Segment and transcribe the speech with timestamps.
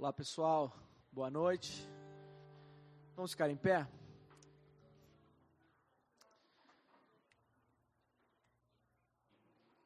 [0.00, 0.74] Olá pessoal,
[1.12, 1.86] boa noite.
[3.14, 3.86] Vamos ficar em pé?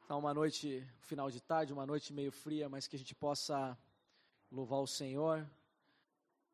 [0.06, 3.76] Tá uma noite, final de tarde, uma noite meio fria, mas que a gente possa
[4.52, 5.50] louvar o Senhor.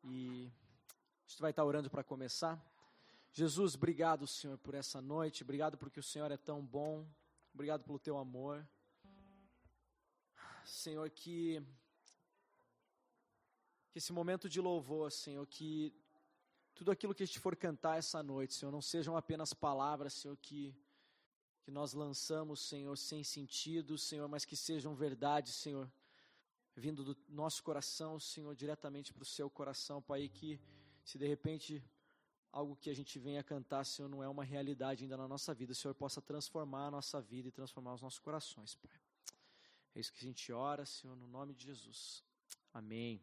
[0.03, 0.51] E
[1.23, 2.59] a gente vai estar orando para começar.
[3.31, 5.43] Jesus, obrigado, Senhor, por essa noite.
[5.43, 7.05] Obrigado porque o Senhor é tão bom.
[7.53, 8.67] Obrigado pelo teu amor.
[10.65, 11.63] Senhor, que
[13.91, 15.93] que esse momento de louvor, Senhor, que
[16.73, 20.37] tudo aquilo que a gente for cantar essa noite, Senhor, não sejam apenas palavras, Senhor,
[20.37, 20.75] que
[21.63, 25.91] que nós lançamos, Senhor, sem sentido, Senhor, mas que sejam verdade, Senhor,
[26.75, 30.59] vindo do nosso coração, Senhor, diretamente para o seu coração, Pai, que
[31.03, 31.83] se de repente
[32.51, 35.73] algo que a gente venha cantar, Senhor, não é uma realidade ainda na nossa vida,
[35.73, 38.99] Senhor possa transformar a nossa vida e transformar os nossos corações, Pai.
[39.93, 42.23] É isso que a gente ora, Senhor, no nome de Jesus.
[42.73, 43.21] Amém.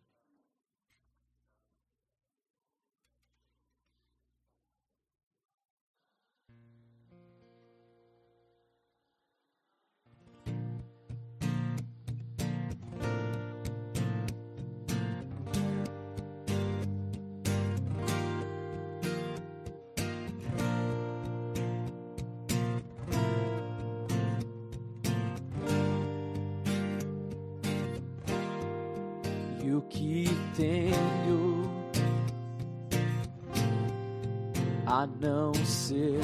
[34.99, 36.21] A não ser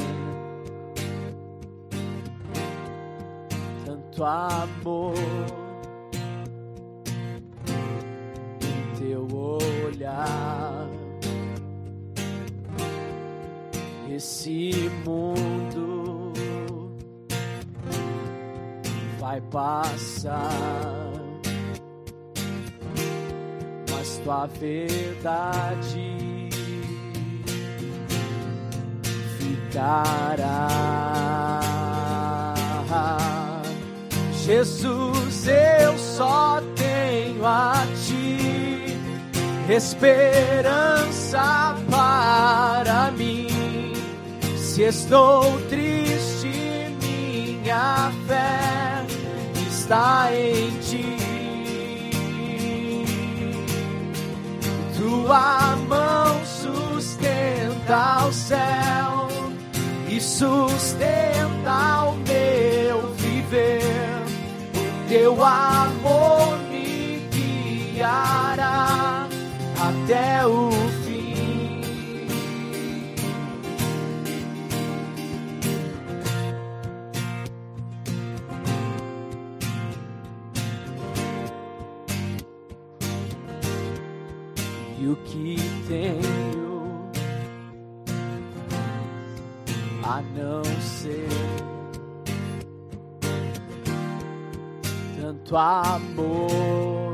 [3.84, 5.14] tanto amor
[8.60, 9.28] em teu
[9.86, 10.88] olhar.
[14.10, 16.02] Esse mundo
[19.20, 20.50] vai passar.
[23.92, 26.33] mas tua verdade
[29.74, 30.68] ficará.
[34.44, 37.74] Jesus, eu só tenho a
[38.06, 38.96] ti
[39.68, 43.92] esperança para mim.
[44.56, 49.04] Se estou triste, minha fé
[49.68, 51.16] está em ti.
[54.96, 59.03] Tua mão sustenta o céu
[60.16, 63.82] e sustenta o meu viver.
[64.76, 69.26] O teu amor me guiará
[69.76, 70.70] até o
[71.04, 72.24] fim.
[85.00, 85.56] E o que
[85.88, 86.33] tenho
[90.14, 91.28] a não ser
[95.20, 97.12] tanto amor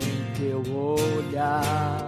[0.00, 1.98] em teu olhar.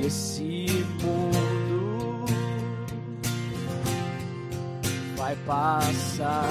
[0.00, 0.66] E esse
[1.00, 2.24] mundo
[5.16, 6.48] vai passar.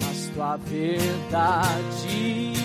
[0.00, 2.57] mas tua verdade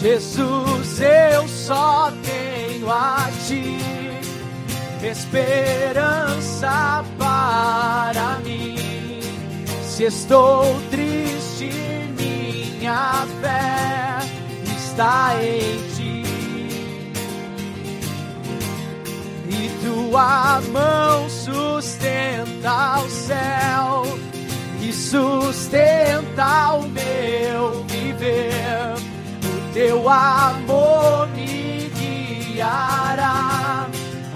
[0.00, 3.78] Jesus, eu só tenho a ti
[5.06, 9.20] esperança para mim.
[9.84, 11.70] Se estou triste,
[12.18, 14.18] minha fé
[14.76, 16.02] está em ti.
[19.48, 24.31] e tua mão sustenta o céu
[24.82, 28.94] e sustenta o meu viver.
[29.44, 33.86] O teu amor me guiará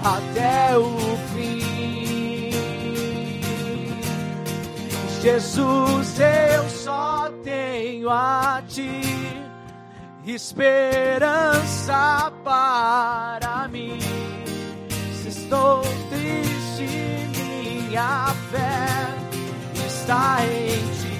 [0.01, 0.97] até o
[1.33, 2.51] fim.
[5.21, 9.01] Jesus, eu só tenho a ti
[10.25, 13.99] esperança para mim.
[15.13, 16.87] Se estou triste,
[17.35, 19.16] minha fé
[20.07, 21.11] está em ti.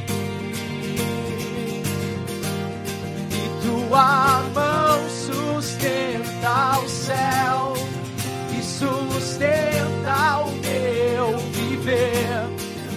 [3.35, 7.73] E tua mão sustenta o céu
[8.57, 12.47] e sustenta o meu viver.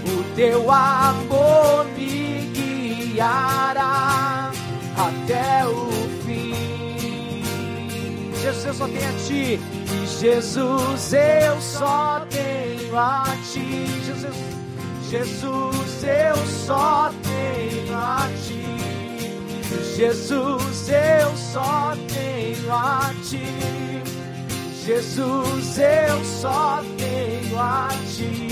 [0.07, 4.53] O teu amor me guiará
[4.97, 5.91] até o
[6.25, 7.51] fim.
[8.41, 9.61] Jesus eu só tenho a ti.
[9.93, 13.87] E Jesus eu só tenho a ti.
[14.07, 14.60] Jesus,
[15.11, 18.63] Jesus eu só tenho a ti.
[19.97, 24.05] Jesus eu só tenho a ti.
[24.87, 28.49] Jesus eu só tenho a ti.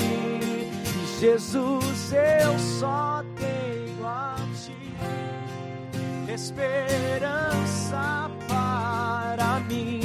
[1.20, 6.32] Jesus eu só tenho a ti.
[6.32, 10.00] Esperança para mim.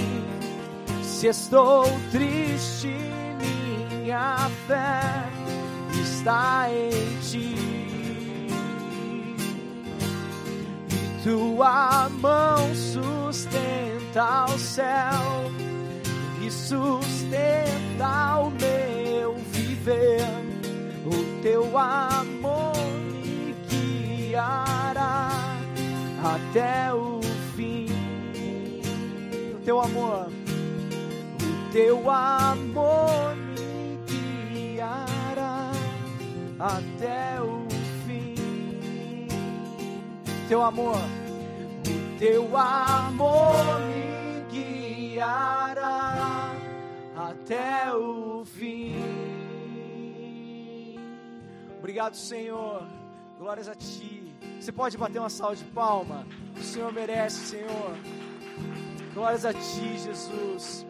[1.01, 2.95] Se estou triste,
[3.41, 5.32] minha fé
[6.23, 7.53] está em ti.
[10.89, 15.51] E tua mão sustenta o céu
[16.41, 20.25] e sustenta o meu viver.
[21.05, 22.73] O teu amor
[23.11, 25.29] me guiará
[26.23, 27.19] até o
[27.53, 27.87] fim.
[29.55, 33.52] O teu amor, o teu amor me
[36.63, 37.67] até o
[38.07, 39.27] fim.
[40.47, 46.53] Teu amor, o teu amor me guiará
[47.17, 48.95] até o fim.
[51.79, 52.87] Obrigado, Senhor.
[53.37, 54.33] Glórias a Ti.
[54.57, 56.25] Você pode bater uma salva de palma?
[56.57, 57.97] O Senhor merece, Senhor.
[59.13, 60.85] Glórias a Ti, Jesus.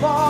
[0.00, 0.25] Só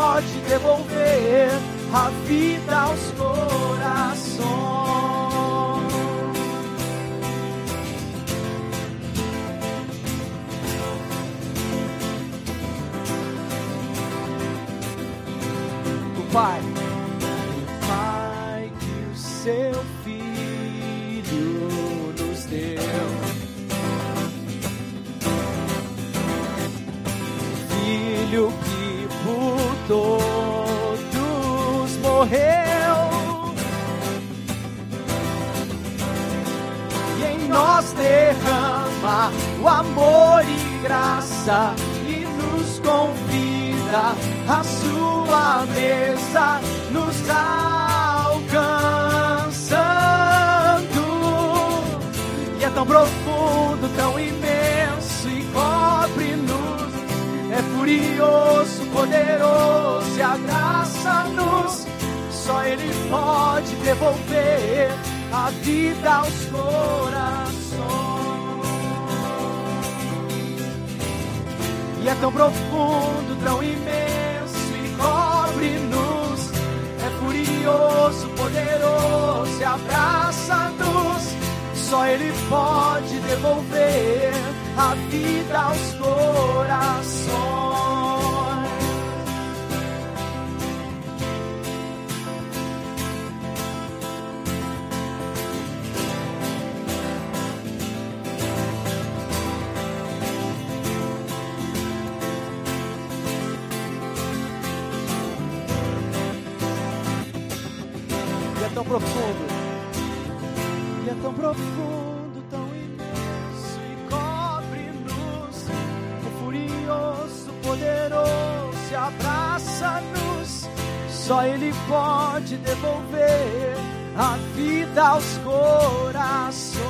[118.97, 120.69] abraça-nos.
[121.09, 123.77] Só Ele pode devolver
[124.17, 126.87] a vida aos corações.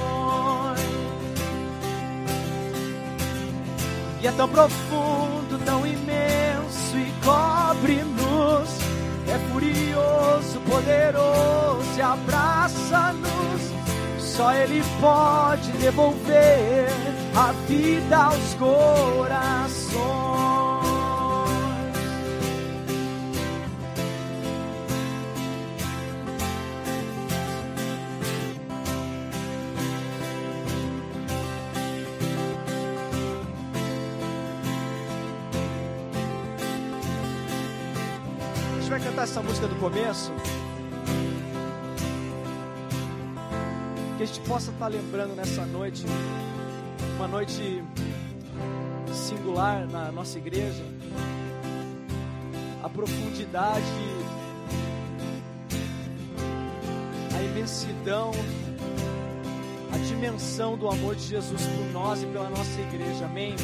[4.22, 8.70] E é tão profundo, tão imenso e cobre-nos.
[9.28, 13.72] É furioso, poderoso e abraça-nos.
[14.18, 16.88] Só Ele pode devolver
[17.34, 20.25] a vida aos corações.
[39.66, 40.32] música do começo,
[44.16, 46.04] que a gente possa estar lembrando nessa noite,
[47.16, 47.82] uma noite
[49.12, 50.82] singular na nossa igreja,
[52.82, 53.82] a profundidade,
[57.37, 58.30] a imensidão,
[59.92, 63.26] a dimensão do amor de Jesus por nós e pela nossa igreja.
[63.26, 63.56] Amém.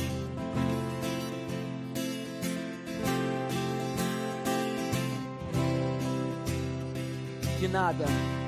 [7.72, 8.41] nada.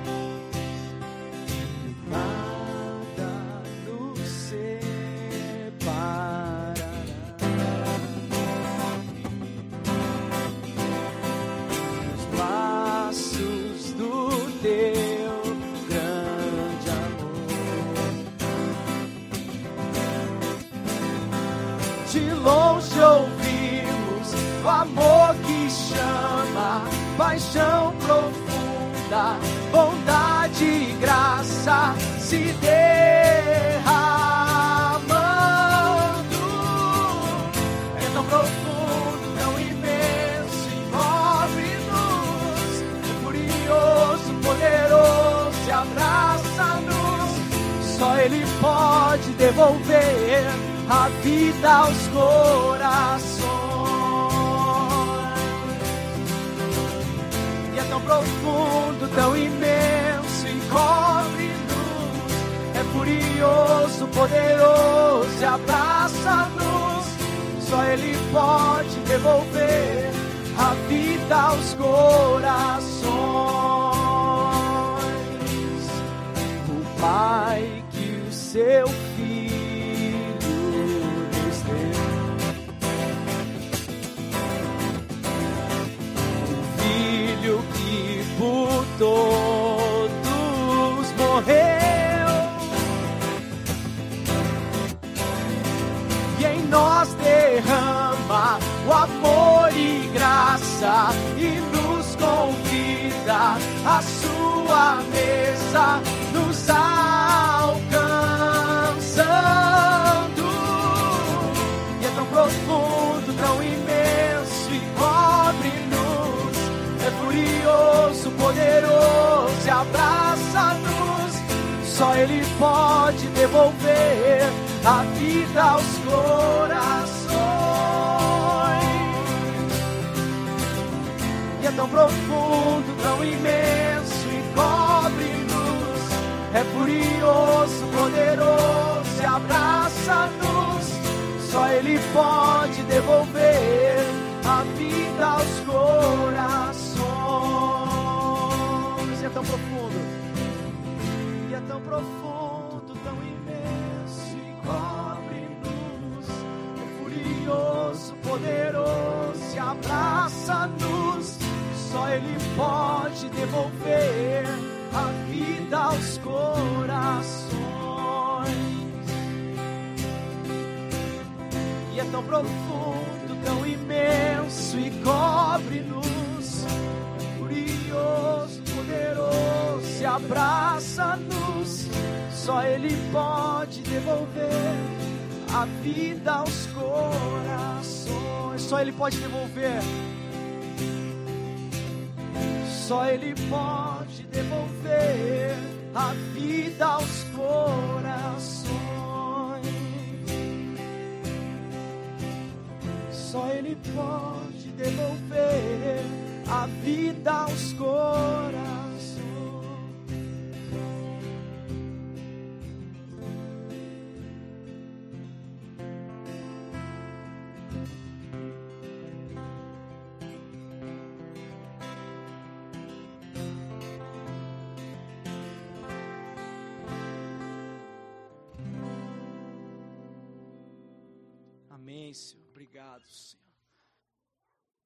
[231.84, 232.48] Amém, Senhor.
[232.48, 233.44] Obrigado, Senhor.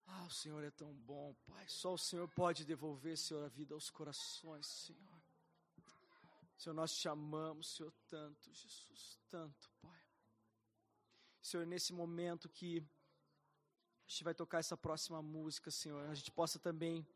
[0.05, 1.65] Ah, o Senhor é tão bom, Pai.
[1.69, 5.23] Só o Senhor pode devolver, Senhor, a vida aos corações, Senhor.
[6.57, 10.03] Senhor, nós te amamos, Senhor, tanto, Jesus, tanto, Pai.
[11.41, 16.59] Senhor, nesse momento que a gente vai tocar essa próxima música, Senhor, a gente possa
[16.59, 17.07] também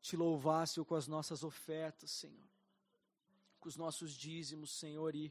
[0.00, 2.48] te louvar, Senhor, com as nossas ofertas, Senhor,
[3.58, 5.30] com os nossos dízimos, Senhor, e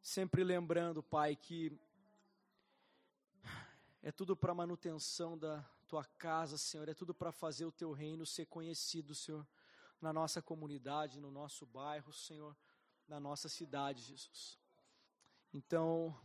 [0.00, 1.76] sempre lembrando, Pai, que
[4.02, 8.24] é tudo para manutenção da tua casa, Senhor, é tudo para fazer o teu reino
[8.26, 9.46] ser conhecido, Senhor,
[10.00, 12.56] na nossa comunidade, no nosso bairro, Senhor,
[13.06, 14.58] na nossa cidade, Jesus.
[15.52, 16.16] Então,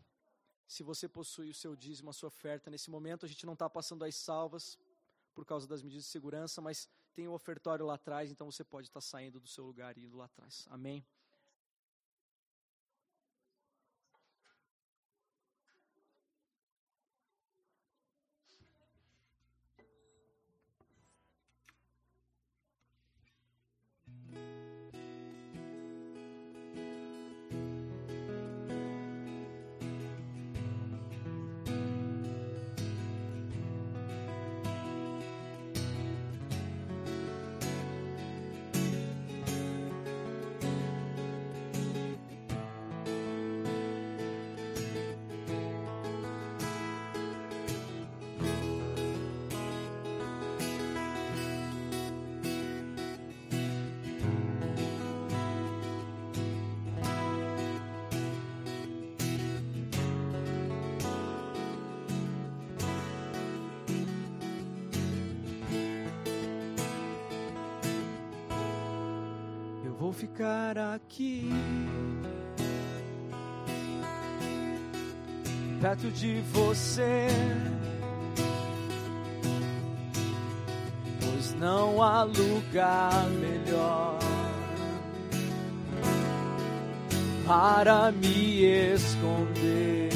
[0.67, 3.69] se você possui o seu dízimo, a sua oferta, nesse momento a gente não está
[3.69, 4.77] passando as salvas
[5.33, 8.87] por causa das medidas de segurança, mas tem o ofertório lá atrás, então você pode
[8.87, 10.67] estar tá saindo do seu lugar e indo lá atrás.
[10.69, 11.05] Amém?
[71.13, 71.49] Aqui.
[75.79, 77.27] Perto de você,
[81.21, 84.17] pois não há lugar melhor
[87.45, 90.09] para me esconder.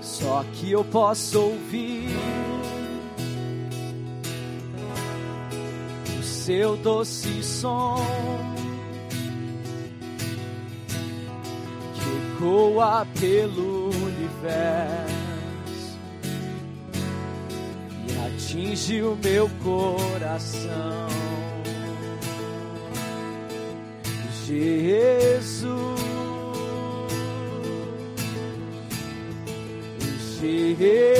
[0.00, 2.37] Só que eu posso ouvir
[6.48, 7.96] seu doce som
[11.92, 15.18] que ecoa pelo universo
[18.08, 21.08] e atinge o meu coração.
[24.46, 26.00] Jesus,
[30.40, 31.17] Jesus.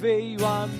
[0.00, 0.79] Veio a mim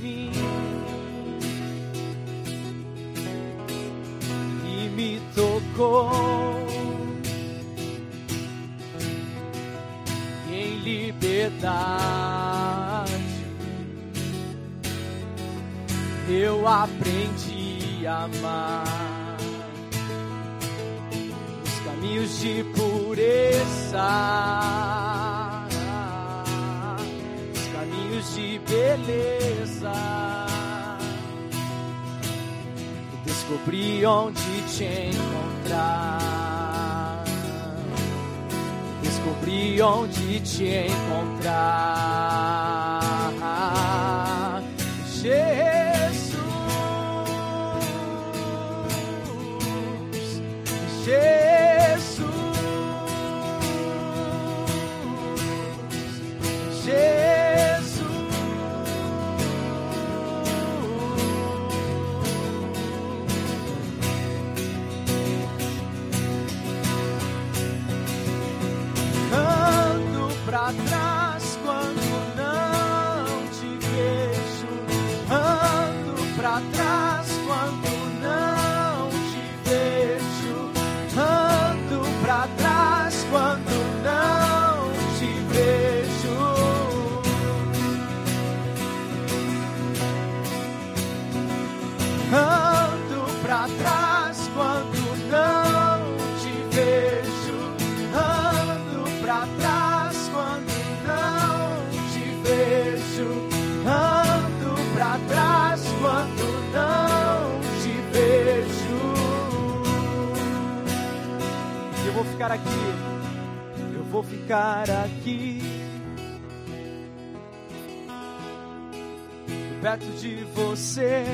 [119.81, 121.25] Perto de você.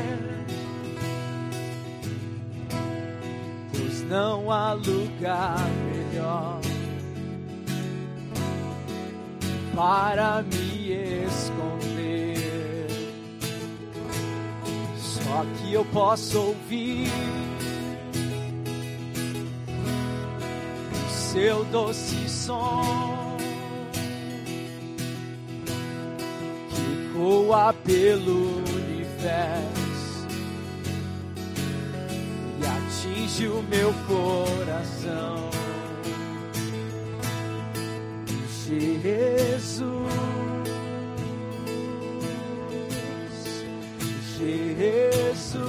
[3.73, 5.59] Pois não há lugar
[5.93, 6.61] melhor
[9.75, 10.93] para me
[11.27, 12.37] esconder.
[14.97, 17.11] Só que eu posso ouvir
[21.05, 23.26] o seu doce som
[27.27, 30.29] ecoa pelo universo
[32.61, 35.51] e atinge o meu coração.
[38.65, 39.67] Jesus,
[44.39, 45.67] Jesus,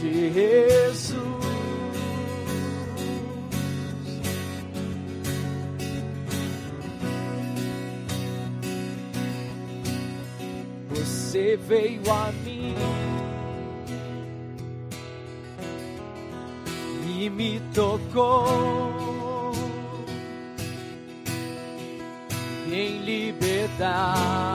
[0.00, 0.65] Jesus.
[11.66, 12.74] Veio a mim
[17.18, 19.52] e me tocou
[22.70, 24.46] em liberdade.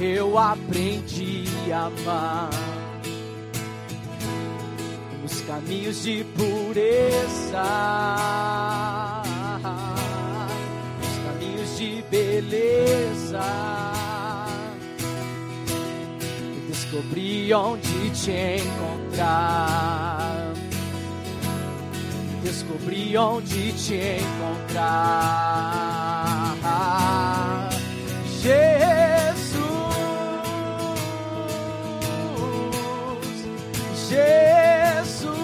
[0.00, 2.50] Eu aprendi a amar
[5.20, 7.62] nos caminhos de pureza,
[12.40, 13.94] beleza
[16.68, 20.52] descobri onde te encontrar.
[22.42, 25.38] Descobri onde te encontrar.
[28.40, 29.58] Jesus,
[34.08, 35.38] Jesus,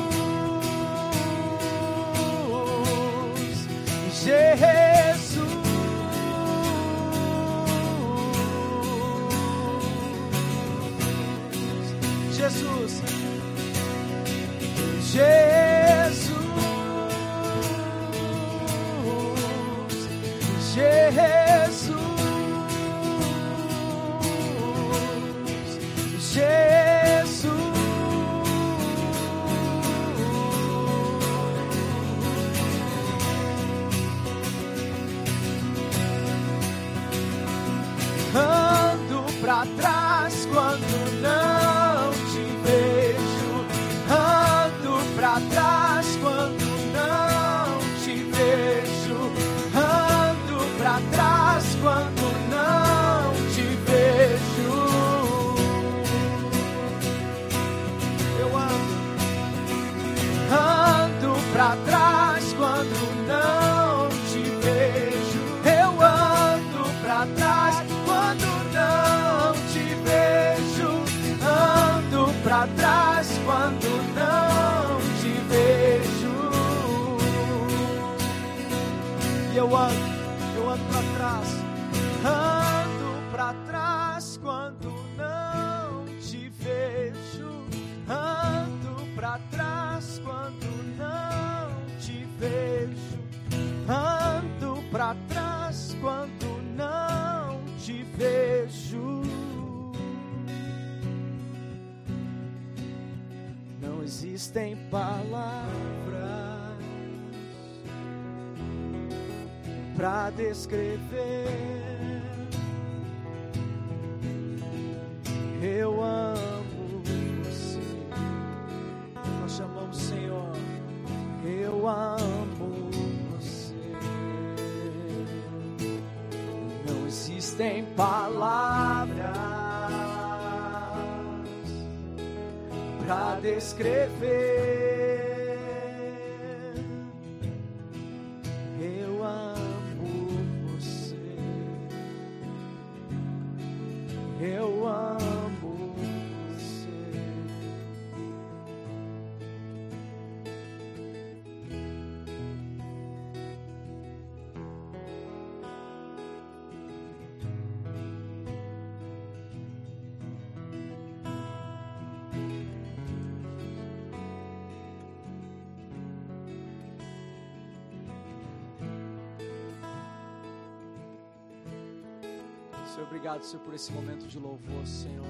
[173.35, 175.25] obrigado, Senhor, por esse momento de louvor, Senhor.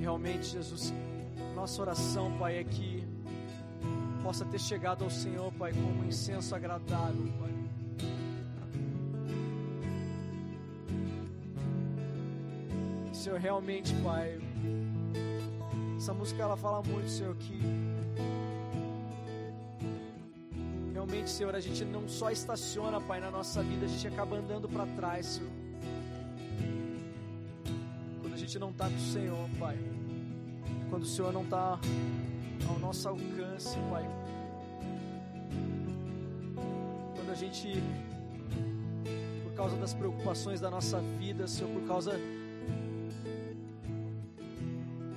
[0.00, 0.94] realmente, Jesus,
[1.54, 3.04] nossa oração, Pai, é que
[4.22, 7.50] possa ter chegado ao Senhor, Pai, como um incenso agradável, Pai.
[13.12, 14.38] Senhor, realmente, Pai,
[15.96, 17.58] essa música ela fala muito, Senhor, que
[21.28, 24.86] Senhor, a gente não só estaciona, Pai, na nossa vida, a gente acaba andando para
[24.86, 25.50] trás, Senhor.
[28.20, 29.76] Quando a gente não está com o Senhor, Pai.
[30.88, 31.78] Quando o Senhor não está
[32.68, 34.08] ao nosso alcance, Pai.
[37.16, 37.82] Quando a gente,
[39.44, 42.12] por causa das preocupações da nossa vida, Senhor, por causa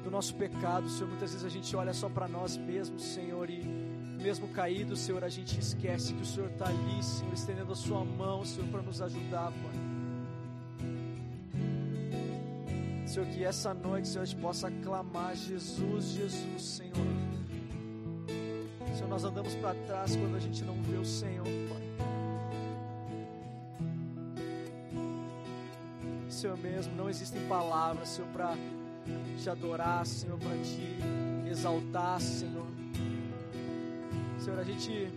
[0.03, 3.78] do nosso pecado, Senhor, muitas vezes a gente olha só para nós mesmos, Senhor, e
[4.19, 8.03] mesmo caído, Senhor, a gente esquece que o Senhor está ali, Senhor, estendendo a Sua
[8.03, 9.89] mão, Senhor, para nos ajudar, Pai.
[13.07, 16.93] Senhor, que essa noite, Senhor, a gente possa clamar Jesus, Jesus, Senhor.
[18.93, 21.79] Senhor, nós andamos para trás quando a gente não vê o Senhor, Pai.
[26.29, 28.55] Senhor mesmo, não existem palavras, Senhor, para
[29.41, 32.68] te adorar, Senhor, para te exaltar, Senhor.
[34.49, 35.07] Senhor, a gente,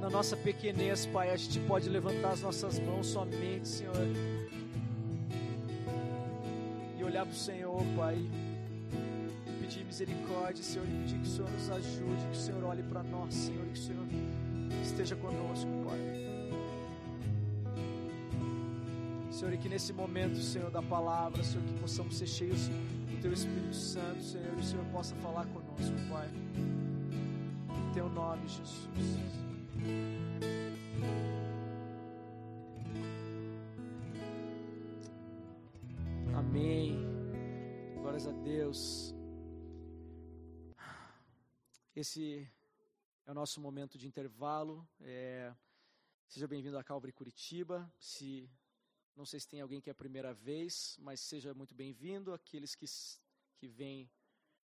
[0.00, 3.94] na nossa pequenez, Pai, a gente pode levantar as nossas mãos somente, Senhor,
[6.98, 11.50] e olhar para o Senhor, Pai, e pedir misericórdia, Senhor, e pedir que o Senhor
[11.50, 14.06] nos ajude, que o Senhor olhe para nós, Senhor, e que o Senhor
[14.82, 15.98] esteja conosco, Pai.
[19.30, 22.70] Senhor, e que nesse momento, Senhor, da palavra, Senhor, que possamos ser cheios
[23.22, 26.28] Teu Espírito Santo, Senhor, o Senhor possa falar conosco, Pai.
[26.28, 29.32] Em Teu nome, Jesus.
[36.34, 36.98] Amém.
[37.94, 39.14] Glórias a Deus.
[41.94, 42.50] Esse
[43.24, 44.84] é o nosso momento de intervalo.
[45.00, 45.54] É...
[46.26, 47.88] Seja bem-vindo a Calvary Curitiba.
[48.00, 48.50] Se
[49.14, 52.32] não sei se tem alguém que é a primeira vez, mas seja muito bem-vindo.
[52.32, 52.86] Aqueles que,
[53.56, 54.10] que vêm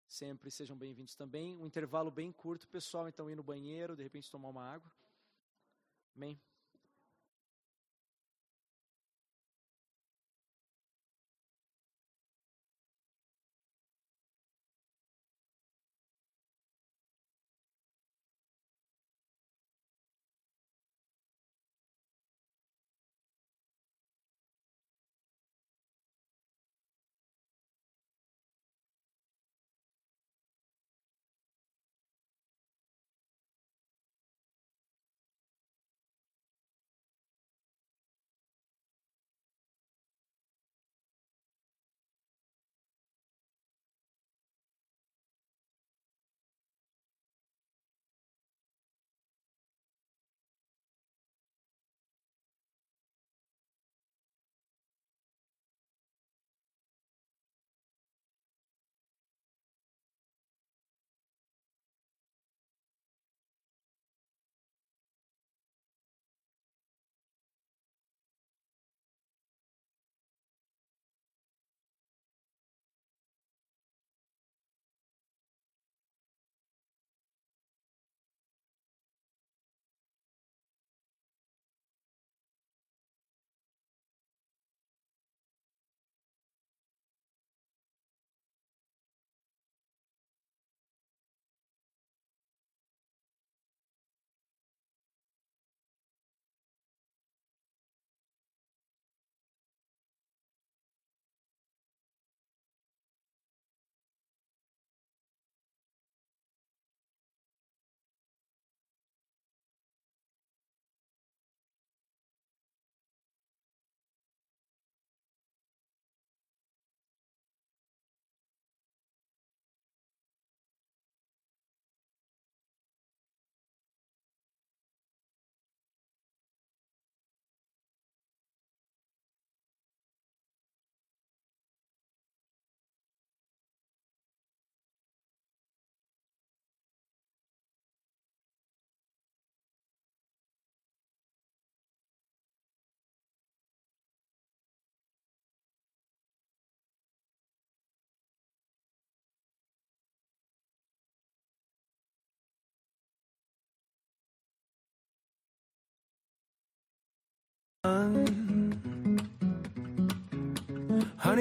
[0.08, 1.56] sempre sejam bem-vindos também.
[1.58, 4.92] Um intervalo bem curto, pessoal, então ir no banheiro, de repente tomar uma água.
[6.16, 6.40] Amém?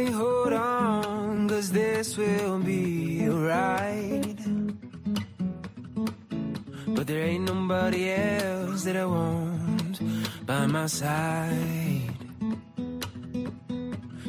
[0.00, 1.48] Honey, hold on.
[1.48, 4.40] Cause this will be right.
[6.86, 10.00] But there ain't nobody else that I want
[10.46, 12.14] by my side.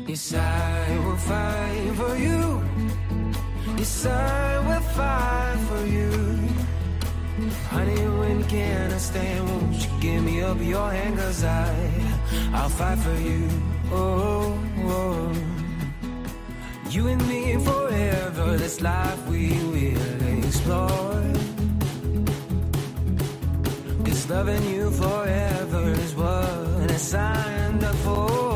[0.08, 2.62] Yes, I will fight for you.
[3.78, 6.12] Yes, I will fight for you.
[7.70, 9.48] Honey, when can I stand?
[9.48, 11.18] Won't you give me up your hand?
[11.18, 11.74] Cause I,
[12.56, 13.48] I'll fight for you.
[13.94, 15.61] Oh, oh.
[16.92, 21.24] You and me forever, this life we will explore.
[24.04, 28.51] Cause loving you forever is what I signed up for.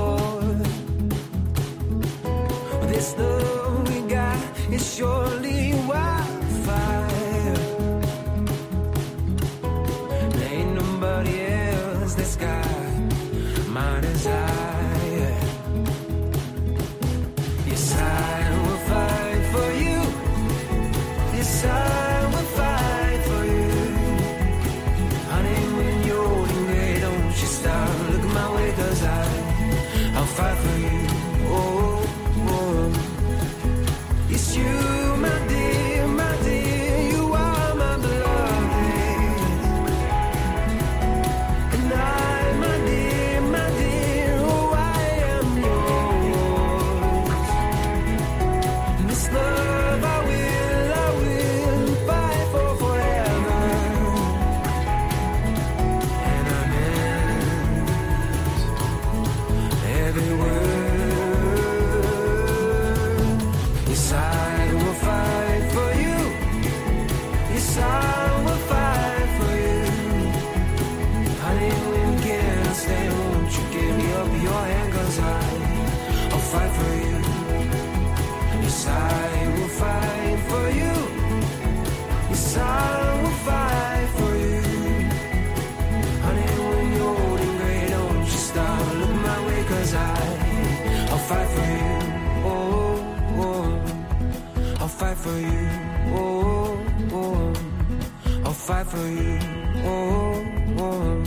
[98.65, 99.39] Fight for you.
[99.83, 100.43] Oh,
[100.79, 101.21] oh.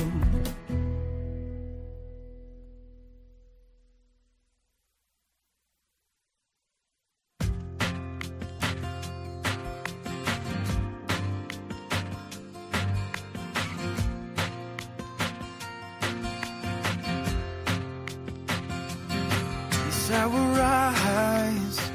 [20.10, 21.90] I will rise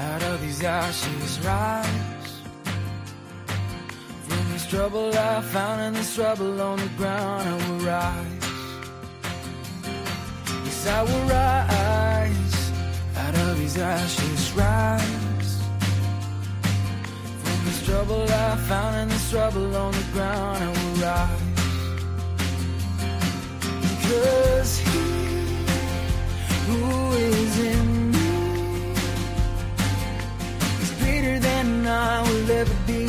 [0.00, 1.77] out of these ashes, rise
[4.70, 7.48] trouble I found in this trouble on the ground.
[7.48, 8.44] I will rise.
[10.64, 12.70] Yes, I will rise
[13.16, 15.52] out of these ashes, rise
[17.42, 20.62] from this trouble I found in this trouble on the ground.
[20.62, 21.42] I will rise.
[23.80, 24.98] Because he
[26.66, 28.92] who is in me
[30.82, 33.08] is greater than I will ever be.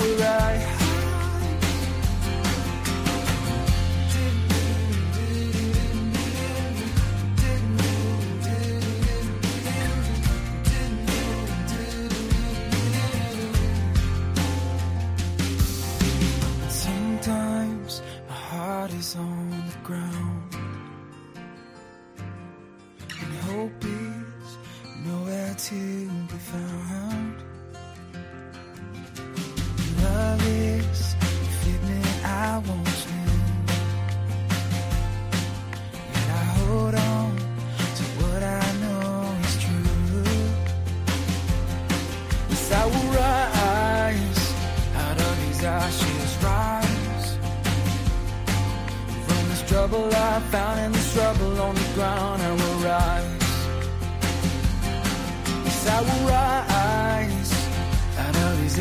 [19.13, 19.60] heart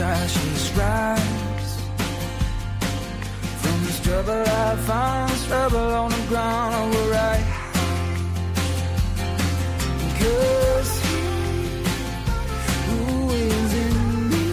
[0.01, 1.81] ashes, rise
[3.63, 4.77] from this trouble I
[5.31, 6.75] this trouble on the ground.
[6.75, 7.45] I will rise.
[10.07, 11.21] Because he
[12.87, 14.49] who is in me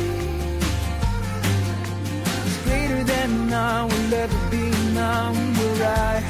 [2.48, 6.27] is greater than I will ever be now where I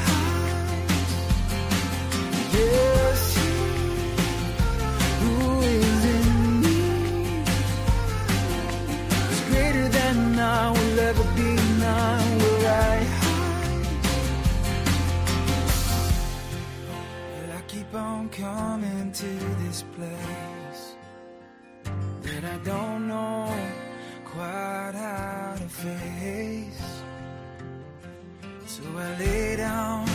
[11.10, 13.98] ever be mine Will I hide.
[17.34, 19.32] Will I keep on coming to
[19.64, 20.82] this place
[22.24, 23.56] that I don't know
[24.26, 26.88] quite how to face.
[28.66, 30.06] So I lay down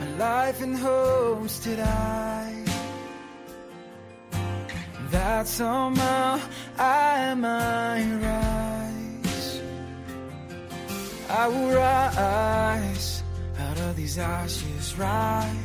[0.00, 2.64] my life and hopes to die.
[5.10, 6.40] That somehow
[6.78, 8.77] I might rise.
[11.30, 13.22] I will rise
[13.58, 15.56] out of these ashes, rise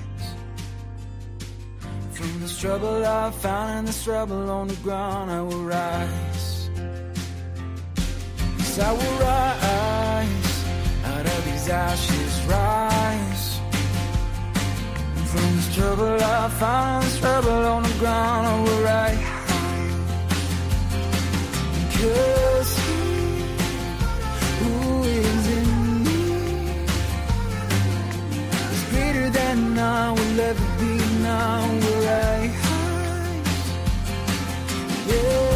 [2.11, 5.31] from this trouble I found and this trouble on the ground.
[5.31, 6.69] I will rise.
[8.57, 10.65] Yes, I will rise
[11.05, 13.59] out of these ashes, rise
[15.31, 18.47] from this trouble I found, this trouble on the ground.
[18.47, 19.43] I will rise.
[21.93, 22.52] Cause
[29.55, 33.47] than I will ever be now will I hide
[35.07, 35.52] Yes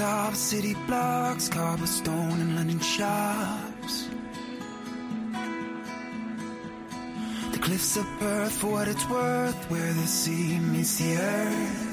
[0.00, 4.08] Tops, city blocks, cobblestone and London shops.
[7.52, 11.89] The cliffs of Perth for what it's worth, where the sea meets the earth.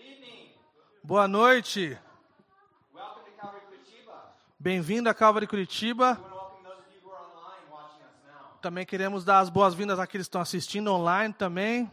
[0.00, 0.52] Evening.
[1.02, 1.98] Boa noite.
[4.60, 6.04] Bem-vindo a Calvary Curitiba.
[6.04, 8.57] I want to welcome those of you who are online watching us now.
[8.68, 11.90] Também queremos dar as boas-vindas àqueles que estão assistindo online também.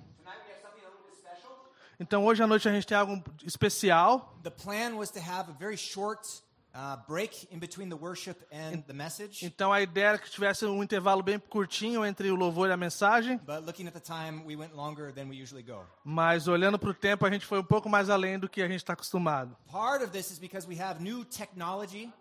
[1.97, 4.37] Então hoje à noite a gente tem algo especial.
[4.43, 6.27] The plan was to have a very short
[6.73, 9.45] uh, break in between the worship and the message.
[9.45, 12.77] Então a ideia era que tivesse um intervalo bem curtinho entre o louvor e a
[12.77, 15.85] mensagem, But looking at the time, we went longer than we usually go.
[16.03, 18.67] mas olhando para o tempo a gente foi um pouco mais além do que a
[18.67, 19.55] gente está acostumado.
[19.71, 22.11] Part of this is because we have new technology,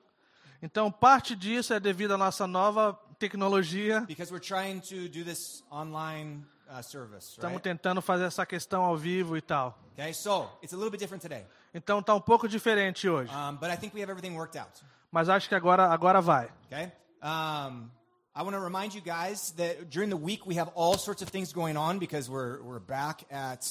[0.63, 2.99] Então parte disso é devido à nossa nova
[3.29, 4.05] tecnologia.
[4.07, 7.31] because we're trying to do this online uh, service.
[7.33, 7.63] Estamos Right?
[7.63, 9.79] tentando fazer essa questão ao vivo e tal.
[9.95, 11.45] Okay, so it's a little bit different today.
[11.75, 14.71] Então tá um pouco diferente hoje, Um, but I think we have everything worked out.
[15.11, 16.49] mas acho que agora agora vai.
[16.67, 16.91] Okay?
[17.23, 17.91] Um,
[18.37, 21.31] I want to remind you guys that during the week we have all sorts of
[21.31, 23.65] things going on because we're, we're back at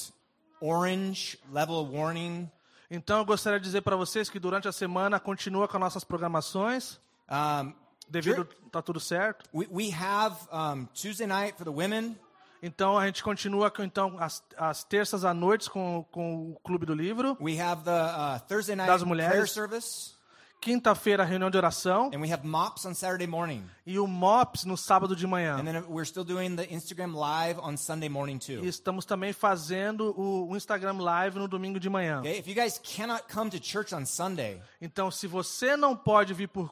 [0.60, 2.50] orange level warning.
[2.90, 6.04] Então eu gostaria de dizer para vocês que durante a semana continua com as nossas
[6.04, 6.98] programações,
[7.30, 7.72] Um,
[8.08, 9.48] devido tá tudo certo.
[9.54, 12.16] We, we have um, Tuesday night for the women.
[12.62, 16.86] Então a gente continua com então as, as terças à noite com, com o Clube
[16.86, 17.36] do Livro.
[17.40, 19.50] We have the uh, Thursday night Das prayer mulheres.
[19.50, 20.14] service.
[20.60, 22.10] Quinta-feira, reunião de oração.
[22.14, 23.62] And we have MOPS on Saturday morning.
[23.86, 25.58] E o MOPS no sábado de manhã.
[25.58, 28.64] And then we're still doing the Instagram live on Sunday morning too.
[28.64, 32.20] E estamos também fazendo o, o Instagram Live no domingo de manhã.
[32.20, 32.38] Okay?
[32.38, 36.48] If you guys cannot come to church on Sunday, Então, se você não pode vir
[36.48, 36.62] para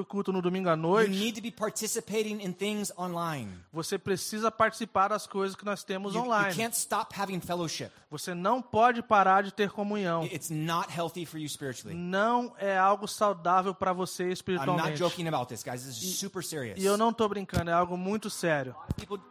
[0.00, 3.50] o culto no domingo à you noite, need to be participating in things online.
[3.70, 6.54] você precisa participar das coisas que nós temos You, you online.
[6.54, 7.90] can't stop having fellowship.
[8.12, 10.24] Você não pode parar de ter comunhão.
[10.26, 11.96] It's not healthy for you spiritually.
[11.96, 14.98] Não é algo saudável para você I'm not espiritualmente.
[14.98, 15.82] joking about this, guys.
[15.82, 16.78] This is super serious.
[16.78, 18.76] E eu não estou brincando, é algo muito sério.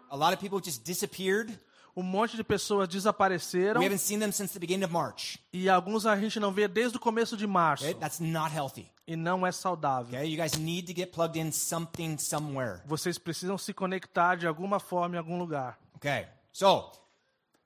[0.10, 1.60] A lot of people just disappeared.
[1.96, 5.38] Um monte de pessoas desapareceram We haven't seen them since the beginning of March.
[5.54, 7.84] e alguns a gente não vê desde o começo de março.
[7.84, 7.94] Okay?
[8.00, 8.90] That's not healthy.
[9.06, 10.18] E não é saudável.
[10.18, 12.82] Okay, you guys need to get plugged in something somewhere.
[12.88, 15.78] Vocês precisam se conectar de alguma forma em algum lugar.
[15.98, 16.90] Okay, so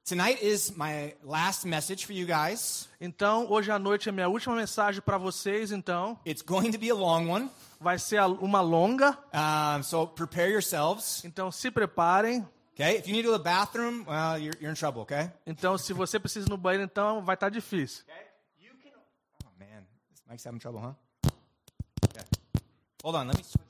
[0.05, 2.87] tonight is my last message for you guys.
[3.01, 6.17] Então, hoje à noite é minha última mensagem para vocês, então.
[6.25, 7.49] It's going to be a long one,
[7.79, 11.23] Vai ser uma longa, um, so prepare yourselves.
[11.25, 12.45] então se preparem.
[12.73, 15.01] Okay, if you need to go to the bathroom, well, you're, you're in trouble.
[15.03, 15.29] Okay.
[15.45, 18.03] Então, se você precisa ir no banheiro, então vai estar difícil.
[19.43, 20.93] Oh man, this mic's having trouble, huh?
[22.09, 22.23] Okay.
[23.03, 23.64] Hold on, let me.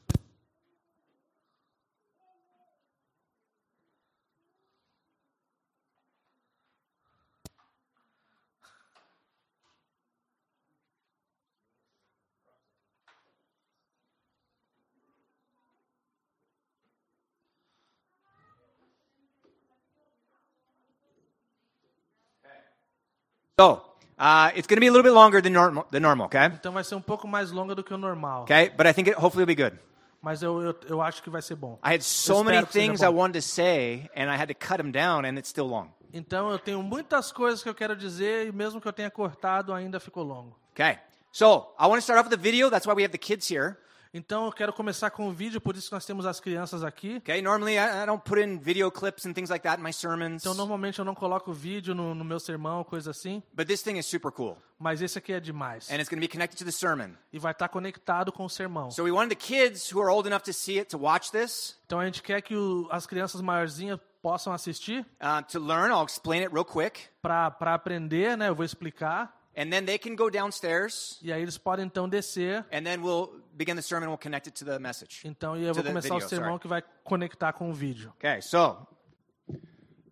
[23.58, 23.84] So,
[24.20, 26.48] uh, it's going to be a little bit longer than normal, than normal, okay?
[26.48, 28.44] Então vai ser um pouco mais longa do que o normal.
[28.44, 29.80] Okay, but I think it hopefully will be good.
[30.22, 31.80] Mas eu, eu, eu acho que vai ser bom.
[31.82, 33.16] I had so espero many que seja things I bom.
[33.16, 35.88] wanted to say, and I had to cut them down, and it's still long.
[36.12, 39.74] Então eu tenho muitas coisas que eu quero dizer e mesmo que eu tenha cortado,
[39.74, 40.60] ainda ficou longo.
[40.74, 41.00] Okay,
[41.32, 42.70] so I want to start off with a video.
[42.70, 43.78] That's why we have the kids here.
[44.18, 47.18] Então eu quero começar com um vídeo, por isso que nós temos as crianças aqui.
[47.18, 49.92] Okay, normally I, I don't put in video clips and things like that in my
[49.92, 53.82] sermons, Então normalmente eu não coloco vídeo no, no meu sermão, coisa assim, but this
[53.84, 55.90] thing is super cool, mas esse aqui é demais.
[55.92, 57.10] and it's going to be connected to the sermon.
[57.34, 58.90] E vai estar conectado com o sermão.
[58.90, 61.78] So we wanted the kids who are old enough to see it to watch this,
[61.86, 65.92] Então a gente quer que o- as crianças maiorzinhas possam assistir uh, to learn.
[65.94, 68.48] I'll explain it real quick, para aprender, né?
[68.48, 69.36] Eu vou explicar.
[69.58, 72.66] and then they can go downstairs, E aí eles podem então descer.
[72.74, 74.10] and then we'll begin the sermon.
[74.10, 75.22] We'll connect it to the message.
[75.26, 76.62] Então e eu vou começar video, o sermão sorry.
[76.62, 78.14] que vai conectar com o vídeo.
[78.18, 78.88] Okay, so.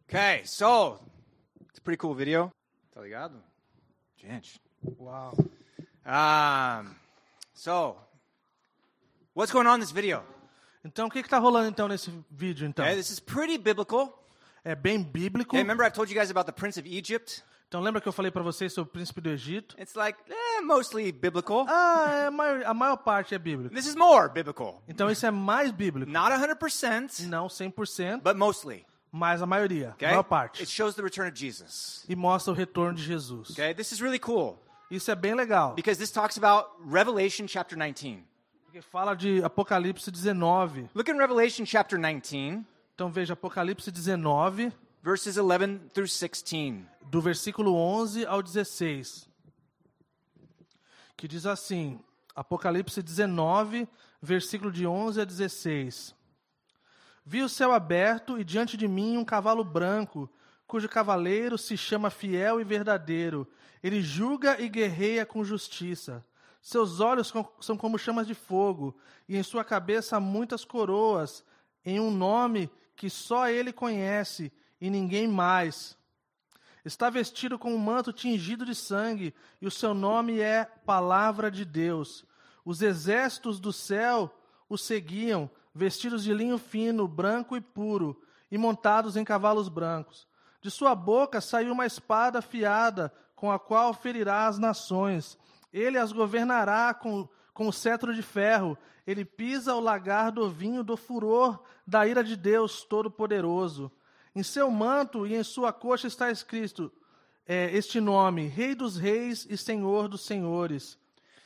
[0.08, 1.00] Okay, so.
[1.70, 2.52] It's a pretty cool video.
[2.94, 3.44] Tá ligado?
[4.18, 4.60] Gente.
[5.00, 5.34] Uau.
[6.06, 6.96] Um,
[7.54, 7.98] so,
[9.34, 10.24] what's going on in this video?
[10.84, 12.84] Então o que está rolando então nesse vídeo então?
[12.84, 14.28] Okay, this is pretty biblical.
[14.66, 15.56] É bem bíblico.
[15.56, 17.44] Okay, remember I've told you guys about the Prince of Egypt?
[17.68, 19.76] Então lembra que eu falei para vocês sobre o príncipe do Egito?
[19.80, 21.66] It's like eh, mostly biblical.
[21.68, 23.74] Ah, é a, maior, a maior parte é bíblico.
[23.74, 24.82] This is more biblical.
[24.88, 26.12] Então isso é mais bíblico.
[26.12, 28.86] Not 100%, Não 100%, but mostly.
[29.12, 30.08] mas a maioria, a Okay?
[30.08, 30.62] maior parte.
[30.62, 32.04] It shows the return of Jesus.
[32.10, 33.52] E mostra o retorno de Jesus.
[33.52, 34.58] Okay, this is really cool
[34.90, 35.74] Isso é bem legal.
[35.76, 38.24] because this talks about Revelation chapter 19.
[38.66, 40.90] Porque fala de Apocalipse 19.
[40.96, 44.72] Look in Revelation chapter 19, Então veja Apocalipse 19,
[45.04, 46.84] verses 11 through 16.
[47.10, 49.28] do versículo 11 ao 16.
[51.16, 52.00] Que diz assim:
[52.36, 53.88] Apocalipse 19,
[54.22, 56.16] versículo de 11 a 16.
[57.26, 60.30] Vi o céu aberto e diante de mim um cavalo branco,
[60.68, 63.48] cujo cavaleiro se chama Fiel e Verdadeiro.
[63.82, 66.26] Ele julga e guerreia com justiça.
[66.62, 68.98] Seus olhos são como chamas de fogo,
[69.28, 71.44] e em sua cabeça há muitas coroas,
[71.86, 75.98] em um nome que só ele conhece e ninguém mais.
[76.86, 81.64] Está vestido com um manto tingido de sangue, e o seu nome é Palavra de
[81.64, 82.26] Deus.
[82.66, 84.34] Os exércitos do céu
[84.68, 88.22] o seguiam, vestidos de linho fino, branco e puro,
[88.52, 90.28] e montados em cavalos brancos.
[90.62, 95.38] De sua boca saiu uma espada afiada, com a qual ferirá as nações.
[95.72, 98.78] Ele as governará com, com o cetro de ferro.
[99.06, 103.92] Ele pisa o lagar do vinho do furor da ira de Deus Todo-Poderoso.
[104.36, 106.92] Em seu manto e em sua coxa está escrito
[107.48, 110.98] é, este nome: Rei dos Reis e Senhor dos Senhores.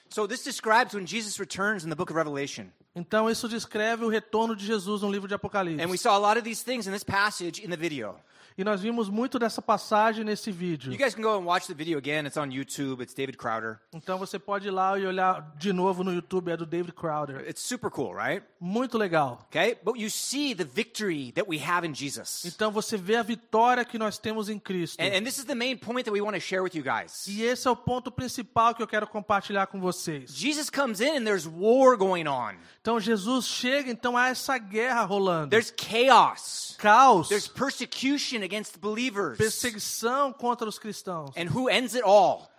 [0.10, 2.72] So this describes when Jesus returns in the book of Revelation.
[2.96, 5.84] Então, isso descreve o retorno de Jesus no livro de Apocalipse.
[5.84, 8.16] And we saw a lot of these things in this passage in the video.
[8.58, 10.92] E nós vimos muito dessa passagem nesse vídeo.
[10.92, 12.26] You guys can go and watch the video again.
[12.26, 13.04] It's on YouTube.
[13.04, 13.80] It's David Crowder.
[13.94, 17.48] Então, você pode ir lá e olhar de novo no YouTube, é do David Crowder.
[17.48, 18.44] It's super cool, right?
[18.60, 19.46] Muito legal.
[19.50, 19.78] Okay?
[19.84, 22.46] But you see the victory that we have in Jesus.
[22.46, 25.00] Então, você vê a vitória que nós temos em Cristo.
[25.00, 27.28] And, and this is the main point that we want to share with you guys.
[27.28, 30.34] E esse é o ponto principal que eu quero compartilhar com vocês.
[30.34, 32.56] Jesus comes in and there's war going on.
[32.82, 35.52] Então, Jesus chega, então há essa guerra rolando.
[35.52, 36.76] There's chaos.
[36.80, 39.38] caos, There's persecution against believers.
[39.38, 41.32] perseguição contra os cristãos.
[41.38, 42.50] And who ends it all?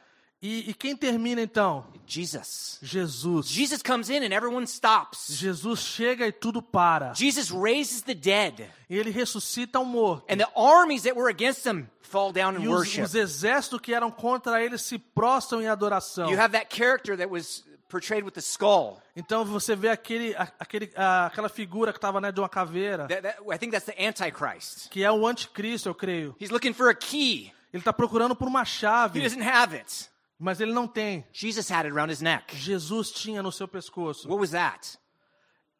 [0.40, 1.84] E, e quem termina então?
[2.06, 2.78] Jesus.
[2.80, 3.48] Jesus.
[3.48, 5.26] Jesus comes in and everyone stops.
[5.36, 7.12] Jesus chega e tudo para.
[7.14, 8.70] Jesus raises the dead.
[8.88, 10.24] E ele ressuscita o morto.
[10.32, 13.02] And the armies that were against him fall down in E os, worship.
[13.02, 16.30] os exércitos que eram contra ele se prostram em adoração.
[16.30, 19.00] You have that character that was portrayed with the skull.
[19.16, 23.38] Então você vê aquele, aquele, aquela figura que estava né, de uma caveira, That, that,
[23.52, 24.88] I think that's the Antichrist.
[24.90, 26.36] que é o anticristo, eu creio.
[26.40, 27.52] He's looking for a key.
[27.72, 30.08] Ele está procurando por uma He chave, doesn't have it.
[30.38, 31.26] mas ele não tem.
[31.32, 32.56] Jesus had it around his neck.
[32.56, 34.28] Jesus tinha no seu pescoço.
[34.28, 34.98] What was that?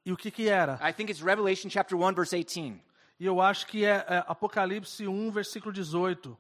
[0.05, 0.79] E o que que era?
[0.83, 2.81] I think it's Revelation chapter 1 verse 18.
[3.21, 6.39] E eu acho que é, é Apocalipse 1, versículo 18,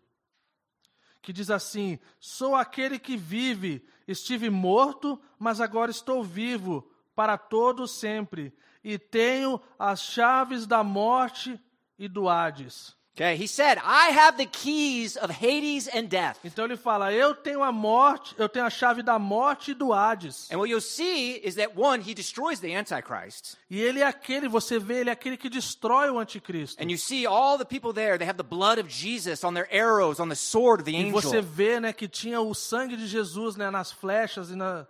[1.22, 7.86] que diz assim: Sou aquele que vive, estive morto, mas agora estou vivo para todo
[7.86, 8.52] sempre,
[8.82, 11.60] e tenho as chaves da morte
[11.98, 12.97] e do Hades.
[13.20, 16.38] Okay, he said, I have the keys of Hades and death.
[16.44, 19.92] Então ele fala: Eu tenho a morte, eu tenho a chave da morte e do
[19.92, 20.48] Hades.
[20.52, 23.56] And what you'll see is that one, he destroys the Antichrist.
[23.68, 26.80] E ele é aquele, você vê, ele é aquele que destrói o anticristo.
[26.80, 29.66] And you see all the people there, they have the blood of Jesus on their
[29.72, 31.42] arrows, on the sword of the E você angel.
[31.42, 34.86] vê, né, que tinha o sangue de Jesus, né, nas flechas e, na,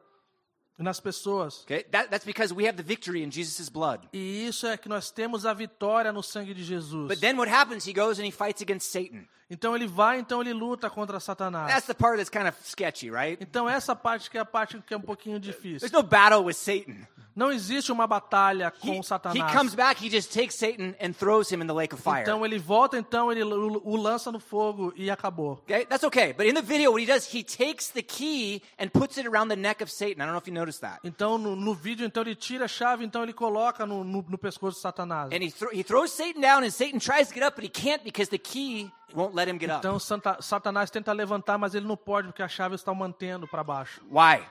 [0.79, 1.63] nas pessoas.
[1.65, 4.09] Okay, that, that's because we have the victory in Jesus' blood.
[4.13, 7.09] E isso é que nós temos a vitória no sangue de Jesus.
[7.09, 7.87] But then what happens?
[7.87, 9.27] He goes and he fights against Satan.
[9.51, 11.69] Então ele vai, então ele luta contra Satanás.
[11.69, 13.43] That's the part that's kind of sketchy, right?
[13.43, 15.81] Então essa parte que é a parte que é um pouquinho difícil.
[15.81, 17.07] There's no battle with Satan.
[17.39, 19.53] Não existe uma batalha He, com he Satanás.
[19.57, 22.23] comes back, he just takes Satan and throws him in the lake of fire.
[22.23, 25.53] Então ele volta, então ele o o lança no fogo e acabou.
[25.63, 26.33] Okay, that's okay.
[26.33, 29.51] But in the video, what he does, he takes the key and puts it around
[29.51, 30.21] the neck of Satan.
[30.21, 30.99] I don't know if you noticed that.
[31.05, 34.37] Então no, no vídeo, então ele tira a chave, então ele coloca no, no, no
[34.37, 35.31] pescoço de Satanás.
[35.33, 37.69] And he, thro- he throws Satan down, and Satan tries to get up, but he
[37.71, 39.79] can't because the key won't let him get up.
[39.79, 39.97] Então
[40.41, 44.01] Satanás tenta levantar, mas ele não pode porque a chave está o mantendo para baixo.
[44.11, 44.43] Why?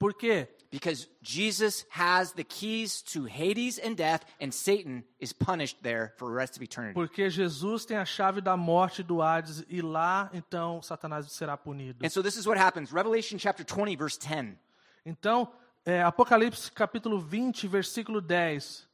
[0.00, 0.48] Por quê?
[0.70, 6.28] Because Jesus has the keys to Hades and death, and Satan is punished there for
[6.28, 6.94] the rest of eternity.
[6.94, 12.02] Porque Jesus tem a chave da morte do Hades e lá então Satanás será punido.
[12.02, 12.90] And so this is what happens.
[12.90, 14.56] Revelation chapter 20, verse 10.
[15.04, 15.52] Então,
[15.84, 18.88] é, Apocalipse capítulo 20, versículo 10.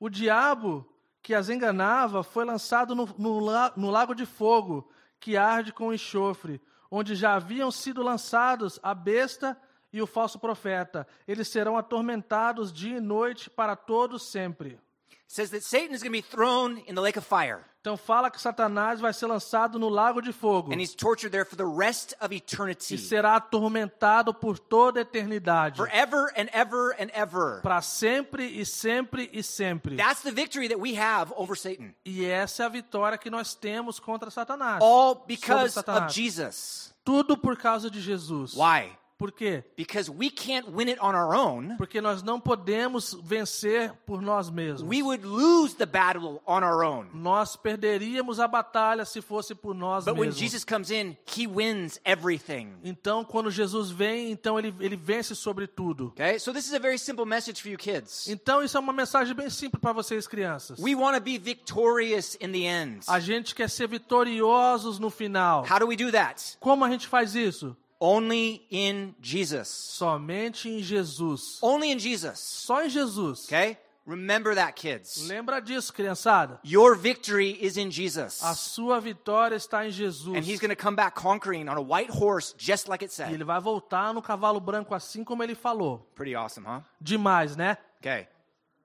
[0.00, 0.84] O diabo
[1.22, 3.40] que as enganava foi lançado no, no
[3.76, 4.90] no lago de fogo,
[5.20, 9.56] que arde com enxofre, onde já haviam sido lançados a besta
[9.92, 11.06] e o falso profeta.
[11.26, 14.78] Eles serão atormentados dia e noite para todos sempre.
[15.26, 18.30] Says that Satan is going to be thrown in the lake of fire, Então fala
[18.32, 21.64] que Satanás vai ser lançado no lago de fogo and he's tortured there for the
[21.64, 22.98] rest of e eternity.
[22.98, 27.62] será atormentado por toda a eternidade, Forever and ever and ever.
[27.62, 29.96] para sempre e sempre e sempre.
[29.96, 31.94] That's the victory that we have over Satan.
[32.04, 34.82] E essa é a vitória que nós temos contra Satanás.
[34.82, 36.12] All because of Satanás.
[36.12, 36.92] Jesus.
[37.04, 38.52] Tudo por causa de Jesus.
[38.54, 38.90] Why?
[39.20, 39.62] Por quê?
[39.76, 41.76] Because we can't win it on our own.
[41.76, 44.88] Porque nós não podemos vencer por nós mesmos.
[44.88, 47.10] We would lose the battle on our own.
[47.12, 50.38] Nós perderíamos a batalha se fosse por nós But when mesmos.
[50.38, 52.72] Jesus comes in, he wins everything.
[52.82, 56.06] Então, quando Jesus vem, então ele, ele vence sobre tudo.
[56.06, 56.38] Okay?
[56.38, 58.26] So this is a very simple message for you kids.
[58.26, 60.78] Então, isso é uma mensagem bem simples para vocês, crianças.
[60.78, 63.00] We want to be victorious in the end.
[63.06, 65.66] A gente quer ser vitoriosos no final.
[65.70, 66.56] How do we do that?
[66.58, 67.76] Como a gente faz isso?
[68.00, 69.68] Only in Jesus.
[69.68, 71.58] Somente em Jesus.
[71.62, 72.38] Only in Jesus.
[72.38, 73.44] Só em Jesus.
[73.44, 73.76] Okay?
[74.06, 75.28] Remember that, kids.
[75.28, 76.58] Lembra disso, criançada?
[76.64, 78.42] Your victory is in Jesus.
[78.42, 80.34] A sua vitória está em Jesus.
[80.34, 83.14] And he's going to come back conquering on a white horse, just like it E
[83.14, 83.32] said.
[83.32, 85.98] ele vai voltar no cavalo branco assim como ele falou.
[86.16, 86.80] Pretty awesome, huh?
[87.00, 87.76] Demais, né?
[88.00, 88.26] Okay.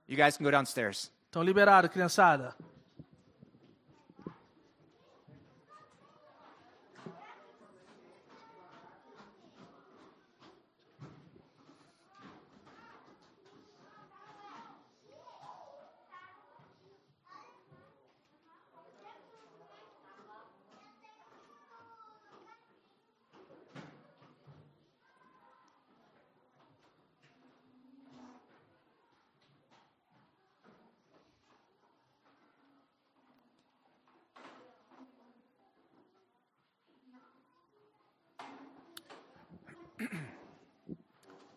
[0.08, 1.10] You guys can go downstairs.
[1.30, 2.54] Então, liberado, criançada.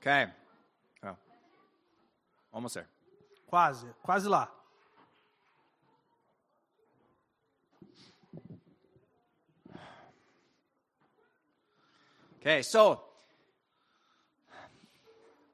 [0.08, 0.32] Okay.
[1.04, 1.16] Oh.
[2.52, 2.86] Almost there.
[3.46, 4.48] Quase, quase lá.
[12.40, 13.02] Okay, so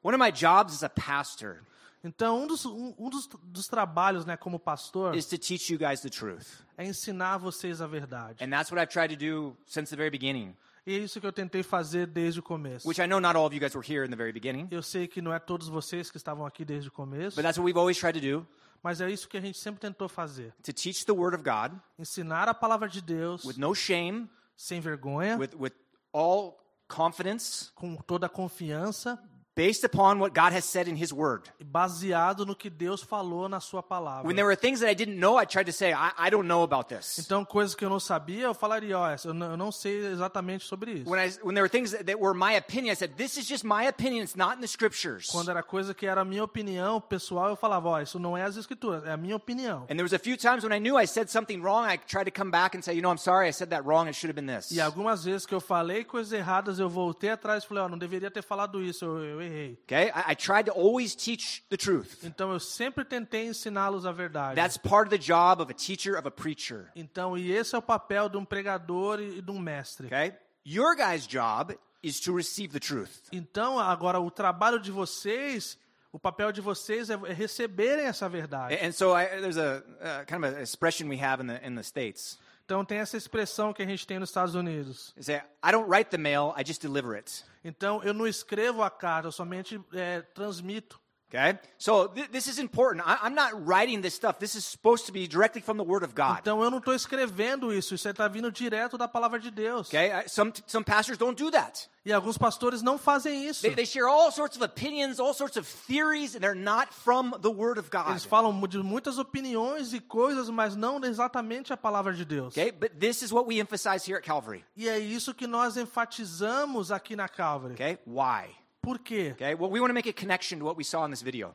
[0.02, 1.62] one of my jobs as a pastor
[2.04, 5.78] Então, um dos, um, um dos, dos trabalhos, né, como pastor, is to teach you
[5.78, 6.62] guys the truth.
[6.76, 8.44] é ensinar vocês a verdade.
[8.44, 10.54] And that's what I've tried to do since the very beginning.
[10.86, 12.86] E é isso que eu tentei fazer desde o começo.
[12.86, 14.82] Which I know not all of you guys were here in the very beginning, Eu
[14.82, 17.64] sei que não é todos vocês que estavam aqui desde o começo, but that's what
[17.64, 18.46] we've always tried to do
[18.82, 20.52] mas é isso que a gente sempre tentou fazer.
[20.62, 24.78] to teach the Word of God Ensinar a palavra de Deus with no shame, sem
[24.78, 25.72] vergonha, with, with
[26.12, 29.18] all confidence, com toda a confiança,
[29.56, 31.48] based upon what God has said in His Word.
[31.64, 34.26] baseado no que Deus falou na sua palavra.
[34.26, 36.46] When there were things that I didn't know, I tried to say, I, I don't
[36.48, 37.18] know about this.
[37.18, 40.06] Então, coisas que eu não sabia, eu falaria, ó, essa- eu não, eu não sei
[40.06, 41.10] exatamente sobre isso.
[41.10, 43.64] When, I, when there were things that, were my opinion, I said, this is just
[43.64, 45.28] my opinion, it's not in the Scriptures.
[45.30, 48.56] Quando era coisa que era minha opinião pessoal, eu falava, ó, isso não é as
[48.56, 49.82] escrituras, é a minha opinião.
[49.90, 52.24] And there was a few times when I knew I said something wrong, I tried
[52.24, 54.30] to come back and say, you know, I'm sorry, I said that wrong, it should
[54.30, 54.70] have been this.
[54.72, 57.98] E algumas vezes que eu falei coisas erradas, eu voltei atrás e falei, ó, não
[57.98, 59.78] deveria ter falado isso, eu, eu errei.
[59.84, 60.08] Okay?
[60.08, 62.24] I, I tried to always teach the truth.
[62.24, 64.54] Então eu sempre tentei ensiná-los a verdade.
[64.54, 66.90] That's part of the job of a teacher, of a preacher.
[66.96, 70.06] Então, e esse é o papel de um pregador e de um mestre.
[70.06, 70.34] Okay?
[70.66, 73.28] Your guys' job is to receive the truth.
[73.32, 75.78] Então, agora o trabalho de vocês,
[76.12, 78.74] o papel de vocês é, é receberem essa verdade.
[78.74, 81.74] And so I, there's a uh, kind of an expression we have in the, in
[81.74, 82.38] the States.
[82.64, 85.14] Então tem essa expressão que a gente tem nos Estados Unidos.
[85.20, 87.44] Say, I don't write the mail, I just deliver it.
[87.62, 90.98] Então eu não escrevo a carta, eu somente é, transmito.
[91.34, 91.58] Okay?
[91.78, 93.02] So th- this is important.
[93.06, 94.38] I- I'm not writing this stuff.
[94.38, 96.38] This is supposed to be directly from the Word of God.
[96.40, 99.88] Então eu não estou escrevendo isso, isso está vindo direto da palavra de Deus.
[99.88, 100.10] Okay?
[100.12, 101.88] I- Some, some pastors don't do that.
[102.06, 103.62] E alguns pastores não fazem isso.
[103.62, 107.30] They, they share all sorts of opinions, all sorts of theories, and they're not from
[107.40, 108.10] the Word of God.
[108.10, 112.52] Eles falam de muitas opiniões e coisas, mas não exatamente a palavra de Deus.
[112.56, 112.70] Okay?
[112.70, 114.64] But this is what we emphasize here at Calvary.
[114.76, 117.74] E é isso que nós enfatizamos aqui na Calvary.
[117.74, 117.98] Okay?
[118.06, 118.50] Why?
[118.84, 119.32] Por quê?
[119.32, 119.54] Okay?
[119.54, 121.54] Well, we want to make a connection to what we saw in this video.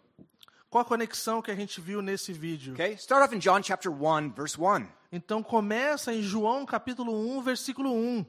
[0.70, 2.74] Qual a conexão que a gente viu nesse vídeo?
[2.74, 2.94] Okay?
[2.94, 4.88] Start off in John chapter 1, verse 1.
[5.12, 8.26] Então começa em João capítulo 1, versículo 1,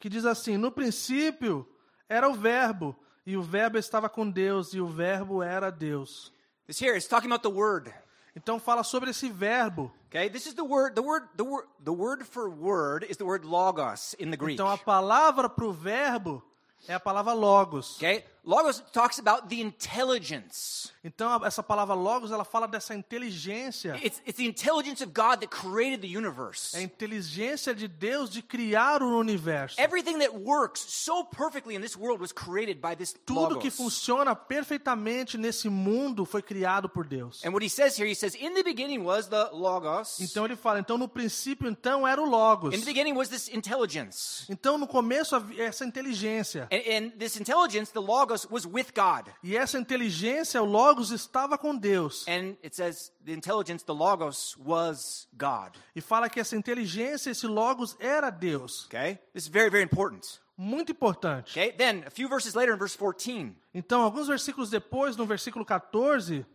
[0.00, 1.68] que diz assim: No princípio
[2.08, 6.32] era o Verbo, e o Verbo estava com Deus, e o Verbo era Deus.
[6.66, 7.92] This here is talking about the word.
[8.34, 9.90] Então fala sobre esse verbo.
[10.08, 10.28] Okay?
[10.28, 13.46] This is the word, the word, the word, the word for word is the word
[13.46, 14.54] logos in the Greek.
[14.54, 16.42] Então a palavra para o verbo
[16.88, 17.96] é a palavra logos.
[17.96, 18.24] Okay?
[18.46, 20.90] Logos talks about the intelligence.
[21.02, 25.48] Então essa palavra logos ela fala dessa inteligência, It's, it's the intelligence of God that
[25.48, 26.76] created the universe.
[26.76, 29.80] é a inteligência de Deus de criar o universo.
[29.80, 33.76] Everything that works so perfectly in this world was created by this Tudo que logos.
[33.76, 37.44] funciona perfeitamente nesse mundo foi criado por Deus.
[37.44, 40.20] And what he says here, he says, in the beginning was the logos.
[40.20, 42.74] Então ele fala, então no princípio então era o logos.
[42.74, 44.44] In the beginning was this intelligence.
[44.48, 46.68] Então no começo essa inteligência.
[46.70, 49.32] And, and this intelligence, the logos, was with God.
[49.42, 52.26] E essa inteligência, o logos estava com Deus.
[52.26, 55.76] And it says the intelligence, the logos, was God.
[55.94, 58.86] E fala que essa inteligência, esse logos era Deus.
[58.86, 59.18] Okay?
[59.32, 60.40] This is very, very important.
[60.58, 61.50] Muito importante.
[61.50, 65.66] Okay, then a few verses later in verse 14, Então, alguns versículos depois, no versículo
[65.66, 66.46] 14,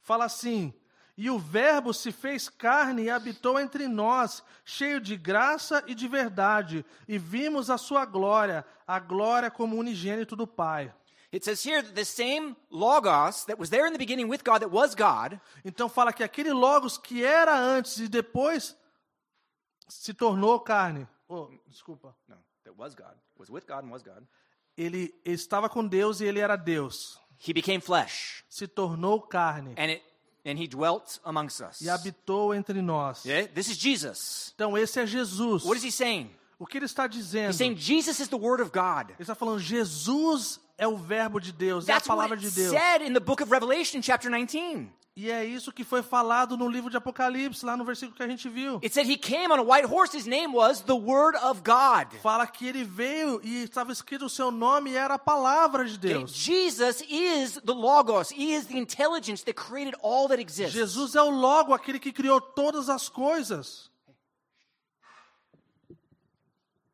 [0.00, 0.74] fala assim:
[1.16, 6.08] E o Verbo se fez carne e habitou entre nós, cheio de graça e de
[6.08, 10.92] verdade, e vimos a sua glória, a glória como unigênito do Pai.
[11.32, 14.60] It says here that the same Logos that was there in the beginning with God,
[14.62, 18.74] that was God, Então, fala que aquele Logos que era antes e depois
[19.88, 21.06] se tornou carne.
[21.28, 22.14] Oh, desculpa.
[22.28, 24.26] no, that was God, was with God and was God,
[24.76, 27.18] Ele estava com Deus e ele era Deus.
[27.38, 30.02] he became flesh, Se tornou carne and it
[30.46, 31.80] and he dwelt amongst us.
[31.82, 33.20] e habitou entre nós.
[33.20, 34.52] Okay, this is Jesus.
[34.54, 35.64] Então, esse é Jesus.
[35.64, 36.30] What is he saying?
[36.58, 37.50] O que ele está dizendo?
[37.50, 39.10] He's saying Jesus is the Word of God.
[39.10, 42.50] Ele está falando, Jesus é o verbo de Deus, é a That's what palavra de
[42.50, 42.70] Deus.
[42.70, 44.90] said in the book of Revelation, chapter 19.
[45.20, 48.28] E é isso que foi falado no livro de Apocalipse, lá no versículo que a
[48.28, 48.76] gente viu.
[48.84, 50.16] It said he came on a white horse.
[50.16, 52.16] His name was the Word of God.
[52.22, 55.98] Fala que ele veio e estava escrito o seu nome e era a palavra de
[55.98, 56.32] Deus.
[56.32, 58.30] Jesus is the Logos.
[58.30, 60.72] He is the intelligence that created all that exists.
[60.72, 63.87] Jesus é o logo, aquele que criou todas as coisas.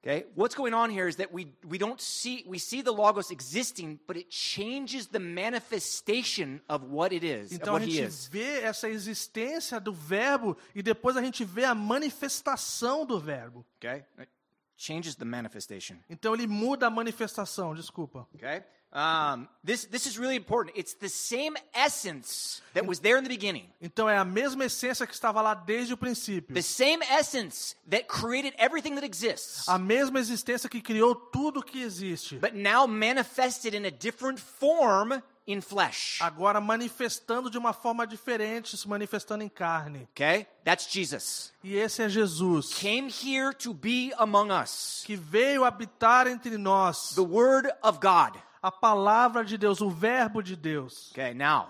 [0.06, 3.30] Okay, what's going on here is that we we don't see we see the Logos
[3.30, 8.86] existing, but it changes the manifestation of what it is, Então a gente vê essa
[8.86, 13.64] existência do verbo e depois a gente vê a manifestação do verbo.
[13.78, 14.28] Okay, it
[14.76, 15.96] changes the manifestation.
[16.10, 18.28] Então ele muda a manifestação, desculpa.
[18.34, 18.62] Okay,
[18.94, 20.76] um, this this is really important.
[20.76, 23.68] It's the same essence that was there in the beginning.
[23.80, 26.54] Então é a mesma essência que estava lá desde o princípio.
[26.54, 31.82] The same essence that created everything that exists, A mesma existência que criou tudo que
[31.82, 32.36] existe.
[32.38, 36.18] but now manifested in a different form in flesh.
[36.22, 40.08] Agora manifestando de uma forma diferente, se manifestando em carne.
[40.12, 40.46] Okay?
[40.64, 41.52] That's Jesus.
[41.62, 45.02] E esse é Jesus, Came here to be among us.
[45.04, 47.10] que veio habitar entre nós.
[47.14, 48.40] The Word of God.
[48.64, 51.10] A palavra de Deus, o verbo de Deus.
[51.10, 51.68] Okay, now,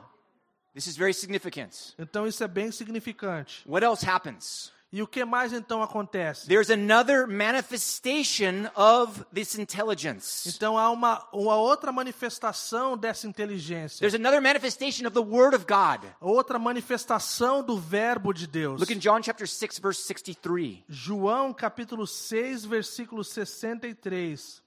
[0.73, 1.93] this is very significant.
[1.99, 3.69] Então isso é bem significante.
[3.69, 4.73] What else happens?
[4.93, 6.47] E o que mais então acontece?
[6.47, 10.49] There's another manifestation of this intelligence.
[10.49, 13.99] Então há uma, uma outra manifestação dessa inteligência.
[13.99, 16.09] There's another manifestation of the Word of God.
[16.21, 18.79] Outra manifestação do verbo de Deus.
[18.79, 20.85] Look in John chapter 6, verse 63.
[20.89, 24.63] João capítulo 6, versículo 63.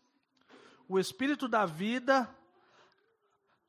[0.87, 2.29] O espírito da vida,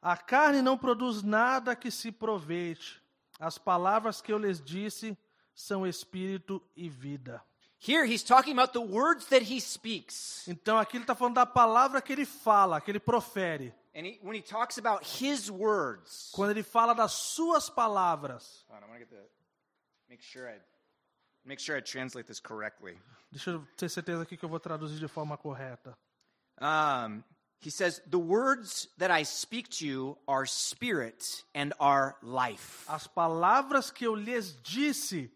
[0.00, 3.02] a carne não produz nada que se proveite.
[3.40, 5.16] As palavras que eu lhes disse
[5.54, 7.42] são espírito e vida.
[7.80, 10.46] Here he's talking about the words that he speaks.
[10.48, 13.72] Então aqui ele está falando da palavra que ele fala, que ele profere.
[13.94, 18.64] And he, when he talks about his words, Quando ele fala das suas palavras.
[18.68, 19.28] Hold on, I want to get the
[20.08, 20.60] make sure I
[21.44, 23.00] make sure I translate this correctly.
[23.30, 25.96] Deixa eu ter certeza aqui que eu vou traduzir de forma correta.
[26.61, 27.24] Um,
[27.61, 33.06] he says, "The words that I speak to you are spirit and are life." As
[33.09, 35.30] palavras que eu lhes disse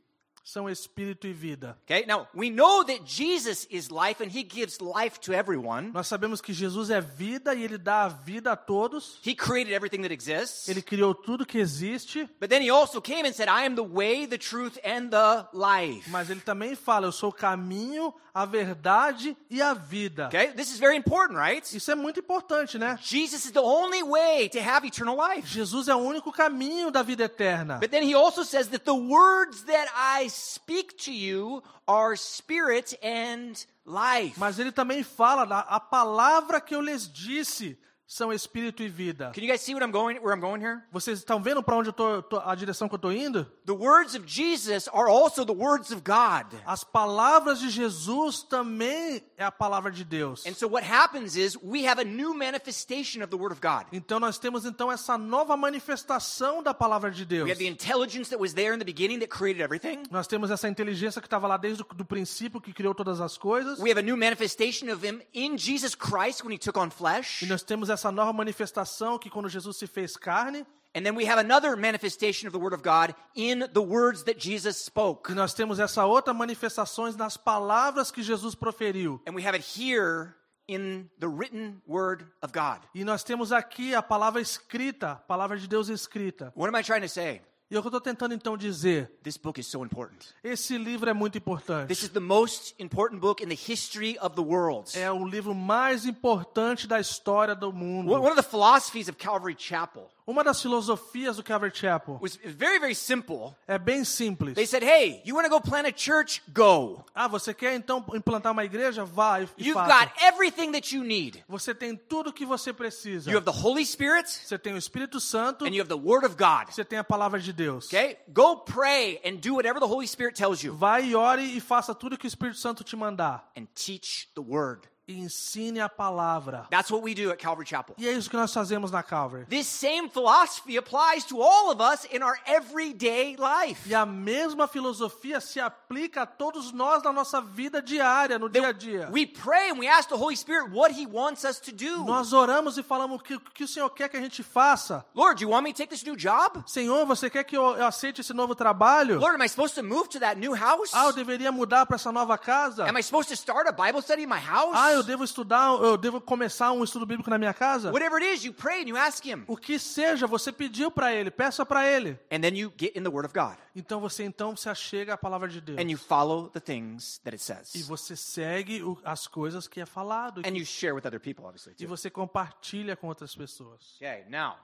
[0.45, 1.77] são espírito e vida.
[1.85, 5.93] Okay, now we know that Jesus is life and he gives life to everyone.
[5.93, 9.19] Nós sabemos que Jesus é vida e ele dá a vida a todos.
[9.25, 10.69] He created everything that exists.
[10.69, 13.85] Ele criou tudo que existe, But then he also came and said, I am the
[13.85, 16.09] way, the truth, and the life.
[16.11, 20.27] mas ele também fala: Eu sou o caminho, a verdade e a vida.
[20.27, 21.65] Okay, this is very important, right?
[21.77, 22.99] Isso é muito importante, né?
[23.01, 25.47] Jesus is the only way to have eternal life.
[25.47, 27.79] Jesus é o único caminho da vida eterna.
[27.79, 32.99] But then he also says that the words that I speak to you are spirit
[33.03, 33.55] and
[33.85, 34.39] life.
[34.39, 37.79] Mas ele também fala: A palavra que eu lhes disse
[38.13, 39.33] são espírito e vida.
[39.35, 40.83] Can you guys see what I'm going where I'm going here?
[40.93, 43.45] Vocês estão vendo para onde eu tô, tô- a direção que eu estou indo?
[43.65, 46.61] The words of Jesus are also the words of God.
[46.67, 50.45] As palavras de Jesus também é a palavra de Deus.
[50.47, 53.87] And so what happens is we have a new manifestation of the word of God.
[53.93, 57.45] Então nós temos então essa nova manifestação da palavra de Deus.
[57.47, 60.03] We have the intelligence that was there in the beginning that created everything.
[60.11, 63.39] Nós temos essa inteligência que estava lá desde o do princípio, que criou todas as
[63.39, 63.79] coisas.
[63.79, 67.43] We have a new manifestation of him in Jesus Christ when he took on flesh.
[67.43, 70.67] E nós temos essa nova manifestação que quando Jesus se fez carne.
[70.95, 74.39] And then we have another manifestation of the word of God in the words that
[74.39, 75.31] Jesus spoke.
[75.31, 79.21] E nós temos essa outra manifestações nas palavras que Jesus proferiu.
[79.27, 80.35] And we have it here
[80.69, 82.81] in the written word of God.
[82.95, 86.53] E nós temos aqui a palavra escrita, a palavra de Deus escrita.
[86.55, 87.41] What am I trying to say?
[87.73, 90.19] E é o que eu estou tentando então dizer, This book is so important.
[90.45, 91.91] esse livro é muito This importante.
[91.91, 94.91] is the most important book in the history of the world.
[94.95, 98.13] É o livro mais importante da história do mundo.
[98.13, 102.79] One of the philosophies of Calvary Chapel Uma das filosofias do Calvary Chapel was very,
[102.79, 103.55] very simple.
[103.67, 104.55] é bem simples.
[104.55, 106.41] They said, hey, you want to go plant a church?
[106.53, 107.05] Go.
[107.15, 109.05] Ah, você quer então implantar uma igreja?
[109.05, 110.07] Vai e You've faça.
[110.07, 111.43] got everything that you need.
[111.49, 113.29] Você tem tudo o que você precisa.
[113.31, 116.25] You have the Holy Spirit Você tem o Espírito Santo, and you have the Word
[116.25, 116.73] of God.
[116.73, 117.87] você tem a palavra de Deus.
[117.87, 118.19] Okay?
[118.33, 121.95] Go pray and do whatever the Holy Spirit tells you Vai e ore e faça
[121.95, 123.51] tudo que o Espírito Santo te mandar.
[123.57, 124.89] and teach the Word.
[125.09, 126.67] E ensine a palavra.
[126.71, 127.97] That's what we do at Calvary Chapel.
[127.99, 129.47] E é isso que nós fazemos na Calvary.
[129.47, 133.89] This same philosophy applies to all of us in our everyday life.
[133.89, 138.69] E a mesma filosofia se aplica a todos nós na nossa vida diária, no dia
[138.69, 139.09] a dia.
[139.11, 142.05] We pray and we ask the Holy Spirit what He wants us to do.
[142.05, 145.05] Nós oramos e falamos o que, que o Senhor quer que a gente faça.
[145.17, 146.63] Lord, do you want me to take this new job?
[146.65, 149.19] Senhor, você quer que eu, eu aceite esse novo trabalho?
[149.19, 150.93] Lord, am I supposed to move to that new house?
[150.95, 152.85] Ah, eu deveria mudar para essa nova casa?
[152.89, 154.73] Am I supposed to start a Bible study in my house?
[154.75, 157.91] Ah, eu devo estudar, eu devo começar um estudo bíblico na minha casa?
[157.91, 159.45] Whatever it is, you pray and you ask Him.
[159.47, 162.19] O que seja, você pediu para ele, peça para ele.
[162.31, 165.17] And then you get in the Word of God Então você então se achega à
[165.17, 165.79] palavra de Deus.
[165.79, 167.87] and you follow the things that it E says.
[167.87, 170.43] você segue o- as coisas que é falado.
[170.47, 171.89] And you share with other people, obviously, E too.
[171.89, 173.97] você compartilha com outras pessoas.
[173.97, 174.57] Okay, now,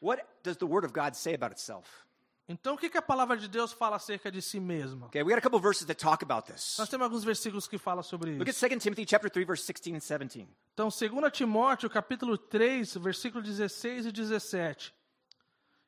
[0.00, 1.88] what does the Word of God say about itself?
[2.48, 5.06] Então o que, que a palavra de Deus fala acerca de si mesma?
[5.06, 6.76] Okay, we got a couple verses that talk about this.
[6.78, 8.68] Nós temos alguns versículos que falam sobre Look at isso.
[8.68, 10.48] 2 Timothy chapter 3, verse 16 and 17.
[10.74, 14.92] Então, 2 Timóteo, capítulo 3, versículo 16 e 17,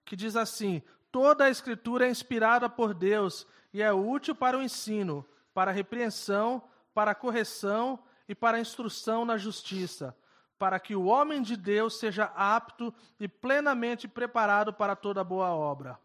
[0.05, 4.63] que diz assim: Toda a escritura é inspirada por Deus e é útil para o
[4.63, 6.63] ensino, para a repreensão,
[6.95, 7.99] para a correção
[8.29, 10.17] e para a instrução na justiça,
[10.57, 15.99] para que o homem de Deus seja apto e plenamente preparado para toda boa obra.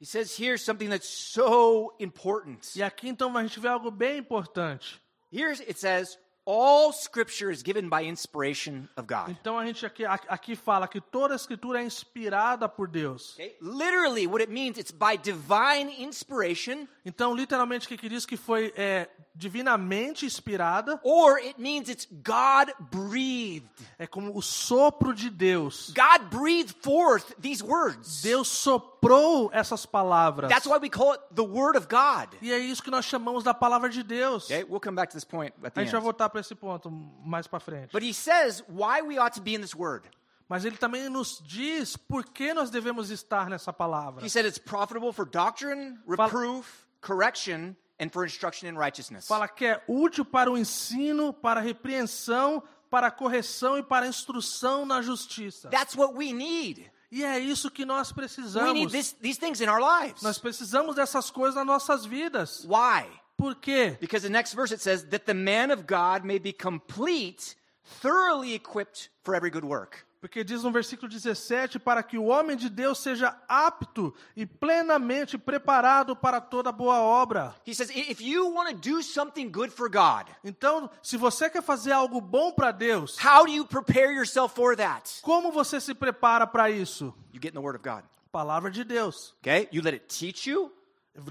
[0.00, 2.74] He says here something that's so important.
[2.74, 4.98] E aqui então a gente vê algo bem importante.
[5.30, 6.16] Here it says,
[6.46, 9.28] all scripture is given by inspiration of God.
[9.28, 13.34] Então a gente aqui, aqui fala que toda a escritura é inspirada por Deus.
[13.34, 13.56] Okay?
[13.60, 18.36] Literally, what it means, it's by divine inspiration, Então, literalmente, o que, que diz que
[18.36, 23.68] foi é, divinamente inspirada or it means it's God breathed.
[23.98, 25.92] é como o sopro de Deus.
[25.94, 28.20] God breathed forth these words.
[28.22, 30.50] Deus soprou essas palavras.
[30.50, 32.36] That's why we call it the Word of God.
[32.42, 34.44] E é isso que nós chamamos da palavra de Deus.
[34.44, 36.04] Okay, we'll come back to this point at the A gente vai end.
[36.04, 36.90] voltar para esse ponto
[37.24, 37.92] mais para frente.
[37.92, 40.08] But he says why we ought to be in this Word.
[40.48, 44.24] Mas ele também nos diz por que nós devemos estar nessa palavra.
[44.26, 46.66] He said it's profitable for doctrine, reproof,
[47.00, 49.26] correction, and for instruction in righteousness.
[49.26, 54.06] Fala que é útil para o ensino, para a repreensão, para a correção e para
[54.06, 55.68] a instrução na justiça.
[55.70, 56.90] That's what we need.
[57.12, 58.92] E é isso que nós We need precisamos.
[58.92, 60.22] this, these things in our lives.
[60.22, 62.64] Nós precisamos dessas coisas nas nossas vidas.
[62.64, 63.08] Why?
[63.36, 63.96] Por quê?
[64.00, 67.56] Because the next verse it says that the man of God may be complete,
[68.00, 70.06] thoroughly equipped for every good work.
[70.20, 75.38] Porque diz no versículo 17: para que o homem de Deus seja apto e plenamente
[75.38, 77.54] preparado para toda boa obra.
[77.66, 81.62] He says if you want to do something good for God, Então, se você quer
[81.62, 85.20] fazer algo bom para Deus, how do you prepare yourself for that?
[85.22, 87.14] como você se prepara para isso?
[87.32, 88.04] You get in the Word of God.
[88.30, 89.34] Palavra de Deus.
[89.40, 89.68] Okay?
[89.72, 90.70] You let it teach you,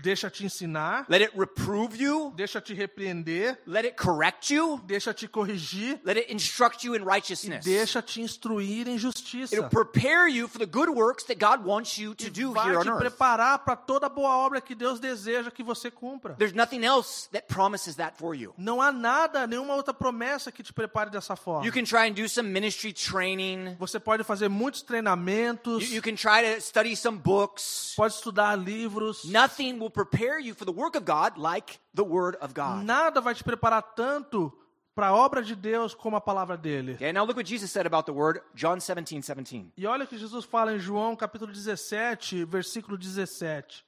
[0.03, 5.14] Deixa te ensinar, let it reprove you, deixa te repreender, let it correct you, deixa
[5.14, 7.64] te corrigir, let it instruct you in righteousness.
[7.64, 9.56] deixa te instruir em justiça.
[9.56, 12.77] It'll prepare you for the good works that God wants you to do Vai here
[12.80, 12.99] on te earth.
[12.99, 16.35] preparar para toda boa obra que Deus deseja que você cumpra.
[16.35, 18.53] There's nothing else that promises that for you.
[18.57, 21.65] Não há nada, nenhuma outra promessa que te prepare dessa forma.
[21.65, 23.76] You can try and do some ministry training.
[23.80, 27.93] Você pode fazer muitos treinamentos, You, you can try to study some books.
[27.95, 29.23] pode estudar livros.
[29.23, 32.83] Nothing will prepare you for the work of God like the Word of God.
[32.83, 34.51] Nada vai te preparar tanto
[34.95, 36.93] para a obra de Deus como a palavra dele.
[36.93, 39.71] Okay, now look what Jesus said about the Word, John 17, 17.
[39.77, 43.85] E olha o que Jesus fala em João capítulo 17, versículo 17.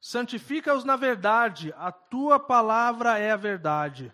[0.00, 4.12] Santifica-os na verdade, a tua palavra é a verdade.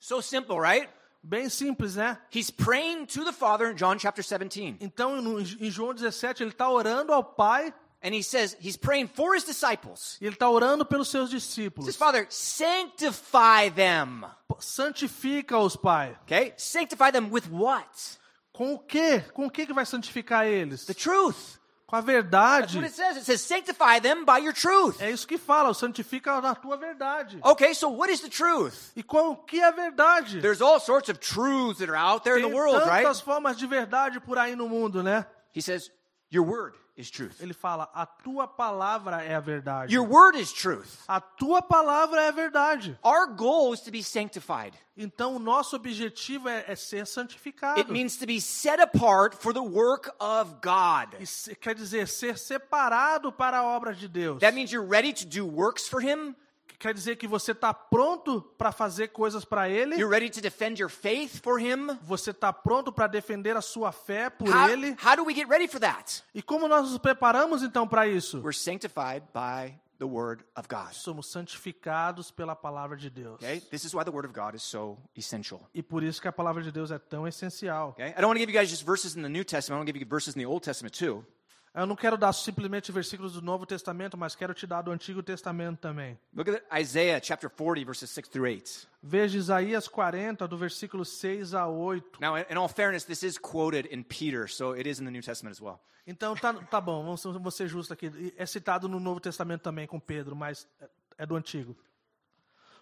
[0.00, 0.88] So simple, right?
[1.22, 2.18] Bem simples, né?
[2.34, 4.78] He's praying to the Father in John chapter 17.
[4.80, 7.72] Então, em João 17, ele está orando ao Pai
[8.04, 10.18] And he says, he's praying for his disciples.
[10.20, 11.84] e ele está orando pelos seus He discípulos.
[11.86, 14.24] says, Father, sanctify them.
[14.58, 16.16] Santifica-os, Pai.
[16.24, 16.52] Okay?
[16.56, 18.18] Sanctify them with what?
[18.52, 19.20] Com o quê?
[19.32, 20.84] Com o que que vai santificar eles?
[20.84, 21.58] The truth.
[21.86, 22.76] Com a That's verdade.
[22.76, 23.16] what it says.
[23.18, 25.00] It says, sanctify them by your truth.
[25.00, 27.38] É isso que fala, santifica na tua verdade.
[27.44, 28.92] Okay, so what is the truth?
[28.96, 30.40] E o que é a verdade?
[30.40, 33.24] There's all sorts of truths that are out there in Tem the world, tantas right?
[33.24, 35.26] formas de verdade por aí no mundo, né?
[35.54, 35.90] He says,
[36.30, 37.40] Your word is truth.
[37.40, 39.92] Ele fala: a tua palavra é a verdade.
[39.92, 41.04] Your word is truth.
[41.08, 42.98] A tua palavra é a verdade.
[43.02, 44.74] Our goal is to be sanctified.
[44.96, 47.80] Então o nosso objetivo é, é ser santificado.
[47.80, 51.20] It means to be set apart for the work of God.
[51.20, 54.40] Isso quer dizer ser separado para a obra de Deus.
[54.40, 56.36] That means you're ready to do works for Him.
[56.82, 59.94] Quer dizer que você está pronto para fazer coisas para Ele.
[59.94, 61.96] You're ready to defend your faith for Him.
[62.02, 64.96] Você está pronto para defender a sua fé por How, Ele.
[65.00, 66.24] how do we get ready for that?
[66.34, 68.38] E como nós nos preparamos então para isso?
[68.40, 70.92] We're sanctified by the Word of God.
[70.92, 73.36] Somos santificados pela palavra de Deus.
[73.36, 73.60] Okay?
[73.60, 75.60] This is why the Word of God is so essential.
[75.72, 77.90] E por isso que a palavra de Deus é tão essencial.
[77.90, 78.08] Okay?
[78.08, 79.76] I don't want to give you guys just verses in the New Testament.
[79.76, 81.24] I want to give you verses in the Old Testament too.
[81.74, 85.22] Eu não quero dar simplesmente versículos do Novo Testamento, mas quero te dar do Antigo
[85.22, 86.18] Testamento também.
[86.34, 88.86] Look at Isaiah chapter 40, verses 6 through 8.
[89.02, 92.20] Veja Isaías 40, do versículo 6 a 8.
[92.20, 95.22] Now, in all fairness, this is quoted in Peter, so it is in the New
[95.22, 95.80] Testament as well.
[96.06, 98.34] Então tá, tá bom, vamos, vamos ser justos aqui.
[98.36, 101.74] É citado no Novo Testamento também com Pedro, mas é- é do Antigo.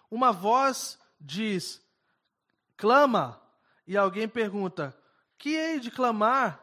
[0.09, 1.81] Uma voz diz:
[2.75, 3.41] clama,
[3.87, 4.93] e alguém pergunta:
[5.37, 6.59] que hei de clamar?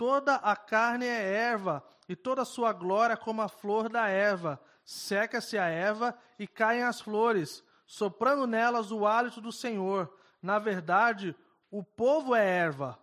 [0.00, 4.58] Toda a carne é erva, e toda a sua glória como a flor da erva.
[4.82, 10.10] Seca-se a erva e caem as flores, soprando nelas o hálito do Senhor.
[10.40, 11.36] Na verdade,
[11.70, 12.98] o povo é erva.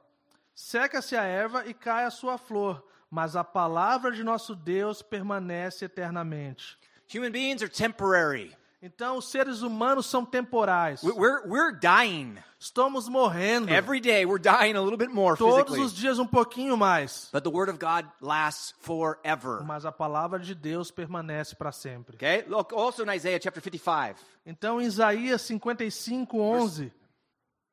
[0.56, 5.86] Seca-se a erva e cai a sua flor, mas a palavra de nosso Deus permanece
[5.86, 6.80] eternamente.
[7.14, 8.58] Human beings are temporary.
[8.80, 11.02] Então, os seres humanos são temporais.
[11.02, 12.38] We- We're, we're dying.
[12.60, 13.72] Estamos morrendo.
[13.72, 15.82] Every day, we're dying a little bit more Todos physically.
[15.82, 17.28] os dias um pouquinho mais.
[17.34, 19.64] But the Word of God lasts forever.
[19.64, 22.16] Mas a palavra de Deus permanece para sempre.
[22.16, 22.44] Okay?
[22.48, 26.94] Look also in Isaiah chapter 55, Então, em Isaías 55, 11.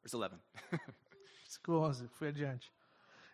[0.03, 0.31] verse 11.
[1.69, 2.73] 11, fui adiante.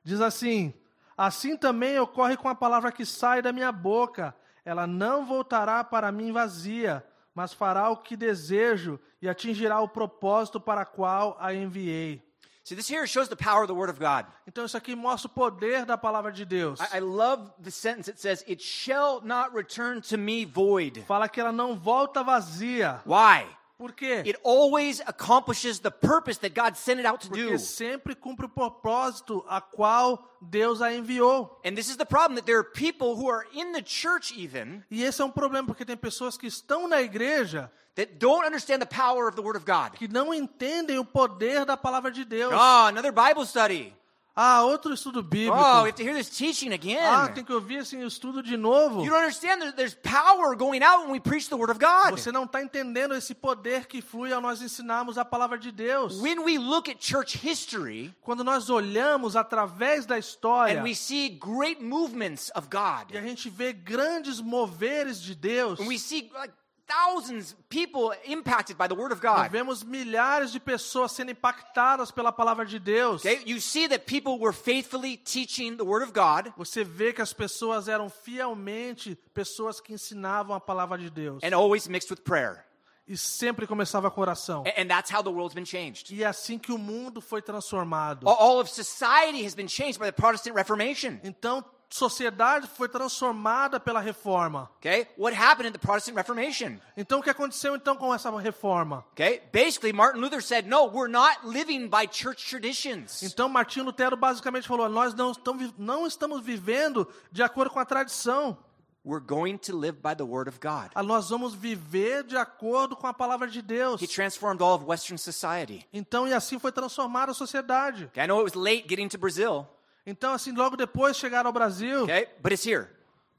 [0.05, 0.75] Diz assim:
[1.17, 4.35] Assim também ocorre com a palavra que sai da minha boca.
[4.65, 7.05] Ela não voltará para mim vazia,
[7.35, 12.23] mas fará o que desejo e atingirá o propósito para qual a enviei.
[12.63, 14.27] See, this here shows the power of the Word of God.
[14.47, 16.79] Então, isso aqui mostra o poder da palavra de Deus.
[16.79, 21.03] I, I love the sentence that says, It shall not return to me void.
[21.07, 23.01] Fala que ela não volta vazia.
[23.07, 23.47] Why?
[23.81, 24.23] Por quê?
[24.27, 27.47] It always accomplishes the purpose that God sent it out to do.
[27.47, 31.49] Porque sempre cumpre o propósito a qual Deus a enviou.
[31.65, 34.85] And this is the problem that there are people who are in the church, even,
[34.91, 38.81] E esse é um problema, porque tem pessoas que estão na igreja that don't understand
[38.81, 39.97] the power of the Word of God.
[39.97, 42.53] que não entendem o poder da palavra de Deus.
[42.53, 43.95] Oh, another Bible study.
[44.43, 45.55] Ah, outro estudo bíblico.
[45.55, 47.05] Oh, we have to hear this teaching again.
[47.05, 49.05] Ah, tem que ouvir esse estudo de novo.
[49.05, 52.13] You don't understand that there's power going out when we preach the Word of God.
[52.13, 56.19] Você não está entendendo esse poder que flui ao nós ensinarmos a palavra de Deus.
[56.23, 61.29] When we look at church history Quando nós olhamos através da história and we see
[61.29, 66.31] great movements of God, e a gente vê grandes moveres de Deus, and we see
[66.33, 66.55] like
[66.91, 69.51] thousands of people impacted by the Word of nós God.
[69.53, 73.21] vemos milhares de pessoas sendo impactadas pela palavra de Deus.
[73.25, 77.23] Okay, you see that people were faithfully teaching the Word of God Você vê que
[77.23, 81.43] as pessoas eram fielmente pessoas que ensinavam a palavra de Deus.
[81.45, 82.65] and always mixed with prayer.
[83.07, 84.63] E sempre começava com oração.
[84.79, 86.15] And that's how the world's been changed.
[86.15, 88.29] E é assim que o mundo foi transformado.
[88.29, 91.19] All- All of society has been changed by the Protestant Reformation.
[91.25, 94.71] Então, sociedade foi transformada pela reforma.
[94.79, 96.79] Okay, what happened in the Protestant Reformation?
[96.97, 99.05] Então, o que aconteceu então com essa reforma?
[99.13, 103.23] Okay, basically, Martin Luther said, no, we're not living by church traditions.
[103.23, 107.85] Então, Martinho Lutero basicamente falou: nós não estamos, não estamos vivendo de acordo com a
[107.85, 108.57] tradição.
[109.03, 110.91] We're going to live by the Word of God.
[110.95, 114.01] Ah, Nós vamos viver de acordo com a palavra de Deus.
[114.03, 115.87] He transformed all of Western society.
[115.91, 118.05] Então, e assim foi transformada a sociedade.
[118.07, 119.67] Okay, I know it was late getting to Brazil,
[120.07, 122.89] Então, assim, logo depois chegaram ao Brasil, okay, but it's here.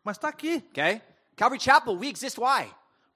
[0.04, 0.64] mas está aqui.
[0.70, 1.02] Okay,
[1.36, 2.40] Calvary Chapel, we exist.
[2.40, 2.70] Why?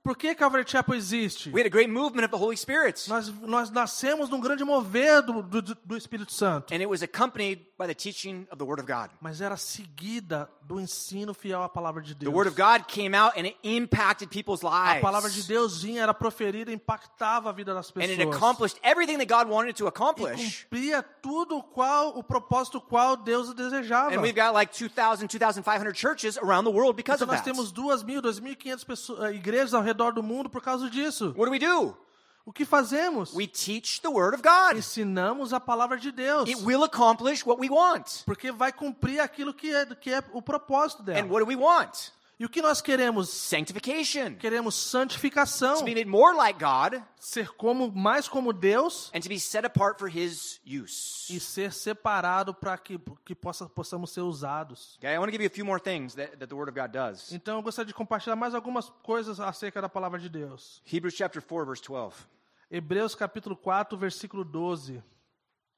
[0.05, 1.49] Por que Calvary Chapel existe?
[1.51, 5.23] We had a great movement of the Holy Spirit, Nós, nós nascemos num grande mover
[5.23, 8.79] do, do, do Espírito Santo, and it was accompanied by the teaching of the Word
[8.79, 9.09] of God.
[9.19, 12.33] mas era seguida do ensino fiel à palavra de The Deus.
[12.33, 16.03] Word of God came out and it impacted people's A palavra de lives, Deus vinha,
[16.03, 18.35] era proferida, impactava a vida das and it pessoas.
[18.35, 20.63] accomplished everything that God wanted to E accomplish.
[20.69, 24.13] cumpria tudo qual o propósito qual Deus desejava.
[24.15, 27.51] And we've got like 2,000, 2,500 churches around the world because Então of nós that.
[27.51, 31.33] temos 2.000, 2.500 pessoas- eh, igrejas ao redor do mundo por causa disso.
[31.37, 31.95] What do we do?
[32.45, 33.33] O que fazemos?
[33.33, 34.77] We teach the Word of God.
[34.77, 36.47] Ensinamos a palavra de Deus.
[36.47, 38.23] It will accomplish what we want.
[38.23, 41.19] Porque vai cumprir aquilo que é, que é o propósito dela.
[41.19, 42.11] And what do we want?
[42.37, 43.29] E o que nós queremos?
[43.29, 44.35] Sanctification.
[44.35, 49.29] Queremos santificação, To be made more like God ser como mais como Deus and to
[49.29, 51.33] be set apart for His use.
[51.33, 54.97] e ser separado para que que possa, possamos ser usados.
[54.97, 56.75] Okay, I want to give you a few more things that, that the Word of
[56.77, 57.31] God does.
[57.31, 60.81] Então eu gostaria de compartilhar mais algumas coisas acerca da palavra de Deus.
[60.91, 62.15] Hebrews chapter 4, verse 12.
[62.69, 65.01] Hebreus capítulo 4, versículo 12,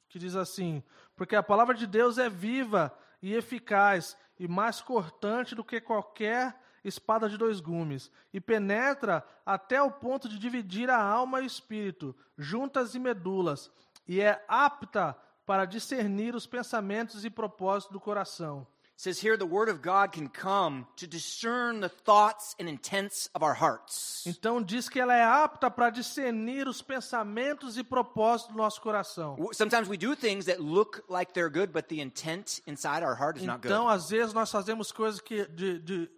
[0.09, 0.81] que diz assim:
[1.15, 6.55] Porque a palavra de Deus é viva e eficaz e mais cortante do que qualquer
[6.84, 11.47] espada de dois gumes, e penetra até o ponto de dividir a alma e o
[11.47, 13.72] espírito, juntas e medulas,
[14.07, 18.65] e é apta para discernir os pensamentos e propósitos do coração.
[18.99, 23.44] Says here the Word of God can come to discern the thoughts and intents of
[23.45, 24.24] our hearts.
[24.26, 29.38] Então diz que ela é apta para discernir os pensamentos e propósitos do nosso coração.
[29.53, 33.38] Sometimes we do things that look like they're good, but the intent inside our heart
[33.38, 33.68] is not good.
[33.72, 36.10] Então, às vezes, nós fazemos coisas que de, de-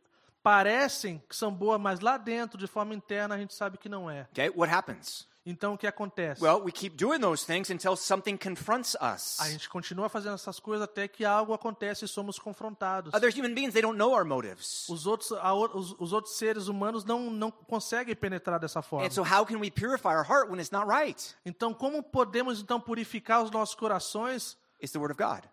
[0.42, 4.10] parecem que são boas, mas lá dentro, de forma interna, a gente sabe que não
[4.10, 4.26] é.
[4.32, 5.28] Okay, what happens?
[5.50, 6.44] Então, o que acontece?
[6.44, 9.40] Well, we keep doing those things until something confronts us.
[9.40, 13.12] a gente continua fazendo essas coisas até que algo acontece e somos confrontados.
[13.16, 14.88] Other human beings, they don't know our motives.
[14.88, 19.08] Os outros, a os, os outros seres humanos não, não conseguem penetrar dessa forma.
[19.08, 21.36] And so, how can we purify our heart when it's not right?
[21.44, 24.56] Então, como podemos então purificar os nossos corações?
[24.80, 25.46] It's the Word of God.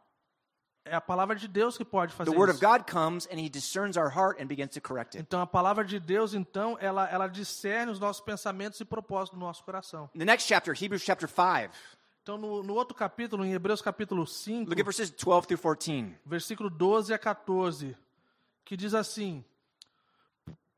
[0.88, 2.64] É a palavra de Deus que pode fazer The Word isso.
[2.64, 5.22] of God comes and He discerns our heart and begins to correct it.
[5.26, 9.44] Então, a palavra de Deus, então, ela, ela discerne os nossos pensamentos e propósitos do
[9.44, 10.08] nosso coração.
[10.14, 11.74] In the next chapter, Hebrews chapter 5,
[12.22, 16.16] Então, no, no outro capítulo, em Hebreus capítulo 5, look at verses 12 through 14.
[16.24, 17.96] versículo 12 a 14,
[18.64, 19.44] que diz assim: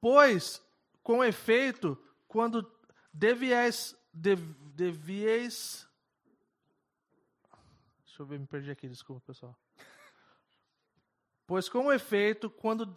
[0.01, 0.62] Pois,
[1.02, 2.66] com efeito, quando
[3.12, 4.40] devieis, dev,
[4.74, 5.86] devieis.
[8.06, 9.55] Deixa eu ver, me perdi aqui, desculpa, pessoal.
[11.49, 12.95] Pois, com efeito, quando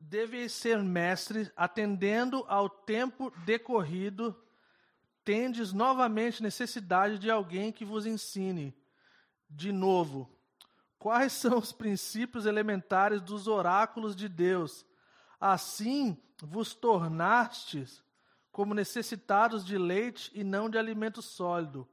[0.00, 4.34] deveis ser mestres, atendendo ao tempo decorrido,
[5.22, 8.74] tendes novamente necessidade de alguém que vos ensine,
[9.46, 10.34] de novo,
[10.98, 14.86] quais são os princípios elementares dos oráculos de Deus.
[15.38, 18.02] Assim vos tornastes
[18.50, 21.86] como necessitados de leite e não de alimento sólido.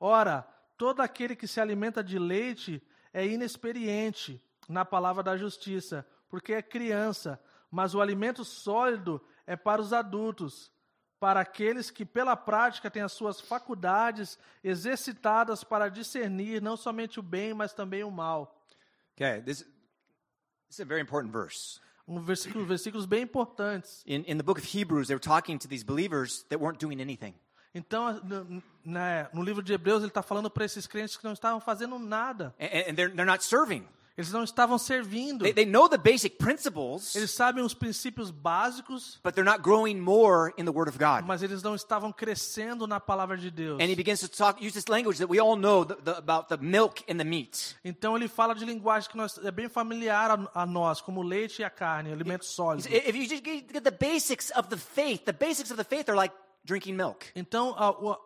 [0.00, 0.42] Ora,
[0.76, 2.82] todo aquele que se alimenta de leite
[3.12, 7.40] é inexperiente na palavra da justiça, porque é criança,
[7.70, 10.70] mas o alimento sólido é para os adultos,
[11.18, 17.22] para aqueles que pela prática têm as suas faculdades exercitadas para discernir não somente o
[17.22, 18.60] bem, mas também o mal.
[19.14, 21.80] Okay, this, this is a very important verse.
[22.08, 24.02] Um versículo, versículos bem importantes.
[24.04, 27.00] In, in the book of Hebrews, they were talking to these believers that weren't doing
[27.00, 27.34] anything.
[27.74, 31.32] Então, no, né, no livro de Hebreus, ele está falando para esses crentes que não
[31.32, 32.54] estavam fazendo nada.
[32.58, 33.86] And, and they're, they're not serving.
[34.16, 35.42] Eles não estavam servindo.
[35.42, 39.96] They, they know the basic principles, Eles sabem os princípios básicos, but they're not growing
[39.98, 41.24] more in the Word of God.
[41.26, 43.80] mas eles não estavam crescendo na palavra de Deus.
[43.80, 46.48] And he begins to talk, use this language that we all know the, the, about
[46.48, 47.76] the milk and the meat.
[47.82, 51.62] Então ele fala de linguagem que nós, é bem familiar a, a nós, como leite
[51.62, 52.82] e a carne, alimento He sólido.
[52.82, 56.10] said, If you just get the basics of the faith, the basics of the faith
[56.10, 56.34] are like
[56.64, 57.26] drinking milk.
[57.34, 57.70] Então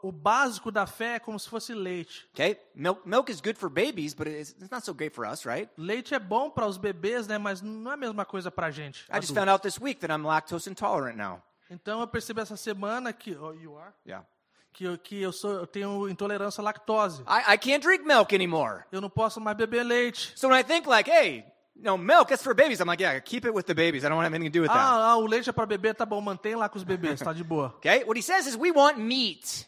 [0.02, 2.28] o, o básico da fé é como se fosse leite.
[2.32, 5.44] Okay, milk milk is good for babies, but it's, it's not so great for us,
[5.46, 5.70] right?
[5.78, 7.38] Leite é bom para os bebês, né?
[7.38, 9.00] Mas não é a mesma coisa para a gente.
[9.10, 9.34] I just adulto.
[9.34, 11.42] found out this week that I'm lactose intolerant now.
[11.70, 13.92] Então eu percebi essa semana que, oh, you are?
[14.06, 14.24] Yeah,
[14.72, 17.22] que, eu- que eu, sou, eu tenho intolerância à lactose.
[17.22, 18.84] I, I can't drink milk anymore.
[18.92, 20.32] Eu não posso mais beber leite.
[20.36, 21.44] So when I think like, hey,
[21.82, 24.05] no milk, that's for babies, I'm like, yeah, keep it with the babies.
[24.05, 24.78] I don't want anything to do with that.
[24.78, 27.32] Ah, ah, o leite é para beber, tá bom, mantém lá com os bebês, tá
[27.32, 27.74] de boa.
[27.78, 29.66] Okay, what he says is we want meat.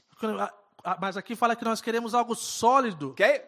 [1.01, 3.11] Mas aqui fala que nós queremos algo sólido.
[3.11, 3.43] Okay,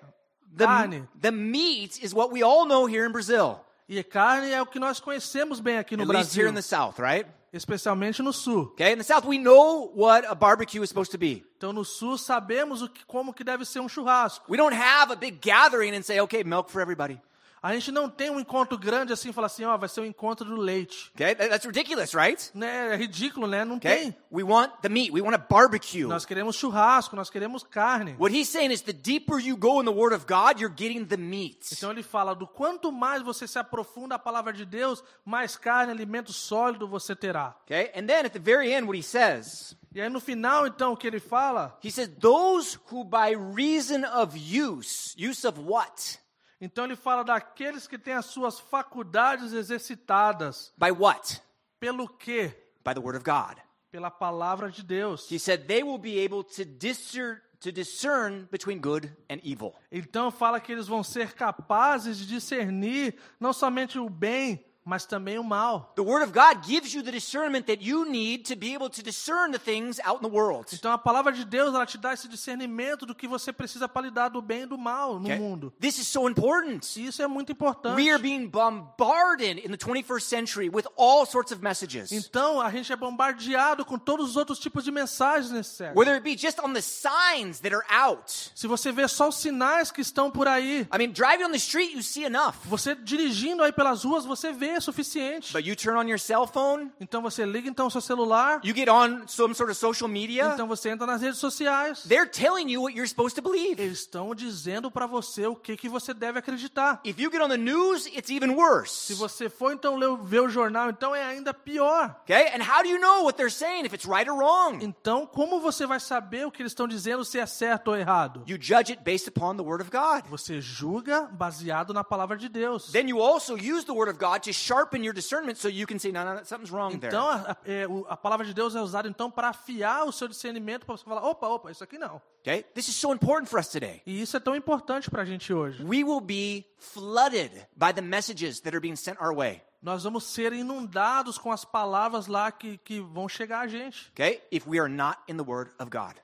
[0.57, 1.09] the Carne.
[1.21, 4.79] the meat is what we all know here in Brazil, E carne é o que
[4.79, 7.29] nós conhecemos bem aqui no at least here Brasil, in the South, right?
[7.53, 8.71] especialmente no sul.
[8.73, 11.45] Okay, in the South we know what a barbecue is supposed to be.
[11.57, 14.45] Então no sul sabemos o que, como que deve ser um churrasco.
[14.49, 17.21] We don't have a big gathering and say, okay, milk for everybody.
[17.63, 20.47] A gente não tem um encontro grande assim, falar assim, ó, vai ser o encontro
[20.47, 21.11] do leite.
[21.15, 22.51] Okay, That- that's ridiculous, right?
[22.55, 22.95] Né?
[22.95, 23.65] É ridículo, né?
[23.65, 24.17] Não Okay, tem.
[24.33, 25.13] we want the meat.
[25.13, 26.07] We want a barbecue.
[26.09, 28.17] Nós queremos churrasco, nós queremos carne.
[28.19, 31.05] What he's saying is the deeper you go in the Word of God, you're getting
[31.05, 31.69] the meat.
[31.73, 35.93] Então ele fala do quanto mais você se aprofunda a palavra de Deus, mais carne,
[35.93, 37.55] alimento sólido você terá.
[37.67, 40.93] Okay, and then at the very end, what he says, E aí no final, então,
[40.93, 41.77] o que ele fala?
[41.83, 46.19] he says, those who by reason of use, use of what?
[46.61, 50.73] Então ele fala daqueles que têm as suas faculdades exercitadas.
[50.77, 51.41] By what?
[51.79, 52.55] Pelo quê?
[52.85, 53.59] By the Word of God.
[53.91, 55.31] Pela palavra de Deus.
[55.31, 59.75] He said they will be able to discern, to discern between good and evil.
[59.91, 65.39] Então fala que eles vão ser capazes de discernir não somente o bem, mas também
[65.39, 65.93] o mal.
[65.95, 69.03] The Word of God gives you the discernment that you need to be able to
[69.03, 70.69] discern the things out in the world.
[70.75, 74.03] Então a palavra de Deus, ela te dá esse discernimento do que você precisa para
[74.07, 75.39] lidar do bem e do mal no Okay?
[75.39, 75.73] mundo.
[75.81, 76.81] This is so important.
[76.97, 77.97] Isso é muito importante.
[78.01, 82.11] We are being bombarded in the 21st century with all sorts of messages.
[82.13, 85.99] Então a gente é bombardeado com todos os outros tipos de mensagens nesse século.
[86.01, 88.51] Whether it be just on the signs that are out.
[88.55, 91.57] Se você vê só os sinais que estão por aí, I mean, driving on the
[91.59, 92.55] street, you see enough.
[92.65, 95.53] você dirigindo aí pelas ruas, você vê é suficiente.
[95.53, 98.75] But you turn on your cell phone, Então você liga então o seu celular, you
[98.75, 102.03] get on some sort of social media, então você entra nas redes sociais.
[102.09, 103.81] they're telling you what you're supposed to believe.
[103.81, 107.01] Eles estão dizendo para você o que que você deve acreditar.
[107.05, 109.07] If you get on the news, it's even worse.
[109.07, 112.17] Se você for então ler, ver o jornal, então é ainda pior.
[112.25, 112.49] Okay?
[112.55, 114.79] And how do you know what they're saying if it's right or wrong?
[114.83, 118.43] Então, como você vai saber o que eles estão dizendo se é certo ou errado?
[118.47, 120.25] You judge it based upon the Word of God.
[120.29, 122.91] Você julga baseado na palavra de Deus.
[122.93, 125.99] Then you also use the Word of God to sharpen your discernment so you can
[125.99, 127.09] say, no, no, no something's wrong there.
[127.09, 130.29] Então, a, a- é, a palavra de Deus é usada então para afiar o seu
[130.29, 132.21] discernimento, para você falar, opa, opa, isso aqui não.
[132.41, 132.63] Okay?
[132.75, 134.03] This is so important for us today.
[134.07, 135.83] E isso é tão importante para a gente hoje.
[135.85, 139.63] We will be flooded by the messages that are being sent our way.
[139.83, 144.43] Nós vamos ser inundados com as palavras lá que, que vão chegar a gente, Okay?
[144.53, 146.17] If we are not in the Word of God.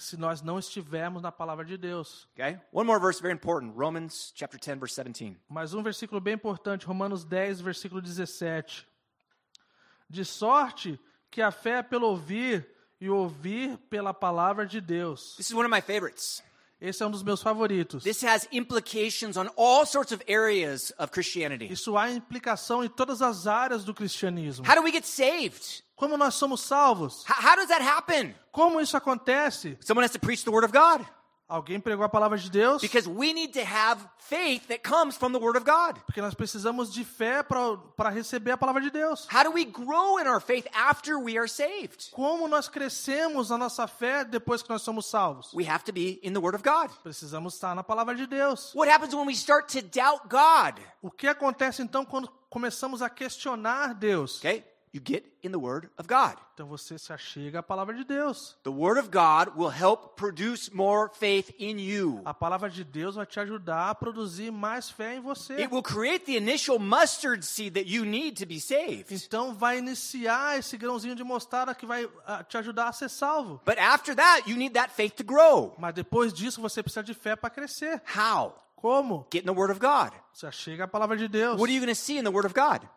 [0.00, 2.26] Se nós não estivermos na palavra de Deus.
[2.32, 2.58] Okay?
[2.72, 3.76] One more verse, very important.
[3.76, 5.36] Romans chapter 10, verse 17.
[5.48, 8.86] Mais um versículo bem importante, Romanos 10, versículo 17.
[10.08, 10.98] De sorte
[11.30, 12.66] que a fé é pelo ouvir
[13.00, 15.36] e o ouvir pela palavra de Deus.
[15.36, 16.42] This is one of my favorites.
[16.80, 18.02] Esse é um dos meus favoritos.
[18.02, 21.70] This has implications on all sorts of areas of Christianity.
[21.70, 24.64] Isso há implicação em todas as áreas do cristianismo.
[24.66, 25.84] How do we get saved?
[25.94, 27.22] Como nós somos salvos?
[27.28, 28.34] How, how does that happen?
[28.50, 29.76] Como isso acontece?
[29.80, 31.06] Someone has to preach the Word of God.
[31.50, 32.80] Alguém pregou a palavra de Deus?
[32.80, 36.00] Because we need to have faith that comes from the Word of God.
[36.06, 39.26] Porque nós precisamos de fé para receber a palavra de Deus.
[39.28, 42.12] How do we grow in our faith after we are saved?
[42.12, 45.52] Como nós crescemos a nossa fé depois que nós somos salvos?
[45.52, 46.90] We have to be in the Word of God.
[47.02, 48.72] Precisamos estar na palavra de Deus.
[48.72, 50.80] What happens when we start to doubt God?
[51.02, 54.38] O que acontece então quando começamos a questionar Deus?
[54.38, 54.69] Okay?
[54.92, 56.36] You get in the Word of God.
[56.54, 58.56] Então você se achega à palavra de Deus.
[58.64, 62.20] The Word of God will help produce more faith in you.
[62.24, 65.54] A palavra de Deus vai te ajudar a produzir mais fé em você.
[65.54, 69.14] It will create the initial mustard seed that you need to be saved.
[69.14, 73.60] Então vai iniciar esse grãozinho de mostarda que vai ah, te ajudar a ser salvo.
[73.64, 75.72] But after that, you need that faith to grow.
[75.78, 78.02] Mas depois disso você precisa de fé para crescer.
[78.12, 78.56] How?
[78.74, 79.28] Como?
[79.32, 80.12] Get in the Word of God.
[80.32, 81.60] Você achega à palavra de Deus.
[81.60, 82.88] What are you going to see in the Word of God?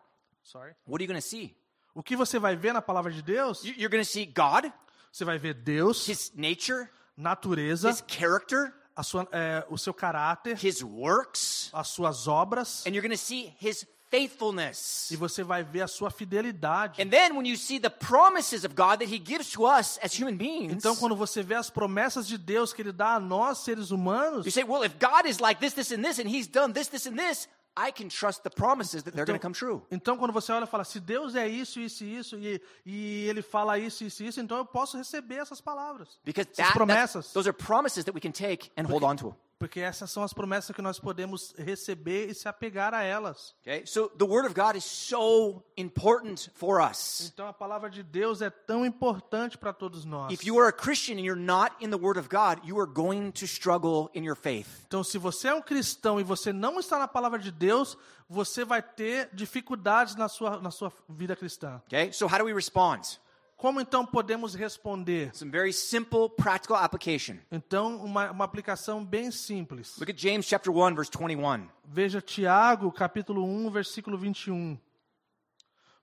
[0.42, 0.74] Sorry.
[0.86, 1.54] What are you going to see?
[1.94, 3.62] O que você vai ver na palavra de Deus?
[3.64, 4.70] You- You're going to see God,
[5.12, 10.58] Você vai ver Deus, His nature, natureza, His character, a sua, é, o seu caráter,
[10.64, 15.10] His works, as suas obras, and you're going to see His faithfulness.
[15.10, 17.00] e você vai ver a sua fidelidade.
[17.02, 20.12] And then when you see the promises of God that He gives to us as
[20.20, 23.58] human beings, Então, quando você vê as promessas de Deus que Ele dá a nós,
[23.58, 26.46] seres humanos, you say, well, if God is like this, this, and this, and He's
[26.48, 29.52] done this, this, and this, I can trust the promises that they're going to come
[29.52, 29.82] true.
[29.90, 33.26] então quando você olha e fala, se Deus é isso, isso e isso, e, e
[33.28, 36.72] Ele fala isso, isso e isso, então eu posso receber essas palavras, Because essas that,
[36.78, 37.32] promessas.
[37.32, 39.34] those are promises that we can take and hold on to.
[39.58, 43.54] Porque essas são as promessas que nós podemos receber e se apegar a elas.
[43.62, 43.86] Okay?
[43.86, 47.30] So the Word of God is so important for us.
[47.32, 50.32] Então a palavra de Deus é tão importante para todos nós.
[50.32, 52.90] If you are a Christian and you're not in the Word of God, you are
[52.90, 54.84] going to struggle in your faith.
[54.86, 57.96] Então, se você é um cristão e você não está na palavra de Deus,
[58.28, 61.80] você vai ter dificuldades na sua, na sua vida cristã.
[61.86, 62.12] Okay?
[62.12, 63.18] So how do we respond?
[63.56, 65.34] Como então podemos responder?
[65.34, 67.36] Some very simple, practical application.
[67.50, 69.96] Então, uma, uma aplicação bem simples.
[69.98, 71.68] Look at James chapter 1, verse 21.
[71.84, 74.78] Veja Tiago, capítulo 1, versículo 21.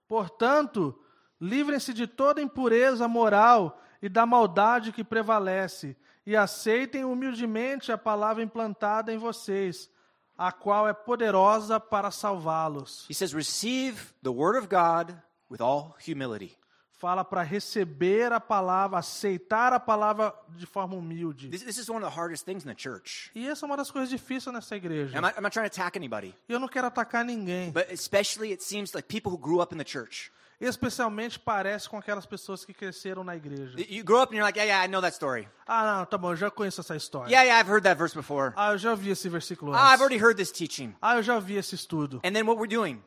[0.07, 0.98] Portanto,
[1.40, 5.95] livrem-se de toda impureza moral e da maldade que prevalece,
[6.26, 9.90] e aceitem humildemente a palavra implantada em vocês,
[10.38, 13.07] a qual é poderosa para salvá-los.
[13.10, 15.15] He says, Receive the Word of God
[15.49, 16.57] with all humility.
[17.02, 21.49] Fala para receber a palavra, aceitar a palavra de forma humilde.
[21.49, 23.32] This, this is one of the hardest things in the church.
[23.34, 25.18] E essa é uma das coisas difíceis nessa igreja.
[25.18, 27.72] I'm not, I'm not trying to attack anybody, E eu não quero atacar ninguém.
[27.72, 30.32] but especially it seems like people who grew up in the church.
[30.64, 33.73] Especialmente parece com aquelas pessoas que cresceram na igreja.
[33.90, 35.48] You grow up and you're like, yeah, yeah, I know that story.
[35.65, 37.32] Ah, não, tá bom, eu já conheço essa história.
[37.32, 38.53] Yeah, yeah, I've heard that verse before.
[38.56, 40.02] Ah, eu já vi esse versículo Ah, I've antes.
[40.02, 40.95] already heard this teaching.
[41.02, 42.18] Ah, eu já vi esse estudo.
[42.23, 43.02] And then what we're doing,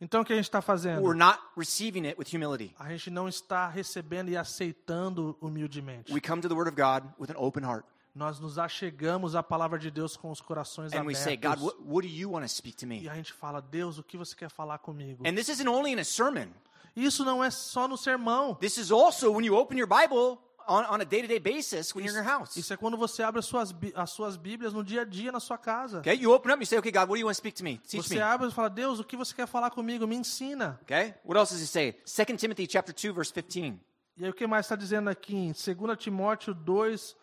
[0.00, 1.02] Então o que a gente está fazendo?
[1.02, 2.74] we're not receiving it with humility.
[2.78, 6.12] A gente não está recebendo e aceitando humildemente.
[6.12, 7.84] We come to the Word of God with an open heart.
[8.14, 11.64] nós nos achegamos à palavra de Deus com os corações and we say, God, abertos.
[11.64, 13.08] what, what do you want to speak to E me?
[13.08, 15.24] a gente fala, Deus, o que você quer falar comigo?
[15.26, 16.48] And this isn't only in a sermon.
[16.96, 18.54] Isso não é só no sermão.
[18.56, 20.38] This is also when you open your Bible
[20.68, 22.56] on, on a day-to-day basis when you're in your house.
[22.56, 25.40] Isso é quando você abre as suas, as suas Bíblias no dia a dia na
[25.40, 25.98] sua casa.
[26.00, 27.64] Okay, you open up, you say, okay, God, what do you want to speak to
[27.64, 27.78] me?
[27.78, 28.20] Teach Você me.
[28.20, 30.06] abre e fala, Deus, o que você quer falar comigo?
[30.06, 30.78] Me ensina.
[30.82, 31.92] Okay, what else does he say?
[32.04, 33.78] 2 Timothy chapter 2, verse 15.
[34.16, 37.16] E aí o que mais está dizendo aqui em 2 Timóteo 2,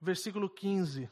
[0.00, 1.10] versículo 15?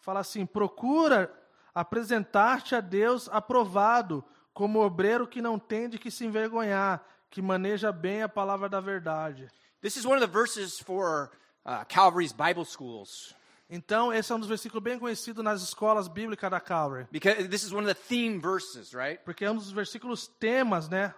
[0.00, 1.32] Fala assim, procura
[1.74, 4.24] apresentar-te a Deus aprovado,
[4.54, 8.80] como obreiro que não tem de que se envergonhar, que maneja bem a palavra da
[8.80, 9.48] verdade.
[9.86, 11.30] This is one of the verses for
[11.64, 13.32] uh, Calvary's Bible schools.
[13.70, 17.06] Então, esse é um dos versículos bem conhecidos nas escolas bíblicas da Calvary.
[17.12, 19.20] Because this is one of the theme verses, right?
[19.24, 21.14] Porque é um dos versículos temas, né?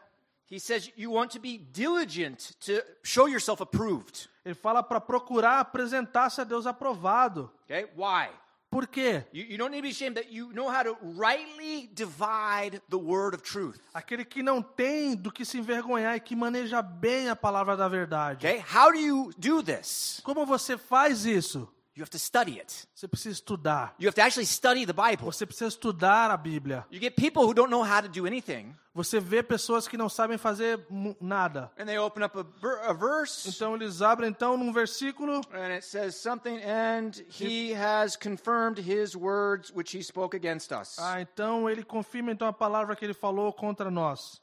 [0.51, 4.29] He says you want to be diligent to show yourself approved.
[4.45, 7.51] Ele fala para procurar apresentar-se a Deus aprovado.
[7.65, 8.29] Okay, why?
[8.71, 9.25] Por quê?
[9.33, 12.99] You, you don't need to be ashamed that you know how to rightly divide the
[12.99, 13.79] word of truth.
[13.95, 17.89] Aquele que não tem do que se envergonhar e que maneja bem a palavra da
[17.89, 18.47] verdade.
[18.47, 20.21] Okay, how do you do this?
[20.23, 21.67] Como você faz isso?
[21.99, 22.87] You have to study it.
[22.95, 23.93] Você precisa estudar.
[23.99, 25.25] You have to actually study the Bible.
[25.25, 26.87] Você precisa estudar a Bíblia.
[26.93, 30.09] You get people who don't know how to do anything, Você vê pessoas que não
[30.09, 30.87] sabem fazer
[31.21, 31.73] nada.
[31.77, 35.85] and they open up a, a verse, Então eles abrem então num versículo and it
[35.85, 40.97] says something, and he has confirmed his words which he spoke against us.
[41.01, 44.41] Ah, então ele confirma então a palavra que ele falou contra nós.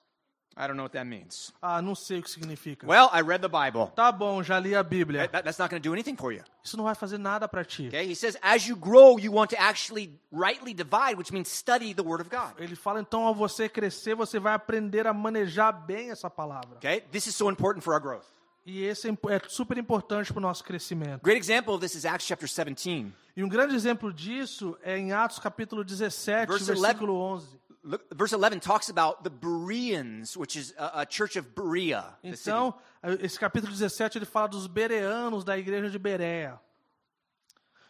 [0.57, 1.51] I don't know what that means.
[1.61, 2.87] Ah, não sei o que significa.
[2.87, 3.91] Well, I read the Bible.
[3.93, 5.27] Tá bom, já li a Bíblia.
[5.27, 6.43] That- that's not going to do anything for you.
[6.63, 7.87] Isso não vai fazer nada para ti.
[7.87, 11.93] Okay, he says, as you grow, you want to actually rightly divide, which means study
[11.93, 12.53] the Word of God.
[12.57, 16.77] Ele fala então ao você crescer, você vai aprender a manejar bem essa palavra.
[16.77, 18.23] Okay, this is so important for our growth.
[18.65, 21.21] E esse é é super importante para o nosso crescimento.
[21.21, 23.13] Great example of this is Acts chapter 17.
[23.35, 27.47] E um grande exemplo disso é em Atos capítulo 17, Verse versículo 11.
[27.87, 32.17] Look, verse 11 talks about the Bereans, which is a, a church of Berea.
[32.23, 32.73] Então,
[33.21, 36.59] esse capítulo 17 ele fala dos bereanos da igreja de Berea.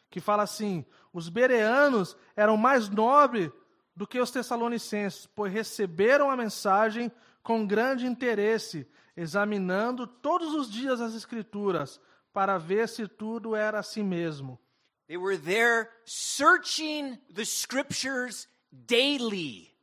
[0.10, 3.50] Que fala assim: os bereanos eram mais nobres
[3.96, 7.10] do que os tessalonicenses, pois receberam a mensagem
[7.42, 8.86] com grande interesse,
[9.16, 12.02] examinando todos os dias as escrituras,
[12.34, 14.60] para ver se tudo era assim mesmo.
[15.08, 19.75] They were there searching the scriptures daily.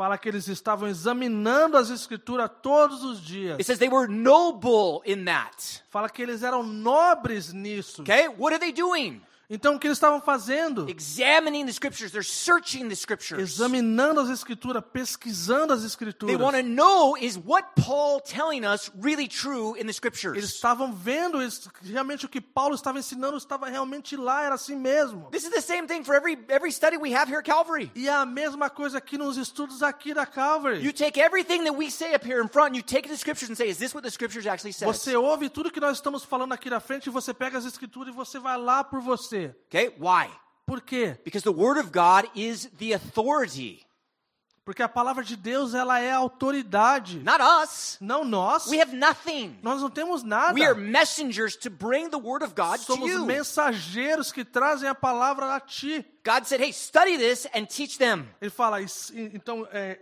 [0.00, 3.60] Fala que eles estavam examinando as escrituras todos os dias.
[3.60, 5.82] It says they were noble in that.
[5.90, 8.00] Fala que eles eram nobres nisso.
[8.00, 9.20] Okay, what are they doing?
[9.52, 10.88] Então o que eles estavam fazendo?
[10.88, 12.12] Examining the scriptures.
[12.12, 13.40] They're searching the scriptures.
[13.42, 16.40] Examinando as escrituras, pesquisando as They escrituras.
[16.40, 20.44] want to know is what Paul telling us really true in the Eles scriptures.
[20.44, 21.38] estavam vendo
[21.82, 25.28] realmente o que Paulo estava ensinando estava realmente lá, era assim mesmo.
[25.32, 27.90] This is the same thing for every every study we have here at Calvary.
[27.96, 30.80] E é a mesma coisa aqui nos estudos aqui da Calvary.
[30.84, 33.56] You take everything that we say up here in front, you take the scriptures and
[33.56, 34.86] say, is this what the scriptures actually says?
[34.86, 38.14] Você ouve tudo que nós estamos falando aqui na frente e você pega as escrituras
[38.14, 39.00] e você vai lá por
[39.48, 39.54] você.
[39.68, 40.28] Okay, why?
[40.66, 41.18] Por quê?
[41.24, 43.84] Because the word of God is the authority,
[44.64, 47.18] Porque a palavra de Deus, ela é a autoridade.
[47.24, 47.96] not us.
[48.00, 48.66] Não nós.
[48.68, 49.58] We have nothing.
[49.62, 50.54] Nós não temos nada.
[50.54, 53.26] We are messengers to bring the word of God to Somos you.
[53.26, 56.04] mensageiros que trazem a palavra a ti.
[56.24, 58.28] God said, hey, study this and teach them.
[58.40, 59.98] Ele fala, "Es- então, é,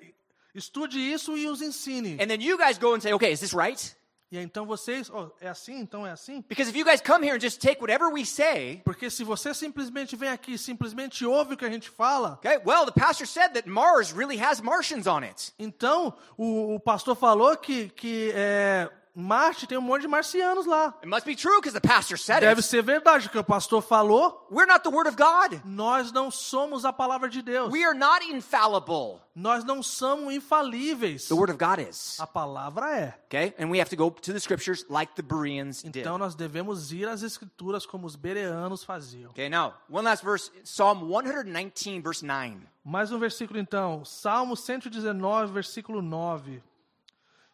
[0.54, 2.18] estude isso e os ensine.
[2.20, 3.94] And then you guys go and say, okay, is this right?
[4.30, 6.44] E então vocês, ó, é assim, então é assim?
[6.46, 9.54] Because if you guys come here and just take whatever we say, Porque se você
[9.54, 13.26] simplesmente vem aqui e simplesmente ouve o que a gente fala, okay, well, the pastor
[13.26, 15.52] said that Mars really has Martians on it.
[15.58, 20.94] então o, o pastor falou que, que é, Marte tem um monte de marcianos lá.
[20.98, 22.62] It must be true because the pastor said Deve it.
[22.62, 24.46] ser verdade, o que o pastor falou.
[24.48, 25.60] We're not the word of God.
[25.64, 27.72] Nós não somos a palavra de Deus.
[27.72, 29.20] We are not infallible.
[29.34, 31.26] Nós não somos infalíveis.
[31.26, 32.20] The word of God is.
[32.20, 33.14] A palavra é.
[33.26, 33.54] Okay?
[33.58, 35.96] And we have to go to the scriptures like the Bereans did.
[35.96, 39.30] Então nós devemos ir às escrituras como os bereanos faziam.
[39.30, 42.58] Okay, now, one last verse, Psalm 119, verse 9.
[42.84, 46.62] Mais um versículo então, Salmo 119, versículo 9,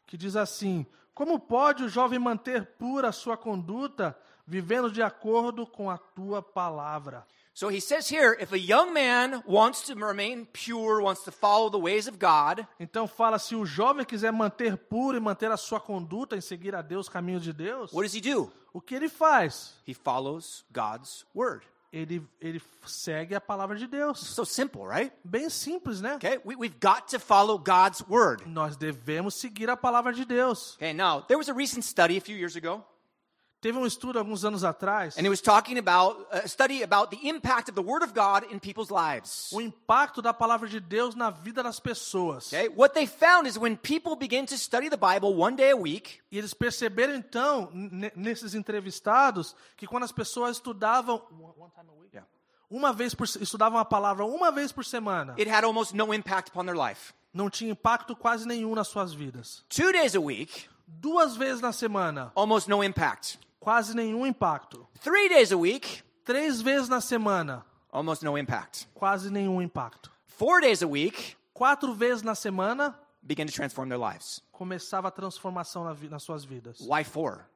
[0.06, 5.66] que diz assim: Como pode o jovem manter pura a sua conduta, vivendo de acordo
[5.66, 7.24] com a tua palavra?
[7.56, 11.70] So he says here, if a young man wants to remain pure, wants to follow
[11.70, 15.56] the ways of God, Então fala, se o jovem quiser manter puro e manter a
[15.56, 18.50] sua conduta em seguir a Deus, caminho de Deus, what does he do?
[18.72, 19.74] o que ele faz?
[19.86, 21.64] He follows God's word.
[21.94, 24.18] Ele, ele segue a palavra de Deus.
[24.18, 25.12] So simple, right?
[25.24, 26.16] Bem simples, né?
[26.16, 28.42] Okay, we, we've got to follow God's word.
[28.46, 30.74] Nós devemos seguir a palavra de Deus.
[30.74, 32.84] Okay, now, there was a recent study a few years ago.
[33.64, 37.26] Teve um estudo alguns anos atrás, and it was talking about a study about the
[37.26, 39.50] impact of the Word of God in people's lives.
[39.54, 42.48] o impacto da palavra de Deus na vida das pessoas.
[42.52, 45.76] Okay, what they found is when people begin to study the Bible one day a
[45.76, 47.70] week, E eles perceberam então,
[48.14, 51.22] nesses entrevistados, que quando as pessoas estudavam
[52.12, 52.28] Yeah.
[52.70, 56.50] uma vez por estudavam a palavra uma vez por semana, it had almost no impact
[56.50, 57.14] upon their life.
[57.32, 59.64] não tinha impacto quase nenhum nas suas vidas.
[59.70, 63.38] Two days a week, Duas vezes na semana, almost no impact.
[63.64, 64.86] Quase nenhum impacto.
[65.00, 68.86] Three days a week, Três vezes na semana, almost no impact.
[68.94, 70.10] quase nenhum impacto.
[70.26, 74.40] Four days a week, Quatro vezes na semana, begin to transform their lives.
[74.52, 76.78] começava a transformação na vi- nas suas vidas.
[76.80, 77.46] Why four?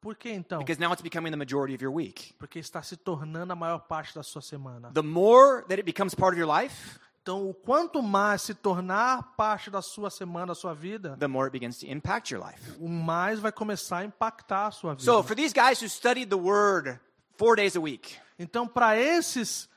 [0.00, 0.58] Por que então?
[0.60, 2.32] Because now it's becoming the majority of your week.
[2.38, 4.90] Porque está se tornando a maior parte da sua semana.
[4.94, 9.34] The more that it becomes part of your life, Então, o quanto mais se tornar
[9.36, 12.58] parte da sua semana, da sua vida, the more it begins to impact your life.
[12.80, 15.04] o mais vai começar a impactar a sua vida.
[15.04, 16.98] So, for these guys who studied the Word
[17.36, 19.68] four days a week, Então, para esses,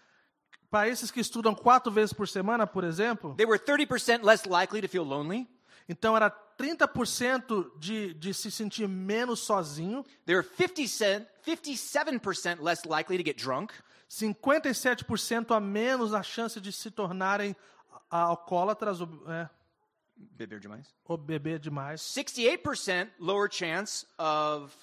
[0.70, 4.80] para esses que estudam quatro vezes por semana, por exemplo, they were 30% less likely
[4.82, 5.46] to feel lonely.
[5.90, 12.86] então era 30% de, de se sentir menos sozinho, They were 50 cent, 57% less
[12.86, 13.74] likely to get drunk.
[14.12, 17.56] 57% a menos a chance de se tornarem
[18.10, 19.50] alcoólatras ou, é,
[20.18, 20.94] Beber demais.
[21.08, 22.02] ou beber demais.
[22.02, 24.76] 68% lower chance of,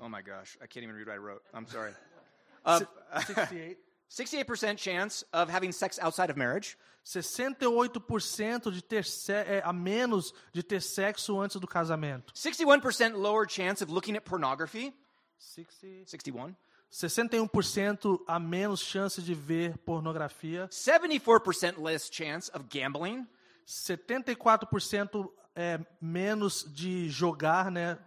[0.00, 1.42] oh my gosh, I can't even read what I wrote.
[1.54, 1.94] I'm sorry.
[2.64, 2.86] Of,
[3.26, 3.76] 68.
[4.08, 6.76] 68% chance of having sex outside of marriage.
[7.04, 12.32] 68% de ter se- é, a menos de ter sexo antes do casamento.
[12.34, 14.94] 61% lower chance of looking at pornography.
[15.40, 16.54] 61.
[16.92, 20.68] 61% a menos chance de ver pornografia.
[20.68, 23.26] 74% less chance of gambling.
[23.66, 27.98] 74% é, menos de jogar, né?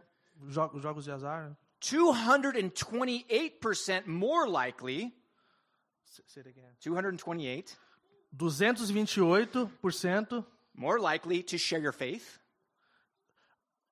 [0.48, 1.50] jo- Jogos de azar.
[1.50, 1.56] né?
[1.82, 5.12] 228% more likely,
[6.80, 7.78] 228,
[8.38, 12.40] 228% more likely to share your faith.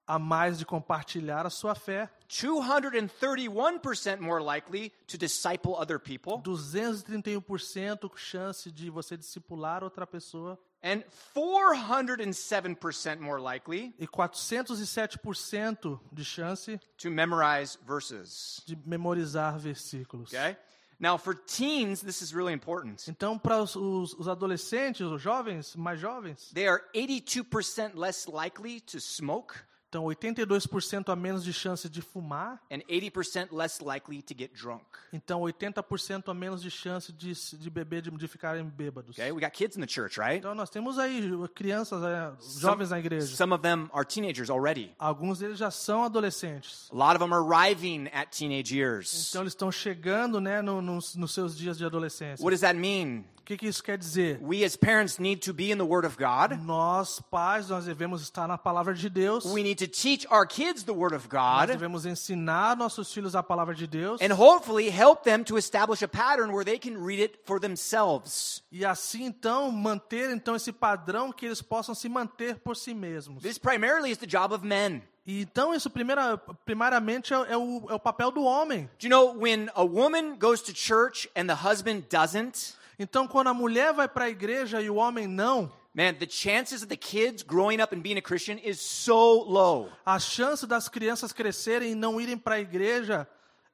[0.07, 2.09] A mais de compartilhar a sua fé.
[2.29, 6.39] 231% more likely to disciple other people.
[6.41, 10.57] 231% chance de você discipular outra pessoa.
[10.85, 11.01] And
[11.33, 18.61] 407% more likely E 407% de chance to memorize verses.
[18.65, 20.33] de memorizar versículos.
[20.33, 20.57] Okay?
[20.99, 23.03] Now, for teens, this is really important.
[23.09, 28.79] Então, para os, os- os adolescentes, os jovens, mais jovens, They are 82% less likely
[28.81, 29.55] to smoke
[29.93, 34.83] então 82% a menos de chance de fumar, and 80% less likely to get drunk.
[35.11, 39.15] então 80% a menos de chance de, de beber, de, de ficarem bêbados.
[39.17, 39.31] Okay?
[39.31, 40.37] We got kids in the church, right?
[40.39, 41.21] Então, nós temos aí
[41.53, 43.35] crianças, é, jovens na igreja.
[43.35, 44.95] Some of them are teenagers already.
[44.97, 46.89] Alguns deles já são adolescentes.
[46.91, 49.29] A lot of them are arriving at teenage years.
[49.29, 52.43] Então, eles estão chegando né, no- nos, nos seus dias de adolescência.
[52.43, 53.25] What does that mean?
[53.43, 54.39] O que, que isso quer dizer?
[54.41, 56.57] We as parents need to be in the Word of God.
[56.63, 59.43] Nós, pais, nós devemos estar na palavra de Deus.
[59.43, 61.67] We need to teach our kids the Word of Nós God.
[61.67, 64.21] devemos ensinar nossos filhos a palavra de Deus.
[64.21, 68.63] And hopefully help them to establish a pattern where they can read it for themselves.
[68.71, 73.43] E assim, então, manter então esse padrão que eles possam se manter por si mesmos.
[73.43, 75.01] This primarily is the job of men.
[75.27, 78.89] E então, isso primeira, primariamente é, é o, é o papel do homem.
[78.97, 82.81] Do you know when a woman goes to church and the husband doesn't?
[83.03, 86.81] Então, quando a mulher vai para a igreja e o homem não, Man, the chances
[86.81, 89.91] of the kids growing up and being a Christian is so low.
[90.05, 93.27] a chance das crianças crescerem e não irem para a igreja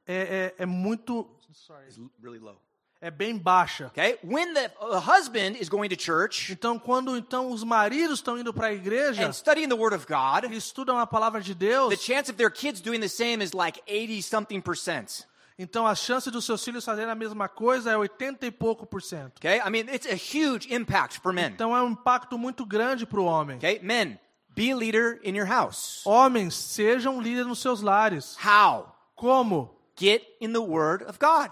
[0.05, 1.29] é, é, é muito.
[1.49, 2.59] It's really low.
[3.01, 3.87] é bem baixa.
[3.87, 4.17] Okay?
[4.23, 8.53] When the uh, husband is going to church Então, quando então os maridos estão indo
[8.53, 11.65] para a igreja and studying the Word of God, e estudam a palavra de the
[11.67, 15.25] Deus, chance of their kids doing the same is like 80 something percent.
[15.61, 19.01] Então a chance dos seus filhos fazerem a mesma coisa é 80 e pouco por
[19.03, 19.37] cento.
[19.37, 19.57] Okay?
[19.59, 21.51] I mean, it's a huge impact for men.
[21.51, 23.57] Então é um impacto muito grande para o homem.
[23.57, 23.79] Okay?
[23.83, 24.17] Men,
[24.55, 26.01] be a leader in your house.
[26.05, 28.37] Homens, sejam líderes nos seus lares.
[28.43, 28.95] How?
[29.15, 29.77] Como?
[29.99, 31.51] Get in the Word of God.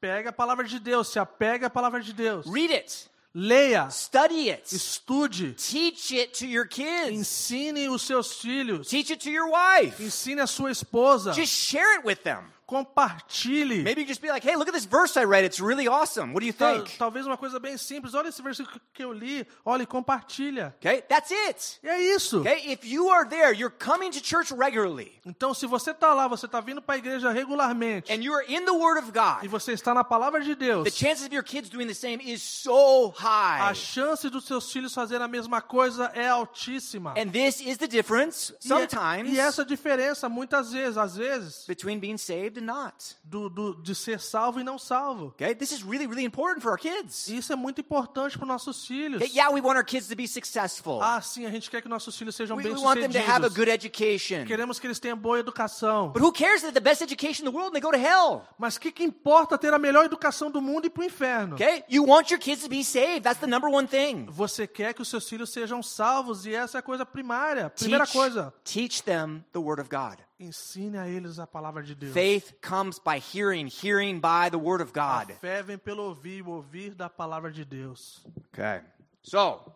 [0.00, 2.46] Pega a palavra de Deus, se apega à palavra de Deus.
[2.46, 3.10] Read it.
[3.36, 4.74] Leia, Study it.
[4.74, 7.10] estude, Teach it to your kids.
[7.10, 10.00] ensine os seus filhos, Teach it to your wife.
[10.02, 12.44] ensine a sua esposa, Just share it with them.
[12.66, 13.82] Compartilhe.
[13.82, 15.44] Maybe you just be like, hey, look at this verse I read.
[15.44, 16.32] It's really awesome.
[16.32, 16.96] What do you Tal- think?
[16.98, 18.14] Talvez uma coisa bem simples.
[18.14, 19.46] Olha esse versículo que eu li.
[19.64, 20.74] Olha, e compartilha.
[20.78, 21.02] Okay?
[21.02, 21.78] That's it.
[21.82, 22.40] E é isso.
[22.40, 22.72] Okay?
[22.72, 26.46] If you are there, you're coming to church regularly, Então, se você está lá, você
[26.46, 29.48] está vindo para a igreja regularmente and you are in the Word of e God,
[29.50, 32.42] você está na palavra de Deus, the chances of your kids doing the same is
[32.42, 33.74] so a high.
[33.74, 37.14] chance dos seus filhos fazerem a mesma coisa é altíssima.
[37.16, 41.64] And this is the difference, E é- sometimes, E essa diferença, muitas vezes, às vezes,
[41.66, 43.16] between being saved saved and not.
[43.24, 45.26] do, do, de ser salvo e não salvo.
[45.28, 45.54] Okay?
[45.54, 47.28] This is really, really important for our kids.
[47.28, 49.20] Isso é muito importante para nossos filhos.
[49.20, 51.00] Okay, yeah, we want our kids to be successful.
[51.02, 53.44] Ah, sim, a gente quer que nossos filhos sejam we, we want them to have
[53.44, 53.56] a bem-sucedidos.
[53.56, 54.44] good education.
[54.46, 56.12] Queremos que eles tenham boa educação.
[56.12, 58.42] But who cares that the best education in the world and they go to hell?
[58.58, 61.54] Mas que, que importa ter a melhor educação do mundo e ir para o inferno?
[61.54, 61.84] Okay?
[61.88, 63.22] You want your kids to be saved.
[63.22, 64.26] That's the number one thing.
[64.30, 67.70] Você quer que os seus filhos sejam salvos e essa é a coisa primária.
[67.70, 70.18] Primeira coisa, teach them the word of God.
[70.38, 72.12] Ensine a eles a palavra de Deus.
[72.12, 75.32] Faith comes by hearing, hearing by the word of A God.
[75.40, 78.24] fé vem pelo ouvir, o ouvir da palavra de Deus.
[78.52, 78.80] Okay.
[79.22, 79.72] So,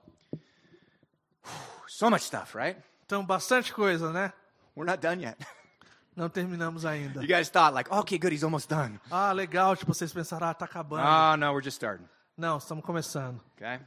[1.87, 2.77] so much stuff, right?
[3.07, 4.33] Então, bastante coisa, né?
[4.77, 5.37] We're not done yet.
[6.15, 7.21] Não terminamos ainda.
[7.23, 9.01] You guys thought like, okay, good, he's almost done.
[9.11, 11.03] Ah, legal, tipo, vocês pensaram, ah, tá acabando.
[11.07, 12.07] Oh, no, we're just starting.
[12.37, 13.41] Não, estamos começando.
[13.57, 13.81] Okay?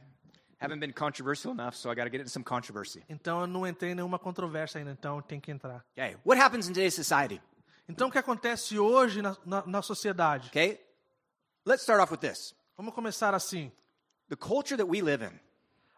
[0.62, 3.02] Haven't been controversial enough, so I got to get into some controversy.
[3.08, 5.84] Então, eu não entrei em nenhuma controvérsia ainda, então tem que entrar.
[5.96, 6.16] Okay.
[6.24, 7.40] What happens in today's society?
[7.88, 10.48] Então, o que acontece hoje na, na, na sociedade?
[10.48, 10.80] Okay?
[11.66, 12.54] Let's start off with this.
[12.76, 13.72] Vamos começar assim.
[14.28, 15.32] The culture that we live in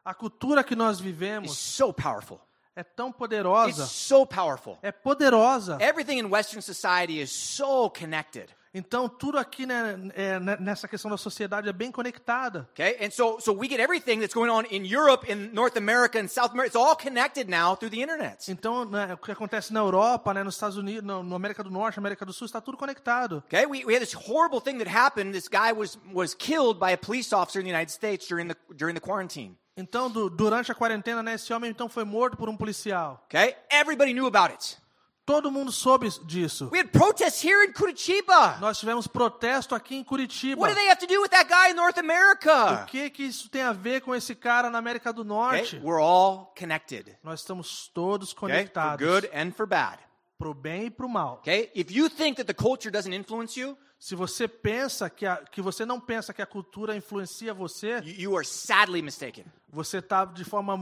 [0.05, 2.41] A cultura que nós is vivemos so powerful.
[2.77, 4.79] é tão It's poderosa, so powerful.
[4.83, 5.79] é poderosa.
[5.81, 8.49] Everything in Western society is so connected.
[8.75, 12.69] Então, tudo aqui né, é, né, nessa questão da sociedade é bem conectada.
[12.73, 12.99] Okay?
[13.01, 16.27] And so so we get everything that's going on in Europe, in North America, and
[16.27, 16.67] South America.
[16.67, 18.51] It's all connected now through the internet.
[18.51, 21.71] Então, né, o que acontece na Europa, né, nos Estados Unidos, no, no América do
[21.71, 23.45] Norte, América do Sul, está tudo conectado.
[23.47, 23.65] Okay?
[23.65, 25.33] We, we had this horrible thing that happened.
[25.33, 28.57] This guy was was killed by a police officer in the United States during the
[28.75, 29.57] during the quarantine.
[29.77, 33.23] Então, du- durante a quarentena, né, esse homem então foi morto por um policial.
[33.27, 33.57] Okay?
[33.71, 34.79] Everybody knew about it.
[35.27, 36.69] Todo mundo soube disso.
[36.71, 38.59] We had protests here in Curitiba.
[38.61, 40.61] Nós tivemos protesto aqui em Curitiba.
[40.61, 42.85] What do they have to do with that guy in North O America?
[42.87, 45.27] que que isso tem a ver com esse cara na América do Okay?
[45.35, 45.81] Norte?
[45.83, 47.17] We're all connected.
[47.23, 48.35] Nós estamos todos Okay?
[48.35, 49.99] For conectados, good and for bad.
[50.39, 51.37] pro bem e pro mal.
[51.37, 51.71] Okay?
[51.75, 55.63] If you think that the culture doesn't influence you, Se você pensa que, a, que
[55.63, 59.47] você não pensa que a cultura influencia você, you, are sadly mistaken.
[59.67, 60.79] você está de forma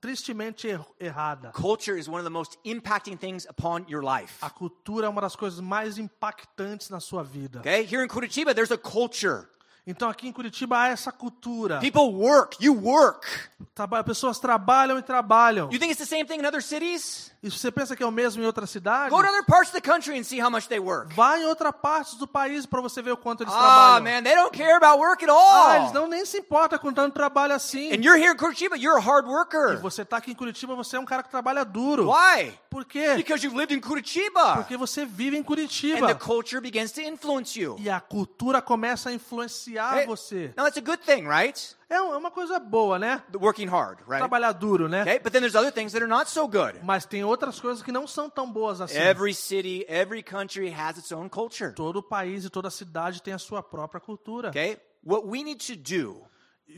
[0.00, 1.50] tristemente er- errada.
[1.50, 4.34] Culture is one of the most impacting things upon your life.
[4.40, 7.58] A cultura é uma das coisas mais impactantes na sua vida.
[7.58, 7.82] Okay?
[7.82, 9.48] Here in Curitiba, there's a culture.
[9.84, 11.80] Então aqui em Curitiba há essa cultura.
[11.80, 12.56] People work.
[12.64, 13.26] You work.
[13.74, 15.68] Traba- pessoas trabalham e trabalham.
[15.72, 17.32] You think it's the same thing in other cities?
[17.42, 19.10] E você pensa que é o mesmo em outra cidade?
[19.10, 21.12] Go to other parts of the country and see how much they work.
[21.16, 24.02] Vá em outra parte do país para você ver o quanto eles Ah, trabalham.
[24.04, 25.94] man, they don't care about work at Ah, eles all.
[25.94, 27.88] não nem se importam com tanto trabalho assim.
[27.92, 29.80] And you're here in Curitiba, you're a hard E worker.
[29.80, 32.08] você tá aqui em Curitiba, você é um cara que trabalha duro.
[32.12, 32.52] Why?
[32.70, 33.14] Por quê?
[33.16, 34.54] Because you've lived in Curitiba.
[34.54, 36.06] Porque você vive em And Curitiba.
[36.06, 37.74] the culture begins to influence you.
[37.80, 40.06] E a cultura começa a influenciar Okay?
[40.06, 40.52] você.
[40.56, 41.76] Now, that's a good thing, right?
[41.88, 43.22] É é uma coisa boa, né?
[43.34, 44.18] Working hard, right?
[44.18, 45.02] Trabalhar duro, né?
[45.02, 46.80] Okay, but then there's other things that are not so good.
[46.82, 48.98] Mas tem outras coisas que não são tão boas assim.
[48.98, 51.72] Every city, every country has its own culture.
[51.74, 54.48] Todo país e toda cidade tem a sua própria cultura.
[54.48, 54.78] Okay?
[55.04, 56.24] What we need to do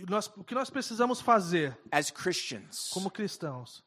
[0.09, 1.77] nós- o que nós precisamos fazer
[2.91, 3.83] como cristãos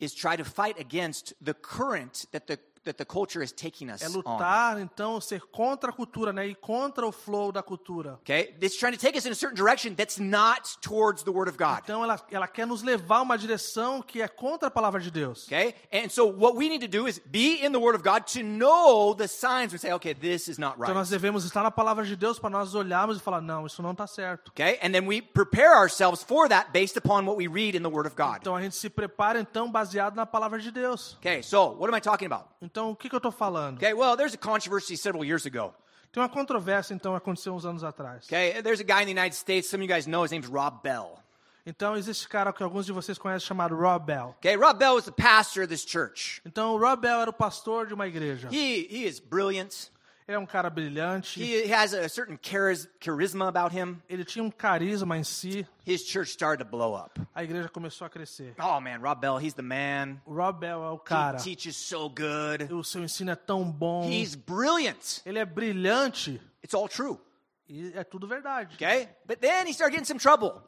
[2.88, 4.14] that the culture is taking us é on.
[4.14, 6.48] lutar, então, ser contra a cultura, né?
[6.48, 8.14] E contra o flow da cultura.
[8.22, 8.56] Okay?
[8.62, 11.58] It's trying to take us in a certain direction that's not towards the word of
[11.58, 11.82] God.
[11.84, 15.46] Então, ela, ela quer nos levar uma direção que é contra a palavra de Deus.
[15.46, 15.76] Okay?
[15.92, 18.44] And so what we need to do is be in the word of God to
[18.44, 21.12] know the signs and say, okay, this is not Então, nós right.
[21.12, 24.08] devemos estar na palavra de Deus para nós olharmos e falar: não, isso não está
[24.08, 24.50] certo.
[24.52, 24.80] Okay?
[24.82, 28.08] And then we prepare ourselves for that based upon what we read in the word
[28.08, 28.38] of God.
[28.42, 31.16] Então, a gente se prepara, então, baseado na palavra de Deus.
[31.20, 32.46] Okay, so what am I talking about?
[32.62, 33.78] Então, o que, que eu estou falando?
[33.78, 35.74] Okay, well, there's a controversy several years ago.
[36.12, 38.26] Tem uma controvérsia, então, aconteceu uns anos atrás.
[38.26, 40.48] Okay, there's a guy in the United States, some of you guys know, his name's
[40.48, 41.20] Rob Bell.
[41.66, 44.36] Então, existe cara que alguns de vocês conhecem chamado Rob Bell.
[44.40, 46.42] Okay, Rob Bell was the pastor of this church.
[46.46, 48.48] Então, Rob Bell era o pastor de uma igreja.
[48.50, 49.92] He, he is brilliant.
[50.28, 51.42] Ele é um cara brilhante.
[51.42, 54.02] He has a certain charis- charisma about him.
[54.10, 55.66] Ele tinha um carisma em si.
[55.86, 57.18] His church started to blow up.
[57.34, 58.54] A igreja começou a crescer.
[58.60, 60.18] Oh man, Rob Bell, he's the man.
[60.26, 61.38] O Rob Bell é o He cara.
[61.38, 62.74] teaches so good.
[62.74, 64.04] O seu ensino é tão bom.
[64.10, 65.22] He's brilliant.
[65.26, 66.42] Ele é brilhante.
[66.62, 67.18] It's all true.
[67.70, 68.76] E é tudo verdade.
[68.76, 69.08] Okay?
[69.26, 70.62] But then he started getting some trouble,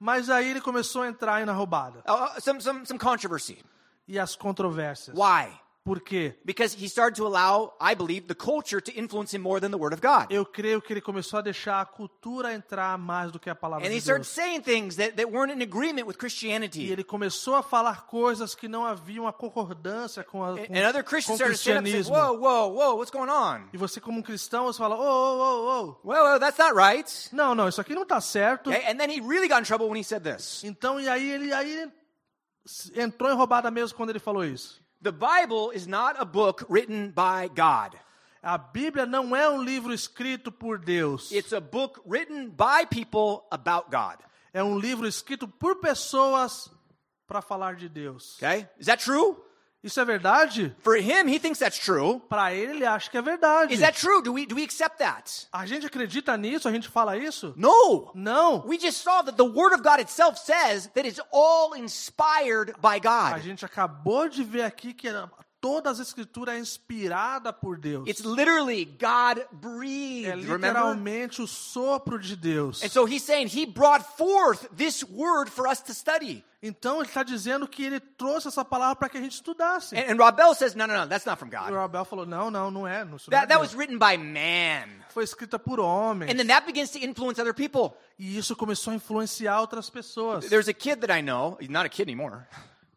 [0.00, 2.00] Mas aí ele começou a entrar na roubada.
[2.08, 3.64] uh, some, some, some controversy.
[4.08, 5.16] E as controvérsias.
[5.16, 5.48] Why?
[5.86, 6.34] Por quê?
[6.44, 9.78] Because he started to allow, I believe, the culture to influence him more than the
[9.78, 10.26] Word of God.
[10.32, 13.86] Eu creio que ele começou a deixar a cultura entrar mais do que a palavra
[13.86, 14.34] And he de started Deus.
[14.34, 16.90] saying things that, that weren't in agreement with E Christianity.
[16.90, 21.04] ele começou a falar coisas que não havia uma concordância com, a, com, And other
[21.04, 22.16] Christians com o started and saying, cristianismo.
[22.16, 23.68] whoa, whoa, whoa, what's going on?
[23.72, 26.00] E você, como um cristão, você fala: ô, ô, ô, ô.
[26.04, 27.08] Well, well, that's not right.
[27.32, 28.70] Não, não, isso aqui não está certo.
[28.70, 28.90] Okay?
[28.90, 30.64] And then he really got in trouble when he said this.
[30.64, 31.88] Então, e aí ele aí
[32.96, 34.84] entrou em roubada mesmo quando ele falou isso.
[35.06, 37.96] The Bible is not a book written by God.
[38.42, 41.30] A Bíblia não é um livro escrito por Deus.
[41.30, 44.16] It's a book written by people about God.
[44.52, 46.68] É um livro escrito por pessoas
[47.24, 48.34] para falar de Deus.
[48.38, 48.68] Okay?
[48.80, 49.36] Is that true?
[49.86, 50.74] Isso é verdade?
[50.80, 52.20] For him, he thinks that's true.
[52.28, 53.72] Para ele, ele acha que é verdade.
[53.72, 54.20] Is that true?
[54.20, 55.46] Do we do we accept that?
[55.52, 56.68] A gente acredita nisso?
[56.68, 57.54] A gente fala isso?
[57.56, 58.10] No.
[58.12, 58.64] Não.
[58.66, 62.96] We just saw that the word of God itself says that it's all inspired by
[62.96, 62.98] A
[63.34, 63.42] God.
[63.42, 65.08] gente acabou de ver aqui que
[65.60, 68.08] toda as escrituras é inspirada por Deus.
[68.08, 70.46] It's literally God É breathed.
[70.46, 70.68] Remember?
[70.68, 72.82] literalmente o sopro de Deus.
[72.82, 76.44] And so he's saying he brought forth this word for us to study.
[76.62, 79.94] Então ele está dizendo que ele trouxe essa palavra para que a gente estudasse.
[79.96, 81.72] And, and Rob Bell says, no, no, no, that's not from E God.
[81.72, 83.04] Abel falou: não, não, não é.
[83.04, 84.88] Não, isso não é That, that was written by man.
[85.10, 86.30] Foi escrita por homens.
[86.30, 87.96] And then that begins to influence other people.
[88.18, 90.46] E isso começou a influenciar outras pessoas.
[90.48, 92.46] There's a kid that I know, he's not a kid anymore,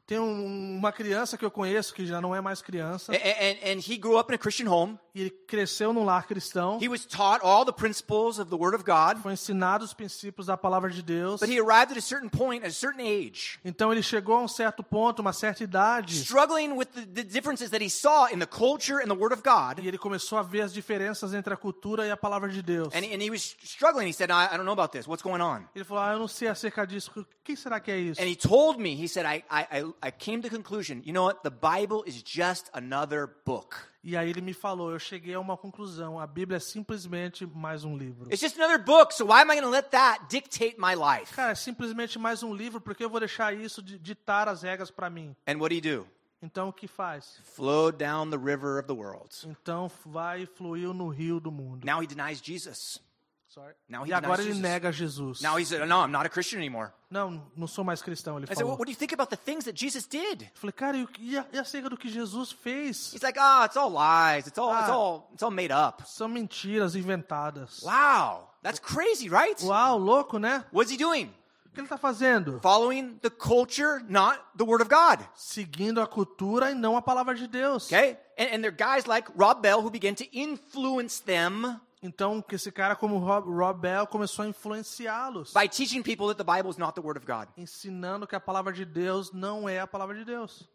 [0.09, 3.11] Tem um- uma criança que eu conheço que já não é mais criança.
[3.11, 4.97] and, and, and he grew up in a Christian home.
[5.21, 6.77] Ele cresceu num lar cristão.
[6.81, 10.45] He was taught all the principles of the Word of God, Foi ensinado os princípios
[10.47, 11.39] da palavra de Deus.
[11.39, 14.41] but he arrived at a certain point, at a certain age, Então ele chegou a
[14.41, 16.15] um certo ponto, uma certa idade.
[16.23, 19.41] struggling with the, the differences that he saw in the culture and the Word of
[19.43, 19.79] God.
[19.83, 22.93] E ele começou a ver as diferenças entre a cultura e a palavra de Deus.
[22.93, 24.07] And, and he was struggling.
[24.09, 25.07] He said, I, I don't know about this.
[25.07, 25.65] What's going on?
[25.75, 27.11] Ele falou: Ah, eu não sei acerca disso.
[27.15, 28.21] O que será que é isso?
[28.21, 31.25] And he told me, he said, I, I- I came to the conclusion, you know
[31.25, 31.41] what?
[31.43, 33.75] The Bible is just another book.
[34.03, 36.19] E aí ele me falou: Eu cheguei a uma conclusão.
[36.19, 38.27] A Bíblia é simplesmente mais um livro.
[38.31, 41.33] It's just another book, so why am I going to let that dictate my life?
[41.33, 44.89] Cara, é simplesmente mais um livro, porque eu vou deixar isso de ditar as regras
[44.89, 45.35] para mim.
[45.47, 46.07] And what do you do?
[46.41, 47.41] Então o que faz?
[47.43, 49.29] Flowed down the river of the world.
[49.45, 51.85] Então vai fluiu no rio do mundo.
[51.85, 53.01] Now he denies Jesus.
[53.49, 53.73] Sorry.
[53.89, 54.61] Now he E agora ele Jesus.
[54.61, 55.41] nega Jesus.
[55.41, 56.91] Now he said, no, I'm not a Christian anymore.
[57.09, 58.69] Não, não sou mais cristão, ele I said, falou.
[58.73, 60.47] well, what do you think about the things that Jesus did?
[60.53, 63.11] Falei, cara, e, o que- e, a- e acerca do que Jesus fez?
[63.11, 64.45] He's like, oh, it's all lies.
[64.45, 64.93] It's all, it's Ah.
[64.93, 66.03] all, it's all made up.
[66.05, 67.81] São mentiras inventadas.
[67.81, 69.59] Wow, that's crazy, right?
[69.63, 70.63] Uau, louco, né?
[70.71, 71.33] What's he doing?
[71.65, 72.59] O que ele está fazendo?
[72.61, 75.25] Following the culture, not the Word of God.
[75.35, 77.87] Seguindo a cultura e não a palavra de Deus.
[77.87, 78.17] Okay?
[78.37, 82.55] And, and there are guys like Rob Bell who begin to influence them Então, que
[82.55, 86.69] esse cara como Rob, Rob Bell começou a influenciá-los, by teaching people that the Bible
[86.69, 87.49] is not the Word of God.
[87.57, 90.67] ensinando que a palavra de Deus não é a palavra de Deus.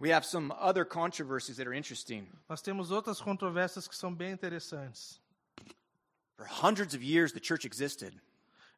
[0.00, 2.28] We have some other controversies that are interesting.
[2.48, 5.20] Nós temos outras controvérsias que são bem interessantes.
[6.36, 8.14] For hundreds of years, the church existed.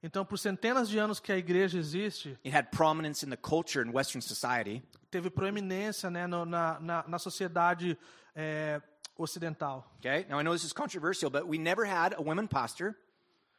[0.02, 3.86] Então, por centenas de anos que a igreja existe, It had prominence in the culture
[3.86, 4.82] in Western society.
[5.10, 7.98] teve proeminência né, no- na, na, na sociedade
[8.34, 8.80] é,
[9.22, 9.84] ocidental.
[9.98, 10.26] Okay?
[10.28, 12.94] Now, I know this is controversial, but we never had a woman pastor.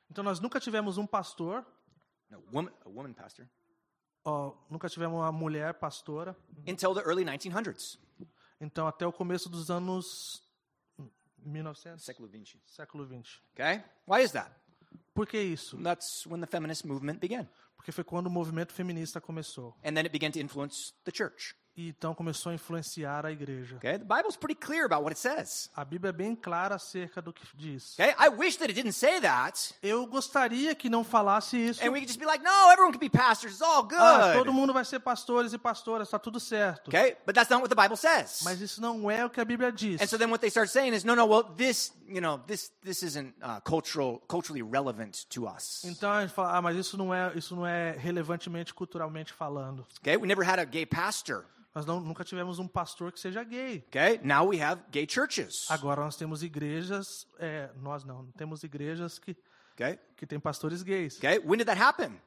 [0.10, 1.66] Então, nós nunca tivemos um pastor,
[2.30, 3.48] No, woman, a woman pastor.
[4.26, 6.36] ó, nunca tivemos uma mulher pastora.
[6.68, 7.98] Until the early 1900s.
[8.60, 10.44] Então, até o começo dos anos
[11.44, 12.58] 1900, Século XX.
[12.68, 13.42] século 20.
[13.54, 13.84] Okay?
[14.08, 14.52] Why is that?
[15.14, 15.78] Por que isso?
[15.82, 17.48] That's when the feminist movement began.
[17.76, 19.76] Porque foi quando o movimento feminista começou.
[19.84, 21.56] And then it began to influence the church.
[21.76, 23.78] E então começou a influenciar a igreja.
[23.78, 23.98] Okay?
[23.98, 25.70] The Bible's pretty clear about what it says.
[25.74, 27.94] A Bíblia é bem clara acerca do que diz.
[27.94, 28.14] Okay?
[28.20, 29.74] I wish that it didn't say that.
[29.82, 31.82] Eu gostaria que não falasse isso.
[31.82, 33.54] And we could just be like, no, everyone can be pastors.
[33.54, 34.54] It's all Ah, todo good.
[34.56, 36.90] mundo vai ser pastores e pastoras, está tudo certo.
[36.90, 37.16] Okay?
[37.26, 38.42] But that's not what the Bible says.
[38.44, 40.02] Mas isso não é o que a Bíblia diz.
[40.02, 42.70] And so then what they start saying is, no, no, well, this, you know, this,
[42.84, 45.84] this isn't uh, cultural, culturally relevant to us.
[45.86, 49.88] Então a gente fala, ah, mas isso não é, isso não é relevantemente culturalmente falando.
[50.02, 50.18] Okay?
[50.18, 51.46] We never had a gay pastor.
[51.74, 53.86] Nós não, nunca tivemos um pastor que seja gay.
[53.88, 54.20] Okay?
[54.24, 55.70] Now we have gay churches.
[55.70, 59.36] Agora nós temos igrejas, é, nós não, temos igrejas que
[59.74, 60.00] Okay?
[60.16, 61.18] que tem pastores gays.
[61.18, 61.40] Okay?
[61.40, 62.22] When did that happen?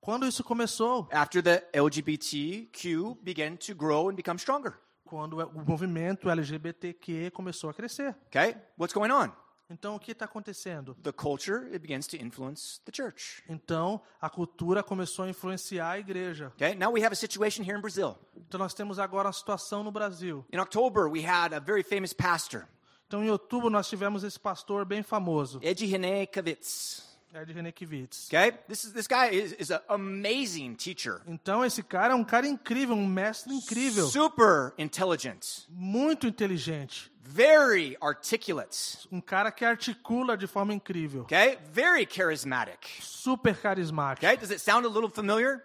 [0.00, 1.08] Quando isso começou?
[1.12, 4.74] After the LGBTQ began to grow and become stronger.
[5.04, 8.16] Quando o movimento LGBTQ começou a crescer.
[8.26, 8.56] Okay?
[8.76, 9.30] What's going on?
[9.72, 10.94] Então o que está acontecendo?
[11.02, 13.42] The culture, it begins to influence the church.
[13.48, 16.48] Então a cultura começou a influenciar a igreja.
[16.48, 16.74] Okay?
[16.74, 18.18] Now we have a situation here in Brazil.
[18.36, 20.44] Então nós temos agora a situação no Brasil.
[20.52, 22.68] In October, we had a very famous pastor,
[23.06, 27.11] Então em outubro nós tivemos esse pastor bem famoso, Edgy René Kavitz.
[27.34, 28.26] Ed Renekiewicz.
[28.28, 28.52] Okay?
[28.68, 31.20] This is this guy is, is an amazing teacher.
[31.26, 37.96] Então esse cara é um cara incrível, um mestre incrível, Super intelligent, muito inteligente, very
[38.02, 39.08] articulate.
[39.10, 41.58] um cara que articula de forma incrível, Okay?
[41.72, 42.78] Very charismatic.
[43.00, 44.26] super carismático.
[44.26, 44.36] Okay?
[44.36, 45.62] Does it sound a little familiar?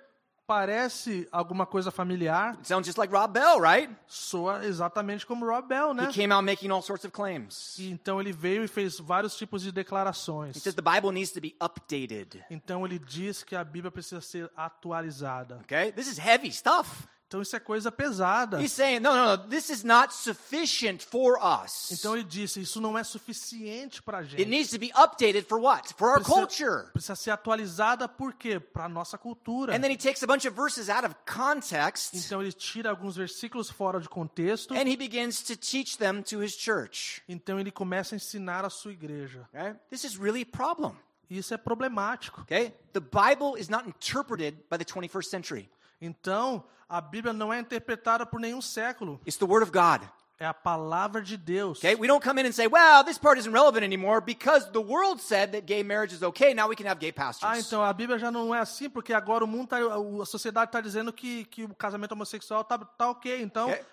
[0.48, 3.94] Parece alguma coisa familiar, It sounds just like Rob Bell, right?
[4.08, 6.06] soa exatamente como Rob Bell, né?
[6.10, 7.78] He came out making all sorts of claims.
[7.78, 10.56] E então ele veio e fez vários tipos de He declarações.
[10.56, 12.46] says the Bible needs to be updated.
[12.50, 15.58] Então ele diz que a Bíblia precisa ser atualizada.
[15.66, 15.92] Okay?
[15.92, 17.06] This is heavy stuff.
[17.28, 18.62] Então isso é coisa pesada.
[18.62, 21.92] He's saying, no, no, no, this is not sufficient for us.
[21.92, 24.46] Então ele disse, isso não é suficiente para a It gente.
[24.50, 25.94] needs to be updated for what?
[25.98, 26.92] For our Precisa, culture.
[26.94, 28.62] precisa ser atualizada por quê?
[28.62, 29.76] Para nossa cultura.
[29.76, 33.18] And then he takes a bunch of verses out of context Então ele tira alguns
[33.18, 34.74] versículos fora de contexto.
[34.74, 37.22] and he begins to teach them to his church.
[37.28, 39.48] Então ele começa a ensinar a sua igreja.
[39.54, 39.74] Okay?
[39.90, 40.96] This is really a problem.
[41.30, 42.40] Isso é problemático.
[42.44, 42.74] Okay?
[42.94, 45.70] The Bible is not interpreted by the 21st century.
[46.02, 49.20] Então, a Bíblia não é interpretada por nenhum século.
[49.26, 50.08] It's the Word of God.
[50.40, 51.80] É a palavra de Deus.
[51.80, 51.96] Okay?
[51.96, 55.20] We don't come in and say, well, this part isn't relevant anymore because the world
[55.20, 56.54] said that gay marriage is okay.
[56.54, 57.50] Now we can have gay pastors.
[57.50, 60.70] Ah, então a Bíblia já não é assim, porque agora o mundo tá, a sociedade
[60.70, 63.42] está dizendo que, que o casamento homossexual tá, tá ok.
[63.42, 63.84] Então, Okay.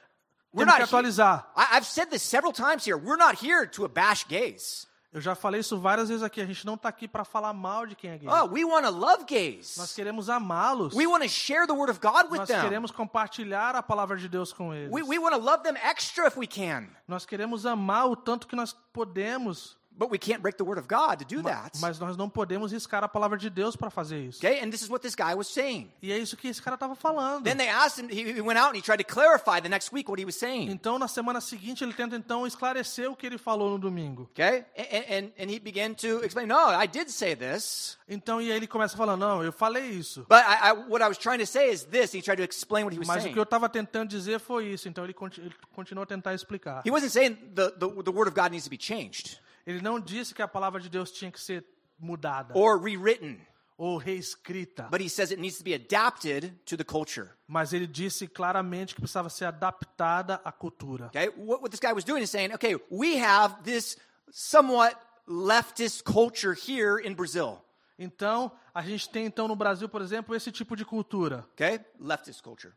[0.52, 1.50] We're temos que atualizar.
[1.56, 2.96] I've said this several times here.
[2.96, 4.86] We're not here to abash gays.
[5.14, 6.40] Eu já falei isso várias vezes aqui.
[6.40, 8.28] A gente não está aqui para falar mal de quem é gay.
[8.28, 9.92] Oh, we want to love Nós gays.
[9.94, 10.92] queremos amá-los.
[10.92, 12.60] We want to share the Word of God with Nós them.
[12.60, 14.90] queremos compartilhar a palavra de Deus com eles.
[14.92, 16.88] We, we want to love them extra if we can.
[17.06, 20.88] Nós queremos amar o tanto que nós podemos, But we can't break the Word of
[20.88, 21.78] God to do that.
[21.80, 24.38] mas nós não podemos riscar a palavra de Deus para fazer isso.
[24.38, 24.60] Okay?
[24.60, 25.88] And this is what this guy was saying.
[26.02, 27.44] E é isso que esse cara estava falando.
[27.44, 30.08] Then they asked him, he, went out and he tried to clarify the next week
[30.08, 30.68] what he was saying.
[30.68, 34.28] Então, na semana seguinte, ele tenta então esclarecer o que ele falou no domingo.
[34.32, 34.64] Okay?
[34.76, 37.96] And, and, and he began to explain, no, I did say this.
[38.08, 40.26] Então, e aí ele começa falando, não, eu falei isso.
[40.28, 42.12] But I, I, what I was trying to say is this.
[42.12, 43.32] He tried to explain what he was Mas o saying.
[43.32, 44.88] que eu estava tentando dizer foi isso.
[44.88, 46.82] Então, ele, conti- ele continuou a tentar explicar.
[46.84, 49.98] He wasn't saying the, the, the Word of God needs to be changed Ele não
[50.00, 51.64] disse que a palavra de Deus tinha que ser
[51.98, 53.40] mudada or rewritten,
[53.78, 54.88] ou reescrita.
[54.90, 57.30] but he says it needs to be adapted to the culture.
[57.46, 61.06] Mas ele disse claramente que precisava ser adaptada à cultura.
[61.06, 61.28] Okay?
[61.30, 63.96] What, what this guy was doing is saying, okay, we have this
[64.30, 64.96] somewhat
[65.26, 67.60] leftist culture here in Brazil.
[67.98, 71.46] Então, a gente tem então no Brasil, por exemplo, esse tipo de cultura.
[71.54, 71.80] Okay?
[71.98, 72.74] Leftist culture.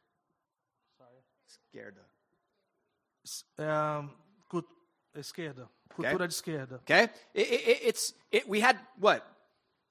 [1.48, 1.98] Scared.
[3.58, 3.68] É,
[4.08, 4.27] cu-
[5.22, 5.70] esquerda.
[5.96, 6.76] Cultura de esquerda.
[6.84, 7.10] Okay?
[7.34, 9.24] It, it, it's, it, we had, what,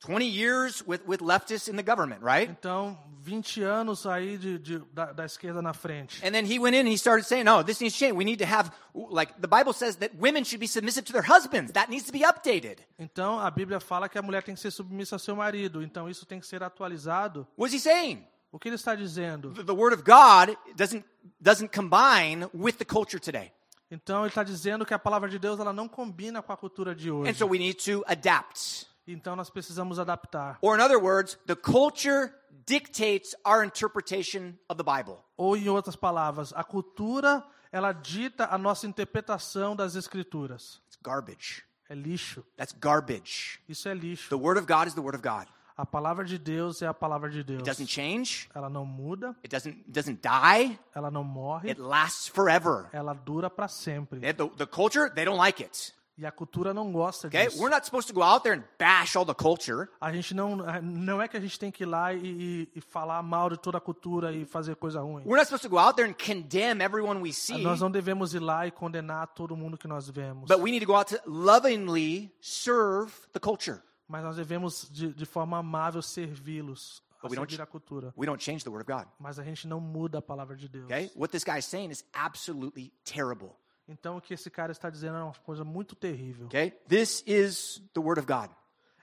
[0.00, 2.48] 20 years with, with leftists in the government, right?
[2.48, 6.22] Então, 20 anos aí de, de- da, da esquerda na frente.
[6.22, 8.14] And then he went in and he started saying, no, this needs to change.
[8.14, 11.22] We need to have, like, the Bible says that women should be submissive to their
[11.22, 11.72] husbands.
[11.72, 12.78] That needs to be updated.
[12.98, 15.82] Então, a Bíblia fala que a mulher tem que ser submissa ao seu marido.
[15.82, 17.46] Então, isso tem que ser atualizado.
[17.56, 18.24] What's he saying?
[18.52, 19.52] O que ele está dizendo?
[19.54, 21.04] The, the Word of God doesn't,
[21.40, 23.50] doesn't combine with the culture today.
[23.90, 26.94] Então, ele está dizendo que a palavra de Deus ela não combina com a cultura
[26.94, 27.30] de hoje.
[27.30, 28.86] And so we need to adapt.
[29.06, 30.58] Então, nós precisamos adaptar.
[30.60, 32.32] Or, in other words, the culture
[32.66, 35.18] dictates our interpretation of the Bible.
[35.36, 40.80] Ou, em outras palavras, a cultura ela dita a nossa interpretação das escrituras.
[40.86, 41.62] It's garbage.
[41.88, 42.44] É lixo.
[42.56, 43.60] That's garbage.
[43.68, 44.28] Isso é lixo.
[44.28, 45.46] The Word of God is the Word of God.
[45.76, 47.58] A palavra de Deus é a palavra de Deus.
[47.60, 48.48] It doesn't change.
[48.54, 50.78] Ela não muda, It doesn't it doesn't die.
[50.94, 52.88] ela não morre, It lasts forever.
[52.92, 54.20] ela dura para sempre.
[54.20, 55.92] The, the culture, they don't like it.
[56.18, 57.44] E a cultura não gosta Okay?
[57.44, 57.58] disso.
[57.60, 59.86] We're not supposed to go out there and bash all the culture.
[60.00, 62.80] A gente não, não é que a gente tem que ir lá e, e- e
[62.80, 65.24] falar mal de toda a cultura e fazer coisa ruim.
[65.26, 67.62] We're not supposed to go out there and condemn everyone we see.
[67.62, 70.48] Nós não devemos ir lá e condenar todo mundo que nós vemos.
[70.48, 73.82] But we need to go out to lovingly serve the culture.
[74.08, 78.14] Mas nós devemos, de, de forma amável, servi-los a But we don't servir a cultura.
[78.16, 79.08] We don't change the Word of God.
[79.18, 80.84] Mas a gente não muda a palavra de Deus.
[80.84, 81.10] Okay?
[81.16, 83.50] What this guy is saying is absolutely terrible.
[83.88, 86.46] Então, o que esse cara está dizendo é uma coisa muito terrível.
[86.46, 86.70] Okay?
[86.88, 88.50] This is the Word of God.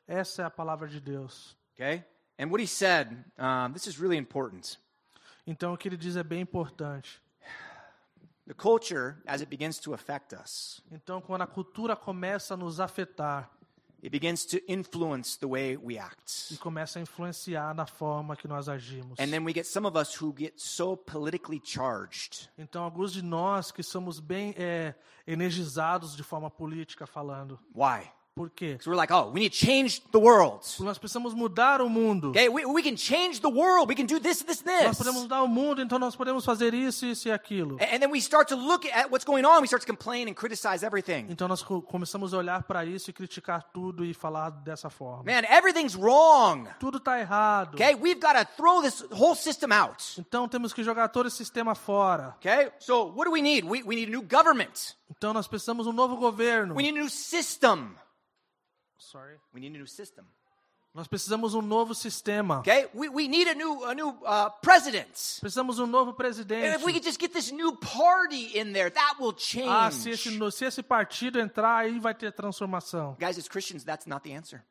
[0.07, 1.57] Essa é a palavra de Deus.
[1.73, 2.03] Okay?
[2.37, 4.77] And what he said, um, this is really important.
[5.45, 7.21] Então, o que ele diz é bem importante.
[8.45, 12.81] The culture, as it begins to affect us, Então, quando a cultura começa a nos
[12.81, 13.49] afetar
[14.03, 16.51] it begins to influence the way we act.
[16.51, 19.17] e começa a influenciar na forma que nós agimos.
[19.19, 22.49] And then we get some of us who get so politically charged.
[22.57, 24.93] Então, alguns de nós que somos bem é,
[25.25, 27.57] energizados de forma política falando.
[27.73, 28.11] Why?
[28.35, 28.79] Por quê?
[28.81, 30.65] So we're like, oh, we need to change the world.
[30.79, 32.29] Nós precisamos mudar o mundo.
[32.31, 33.87] Okay, we, we can change the world.
[33.87, 34.97] We can do this, this, Nós this.
[34.97, 37.75] podemos mudar o mundo, então nós podemos fazer isso, isso e aquilo.
[37.75, 39.61] And then we start to look at what's going on.
[39.61, 41.27] We start to complain and criticize everything.
[41.29, 45.23] Então nós co- começamos a olhar para isso e criticar tudo e falar dessa forma.
[45.31, 46.67] Man, everything's wrong.
[46.79, 47.75] Tudo está errado.
[47.75, 50.03] Okay, we've got to throw this whole system out.
[50.19, 52.33] Então temos que jogar todo esse sistema fora.
[52.39, 53.63] Okay, so what do we need?
[53.63, 54.95] We, we need a new government.
[55.15, 56.73] Então nós precisamos um novo governo.
[56.73, 57.91] We need a new system.
[59.11, 59.37] Sorry.
[59.53, 60.25] We need a new system.
[60.93, 62.59] Nós precisamos de um novo sistema.
[62.59, 65.09] Okay, we, we need a new a new uh, president.
[65.41, 66.75] Precisamos de um novo And presidente.
[66.75, 69.67] if we could just get this new party in there, that will change.
[69.69, 73.17] Ah, se esse, se esse partido entrar, aí vai ter transformação.
[73.19, 74.63] Guys, as Christians, that's not the answer.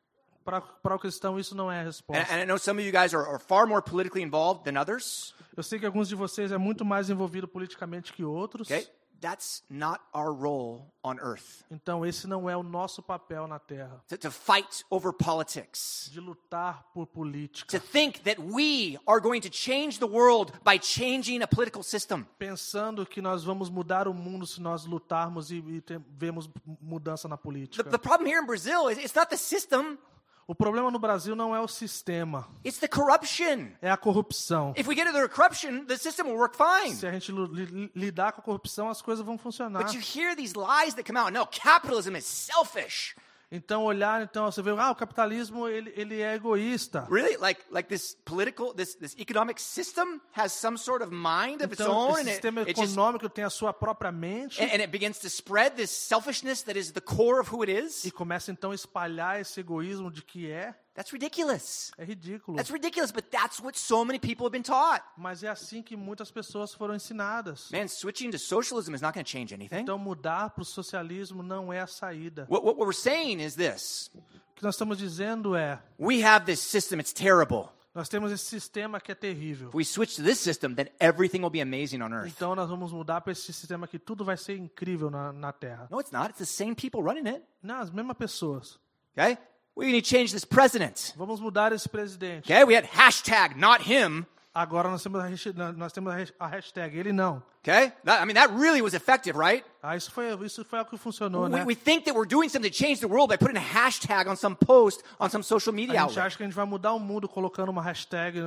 [0.45, 2.33] Para o cristão, isso não é a And, resposta.
[2.33, 5.33] and I know some of you guys are, are far more politically involved than others.
[5.55, 8.67] Eu sei que alguns de vocês é muito mais envolvido politicamente que outros.
[8.69, 8.87] Okay?
[9.23, 11.63] That's not our role on earth.
[11.71, 14.03] Então, esse não é o nosso papel na Terra.
[14.09, 16.09] To, to fight over politics.
[16.11, 17.79] De lutar por política.
[17.79, 22.25] To think that we are going to change the world by changing a political system.
[22.37, 26.49] Pensando que nós vamos mudar o mundo se nós lutarmos e, e te- vemos
[26.81, 27.83] mudança na The, política.
[27.89, 29.97] the problem here in Brazil is it's not the system,
[30.45, 33.69] O problema no Brasil não é o sistema, it's the corruption.
[33.81, 34.73] é a corrupção.
[34.77, 36.93] If we get rid of the corruption, the system will work fine.
[36.95, 39.81] Se a gente li- lidar com a corrupção, as coisas vão funcionar.
[39.83, 41.31] But you hear these lies that come out.
[41.31, 43.15] No, capitalism is selfish.
[43.55, 47.07] Então olhar, então você vê, ah, o capitalismo ele, ele é egoísta.
[47.07, 47.37] Really?
[47.37, 51.79] Like like this political this this economic system has some sort of mind of its
[51.79, 54.71] Então own esse and it, sistema it just econômico tem a sua própria mente and,
[54.73, 58.03] and it begins to spread this selfishness that is the core of who it is.
[58.03, 60.73] e começa então a espalhar esse egoísmo de que é.
[60.95, 61.91] That's ridiculous.
[61.97, 62.55] É ridículo.
[62.55, 65.03] That's ridiculous, but that's what so many people have been taught.
[65.17, 67.69] Mas é assim que muitas pessoas foram ensinadas.
[67.71, 69.81] Man, switching to socialism is not going to change anything.
[69.81, 72.45] Então mudar para o socialismo não é a saída.
[72.49, 74.11] What, what we're saying is this.
[74.13, 77.69] O que nós estamos dizendo é, We have this system, it's terrible.
[77.95, 79.69] nós temos esse sistema que é terrível.
[79.69, 82.27] If we switch to this system, then everything will be amazing on earth.
[82.27, 85.87] Então nós vamos mudar para esse sistema que tudo vai ser incrível na, na Terra.
[85.89, 86.29] No, it's not.
[86.29, 87.43] It's the same people running it.
[87.63, 88.79] Não, as mesmas pessoas.
[89.17, 89.37] Okay?
[89.75, 91.13] We need to change this president.
[91.17, 92.45] Vamos mudar esse presidente.
[92.51, 92.63] Okay?
[92.63, 94.25] We had hashtag not him.
[94.55, 97.41] Agora nós temos a, hashtag- nós temos a hashtag ele não.
[97.61, 97.91] Okay?
[98.03, 99.65] That, I mean, that really was effective, right?
[99.81, 101.63] Ah, isso foi isso foi algo que funcionou, We, né?
[101.65, 104.35] we think that we're doing something to change the world by putting a hashtag on
[104.35, 106.25] some post on some social media A gente outlet.
[106.27, 108.39] acha que a gente vai mudar o mundo colocando uma hashtag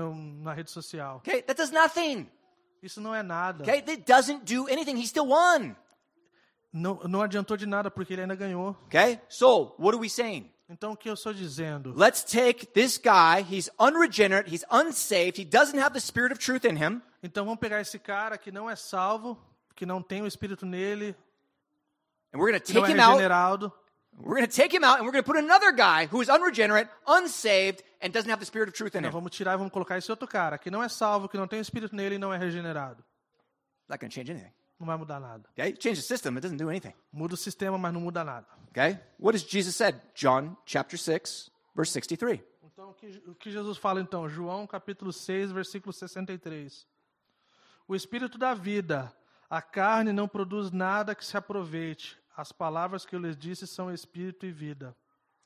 [0.43, 1.17] na rede social.
[1.17, 1.43] Okay?
[1.43, 2.29] That does nothing.
[2.81, 3.65] Isso não é nada.
[3.65, 3.83] Okay?
[3.83, 4.97] That doesn't do anything.
[4.97, 5.75] He still won.
[6.73, 8.77] Não, não adiantou de nada porque ele ainda ganhou.
[8.87, 9.19] Okay?
[9.29, 10.53] So, what are we saying?
[10.69, 11.95] Então o que eu estou dizendo?
[11.97, 13.41] Let's take this guy.
[13.49, 14.53] He's unregenerate.
[14.53, 15.41] He's unsaved.
[15.41, 17.01] He doesn't have the spirit of truth in him.
[17.23, 19.39] Então vamos pegar esse cara que não é salvo,
[19.77, 21.15] que não tem o espírito nele,
[22.33, 23.73] And we're going to take é him out.
[24.19, 26.29] We're going to take him out and we're going to put another guy who is
[26.29, 29.13] unregenerate, unsaved, and doesn't have the spirit of truth in Então him.
[29.13, 31.61] vamos tirar e vamos colocar esse outro cara que não é salvo, que não tem
[31.61, 33.05] o espírito nele e não é regenerado.
[33.89, 34.53] Not going to change anything.
[34.79, 35.49] Não vai mudar nada.
[35.53, 35.75] Okay?
[35.81, 36.35] Change the system.
[36.37, 36.95] It doesn't do anything.
[37.13, 38.47] Muda o sistema, mas não muda nada.
[38.71, 38.99] Okay?
[39.19, 40.01] What does Jesus said?
[40.15, 42.41] John chapter 6, verse 63.
[42.63, 44.29] Então, o que, o que Jesus fala então?
[44.29, 46.87] João capítulo 6, versículo 63.
[47.89, 49.11] O espírito da vida,
[49.49, 52.19] a carne não produz nada que se aproveite.
[52.37, 54.95] As palavras que eu lhes disse são espírito e vida.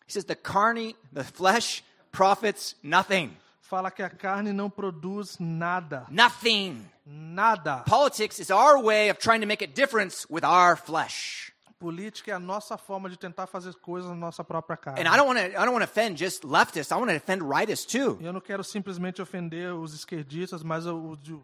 [0.09, 3.37] He says the carne, the flesh profits nothing.
[3.71, 6.05] Fala que a carne não produz nada.
[6.11, 6.85] Nothing.
[7.07, 7.85] Nada.
[7.87, 11.53] Politics is our way of trying to make a difference with our flesh.
[11.79, 15.01] Política é a nossa forma de tentar fazer coisas na nossa própria carne.
[15.01, 16.91] And I don't want to I don't want to offend just leftists.
[16.91, 18.19] I want to offend rightists too.
[18.21, 21.39] Eu não quero simplesmente ofender os esquerdistas, mas os de,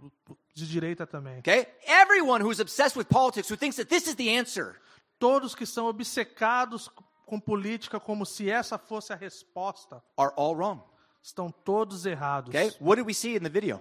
[0.53, 1.39] de direita também.
[1.39, 1.69] Okay?
[1.86, 4.74] Everyone who's obsessed with politics who thinks that this is the answer
[5.20, 6.90] Todos que são obcecados
[7.24, 10.82] com política como se essa fosse a resposta, are all wrong.
[11.27, 12.48] Estão todos errados.
[12.51, 12.73] Okay?
[12.81, 13.78] What did we see in the video?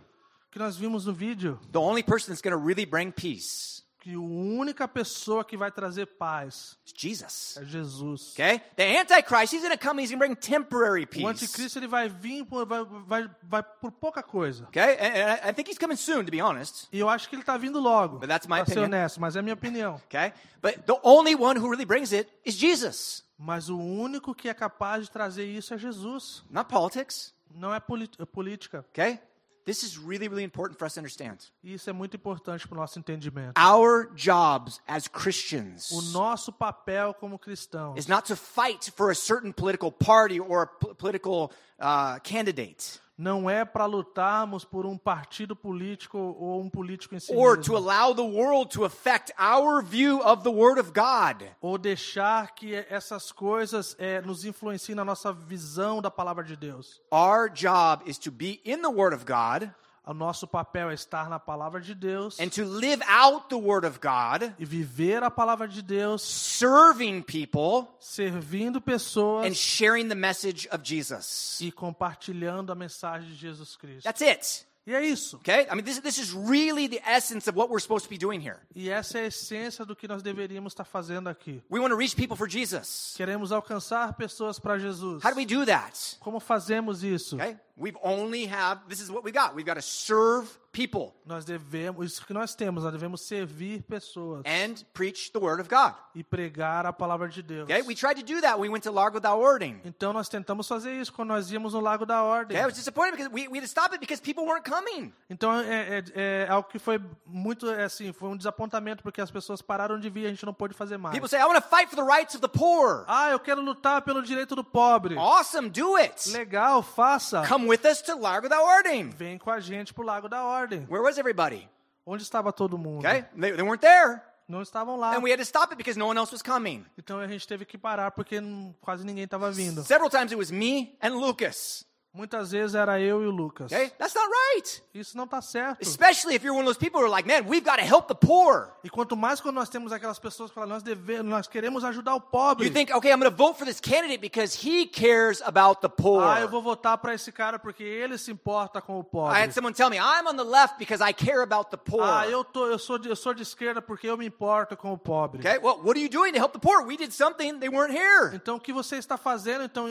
[0.48, 3.76] O que nós vimos no vídeo, The only person that's going to really bring peace
[4.00, 7.58] que a única pessoa que vai trazer paz is Jesus.
[7.58, 8.34] é Jesus.
[8.34, 8.62] Okay?
[8.76, 11.26] The Antichrist, he's going to come, he's going to bring temporary O peace.
[11.26, 14.66] anticristo ele vai vir por, vai, vai, vai por pouca coisa.
[14.66, 14.96] Okay?
[15.00, 16.88] And, and I- think he's coming soon, to be honest.
[16.94, 18.20] E eu acho que ele está vindo logo.
[18.20, 18.86] But that's my pra ser opinion.
[18.86, 19.96] honesto, mas é a minha opinião.
[20.06, 20.32] Okay?
[20.62, 24.54] But the only one who really brings it is Jesus, Mas o único que é
[24.54, 26.44] capaz de trazer isso é Jesus.
[26.50, 27.34] not politics.
[27.54, 28.86] Não é é política.
[28.92, 29.20] Okay?
[29.66, 31.40] This is really, really important for us to understand.
[31.64, 33.60] Isso é muito importante para o nosso entendimento.
[33.60, 39.16] Our jobs as Christians O nosso papel como cristãos is not to fight for a
[39.16, 45.56] certain political party or a political uh, candidate não é para lutarmos por um partido
[45.56, 49.82] político ou um político em si or mesmo, to allow the world to affect our
[49.82, 51.48] view of the Word of God.
[51.62, 57.02] ou deixar que essas coisas eh, nos influenciem na nossa visão da palavra de Deus.
[57.12, 59.74] Our job is to be in the Word of God
[60.07, 63.88] O nosso papel é estar na palavra de Deus and to live out the Word
[63.88, 70.15] of God, e viver a palavra de Deus, serving people servindo pessoas and sharing the
[70.15, 71.60] message of Jesus.
[71.60, 74.03] e compartilhando a mensagem de Jesus Cristo.
[74.03, 74.65] That's it.
[74.88, 75.38] E é isso.
[75.38, 75.68] Okay?
[75.70, 78.40] I mean, this, this is really the essence of what we're supposed to be doing
[78.40, 78.60] here.
[78.76, 81.62] E essa é a essência do que nós deveríamos estar fazendo aqui.
[81.72, 83.14] We want to reach people for Jesus.
[83.18, 85.24] Queremos alcançar pessoas para Jesus.
[85.24, 86.18] How do we do that?
[86.20, 87.36] Como fazemos isso?
[87.36, 87.57] Okay?
[87.76, 89.56] We've only have this is what we got.
[89.56, 94.44] We've got to serve people Nós devemos, isso que nós temos, nós devemos servir pessoas
[94.46, 95.94] and preach the word of God.
[96.14, 97.64] e pregar a palavra de Deus.
[97.64, 97.82] Okay?
[97.82, 99.82] We tried to do that when we went to Largo da Ordem.
[99.84, 102.58] Então nós tentamos fazer isso quando nós íamos no Lago da Ordem.
[102.58, 102.64] Okay?
[102.64, 105.14] I was disappointed because we, we had to stop it because people weren't coming.
[105.30, 109.32] Então é, é, é algo que foi muito é, assim, foi um desapontamento porque as
[109.32, 111.14] pessoas pararam de vir, a gente não pôde fazer mais.
[111.14, 113.04] People say, I want to fight for the rights of the poor.
[113.08, 115.18] Ah, eu quero lutar pelo direito do pobre.
[115.18, 116.32] Awesome, do it.
[116.32, 117.46] Legal, faça.
[117.48, 119.10] Come with us to Largo da Ordem.
[119.10, 120.65] Vem com a gente pro Lago da Ordem.
[120.90, 121.70] Where was everybody?
[122.06, 123.00] Onde estava todo mundo?
[123.00, 123.26] Okay?
[123.36, 124.22] They, they weren't there.
[124.48, 125.16] Não estavam lá.
[125.16, 126.86] And we had to stop it because no one else was coming.
[126.98, 128.40] Então a gente teve que parar porque
[128.80, 129.84] quase ninguém estava vindo.
[129.84, 131.84] Several times it was me and Lucas.
[132.16, 133.70] Muitas vezes era eu e o Lucas.
[133.70, 133.90] Okay?
[133.98, 134.84] That's not right.
[134.94, 135.82] Isso não tá certo.
[135.82, 138.08] Especially if you're one of those people who are like, man, we've got to help
[138.08, 138.70] the poor.
[138.86, 142.16] E quanto mais quando nós temos aquelas pessoas que falam, nós devemos, nós queremos ajudar
[142.16, 142.68] o pobre.
[142.68, 145.90] You think, okay, I'm going to vote for this candidate because he cares about the
[145.90, 146.24] poor.
[146.24, 149.42] Ah, eu vou votar para esse cara porque ele se importa com o I pobre.
[149.42, 152.02] had someone tell me, I'm on the left because I care about the poor.
[152.04, 154.94] Ah, eu tô, eu sou de, eu sou de esquerda porque eu me importo com
[154.94, 155.40] o pobre.
[155.40, 156.86] Okay, well, what are you doing to help the poor?
[156.86, 158.34] We did something, they weren't here.
[158.34, 159.88] Então o que você está fazendo então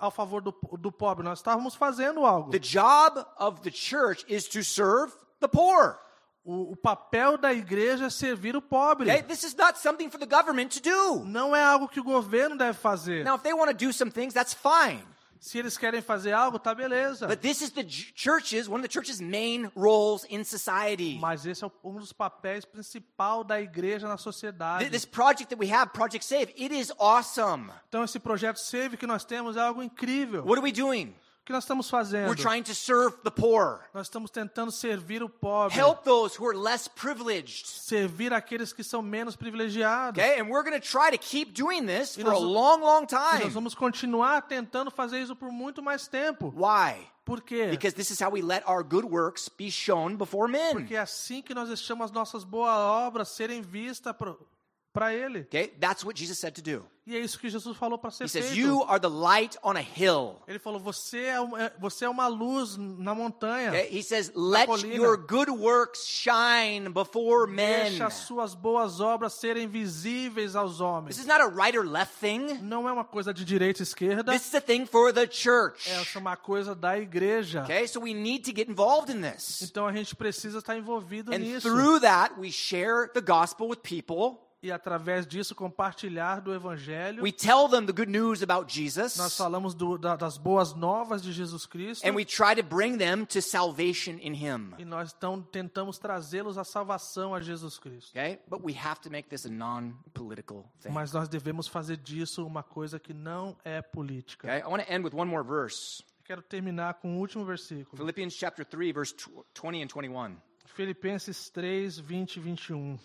[0.00, 1.24] ao favor do, do pobre?
[1.24, 2.50] Nós estávamos fazendo algo.
[2.50, 5.98] The job of the church is to serve the poor.
[6.44, 9.10] O, o papel da igreja é servir o pobre.
[9.10, 11.24] Okay, this is not something for the government to do.
[11.24, 13.22] Não é algo que o governo deve fazer.
[13.24, 15.04] Now, if they want to do some things, that's fine.
[15.40, 17.28] Se eles querem fazer algo, tá beleza.
[17.28, 21.18] But this is the church's, one of the church's main roles in society.
[21.20, 24.90] Mas esse é um dos papéis principal da igreja na sociedade.
[24.90, 27.70] This project that we have, Project Save, it is awesome.
[27.88, 30.42] Então esse projeto Save que nós temos é algo incrível.
[30.42, 31.14] What are we doing?
[31.48, 32.28] Que nós estamos fazendo?
[32.28, 35.74] We're trying to serve the poor, Nós estamos tentando servir o pobre.
[35.74, 37.66] help those who are less privileged.
[37.66, 40.22] Servir aqueles que são menos privilegiados.
[40.22, 43.14] Okay, and we're going to try to keep doing this for a long, long E
[43.14, 43.48] nós time.
[43.48, 46.52] vamos continuar tentando fazer isso por muito mais tempo.
[46.54, 47.08] Why?
[47.24, 47.68] Por quê?
[47.70, 50.74] Because this is how we let our good works be shown before men.
[50.74, 54.14] Porque é assim que nós deixamos as nossas boas obras serem vistas
[54.92, 55.40] para Ele.
[55.40, 56.84] Okay, that's what Jesus said to do.
[57.06, 58.58] E é isso que Jesus falou para ser He says, feito.
[58.60, 60.36] You are the light on a hill.
[60.46, 63.70] Ele falou, você é, uma, você é uma luz na montanha.
[63.70, 63.88] Okay?
[63.98, 64.94] He says, Let colina.
[64.94, 67.84] your good works shine before men.
[67.90, 71.18] Deixa as suas boas obras serem visíveis aos This homens.
[71.18, 72.58] is not a right or left thing.
[72.60, 75.88] Não é uma coisa de direita e esquerda, This is a thing for the church.
[75.90, 77.62] é uma coisa da igreja.
[77.62, 79.62] Okay, so we need to get involved in this.
[79.62, 81.66] Então a gente precisa estar envolvido And nisso.
[81.70, 84.38] through that, we share the gospel with people.
[84.60, 87.22] E através disso compartilhar do evangelho.
[87.22, 89.36] We tell them the good news about Nós Jesus.
[89.36, 92.04] falamos do- da- das boas novas de Jesus Cristo.
[92.04, 94.74] And we try to bring them to salvation in Him.
[94.76, 98.10] E nós então tentamos trazê-los à salvação a Jesus Cristo.
[98.10, 98.40] Okay?
[98.48, 100.90] But we have to make this a non political thing.
[100.90, 104.48] Mas nós devemos fazer disso uma coisa que não é política.
[104.48, 104.58] Okay?
[104.60, 106.02] I want to end with one more verse.
[106.24, 107.96] Quero terminar com o último versículo.
[107.96, 110.36] Philippians chapter 3, verse tw- 20 and 21.
[110.66, 112.98] Filipenses 3, 20 e 21,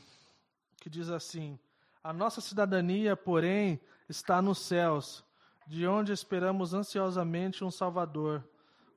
[0.84, 1.58] que diz assim:
[2.04, 3.80] A nossa cidadania, porém,
[4.10, 5.24] está nos céus,
[5.66, 8.44] de onde esperamos ansiosamente um Salvador,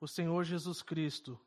[0.00, 1.38] o Senhor Jesus Cristo.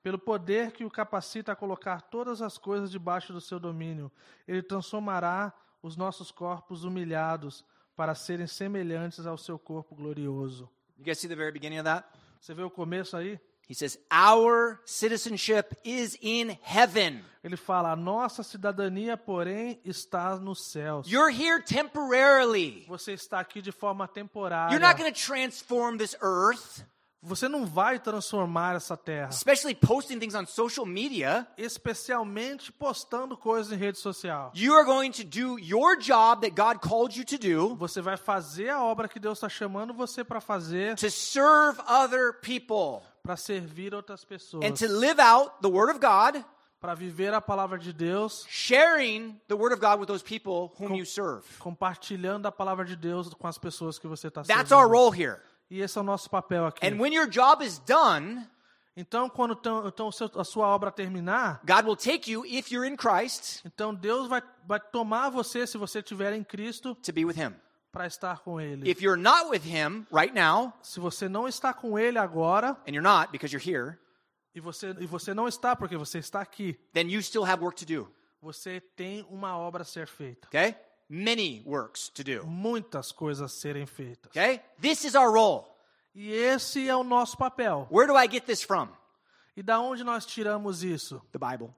[0.00, 4.12] Pelo poder que o capacita a colocar todas as coisas debaixo do seu domínio,
[4.46, 5.52] ele transformará
[5.82, 7.64] os nossos corpos humilhados
[7.96, 10.70] para serem semelhantes ao seu corpo glorioso.
[10.96, 12.08] You guys see the very beginning of that?
[12.40, 13.40] Você vê o começo aí?
[13.70, 17.22] He says, Our citizenship is in heaven.
[17.44, 21.06] Ele fala: A nossa cidadania, porém, está nos céus.
[21.08, 22.84] You're here temporarily.
[22.88, 24.74] Você está aqui de forma temporária.
[24.74, 26.84] You're not going to transform this earth,
[27.22, 31.46] Você não vai transformar essa terra, especially posting things on social media.
[31.56, 34.50] especialmente postando coisas em rede social.
[34.54, 38.16] You are going to do your job that God called you to do Você vai
[38.16, 43.36] fazer a obra que Deus está chamando você para fazer, to serve other people para
[43.36, 46.44] servir outras pessoas, and to live out the Word of God,
[46.80, 50.94] para viver a palavra de Deus, sharing the Word of God with those people whom
[50.94, 51.44] you serve.
[51.58, 54.92] compartilhando a palavra de Deus com as pessoas que você está That's our servindo.
[54.96, 55.36] role here.
[55.70, 56.84] E esse é o nosso papel aqui.
[56.86, 58.46] And when your job is done,
[58.96, 62.96] Então, quando tão- então, a sua obra terminar, God will take you, if you're in
[62.96, 67.36] Christ, então Deus vai, vai tomar você, se você estiver em Cristo, to be with
[67.36, 67.54] Him.
[67.90, 68.88] Para estar com Ele.
[68.88, 72.92] If you're not with Him right now, Se você não está com Ele agora, and
[72.92, 73.98] you're not because you're here,
[74.54, 77.76] e você, e você não está porque você está aqui, then you still have work
[77.76, 78.08] to do.
[78.40, 80.46] você tem uma obra a ser feita.
[80.48, 80.74] Okay?
[81.08, 82.46] Many works to do.
[82.46, 84.30] Muitas coisas a serem feitas.
[84.30, 84.60] Okay?
[84.80, 85.66] This is our role.
[86.14, 87.86] E esse é o nosso papel.
[87.90, 88.88] Where do I get this from?
[89.56, 91.20] E da onde nós tiramos isso?
[91.32, 91.74] The Bible,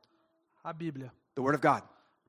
[0.62, 1.12] A Bíblia.
[1.34, 1.82] the Word of God.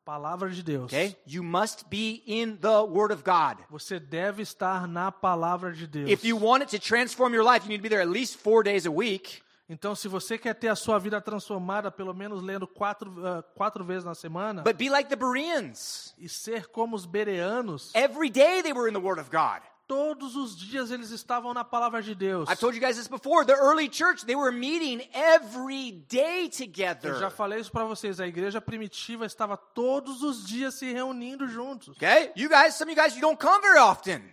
[0.06, 0.86] Palavra de Deus.
[0.92, 1.16] Okay?
[1.26, 3.58] You must be in the Word of God.
[3.70, 6.10] Você deve estar na palavra de Deus.
[6.10, 8.38] If you want it to transform your life, you need to be there at least
[8.40, 9.42] four days a week.
[9.70, 13.84] Então, se você quer ter a sua vida transformada, pelo menos lendo quatro, ah, quatro
[13.84, 16.14] vezes na semana, But be like the Bereans.
[16.18, 19.62] e ser como os bereanos, Every day they were in the Word of God.
[19.94, 22.50] Todos os dias eles estavam na palavra de Deus.
[22.50, 23.46] I've told you guys this before.
[23.46, 27.32] The early church, they were meeting every day Eu já together.
[27.32, 31.90] falei isso para vocês, a igreja primitiva estava todos os dias se reunindo juntos.
[31.96, 32.32] Okay?
[32.36, 34.24] You guys, some of you guys, you don't come very often.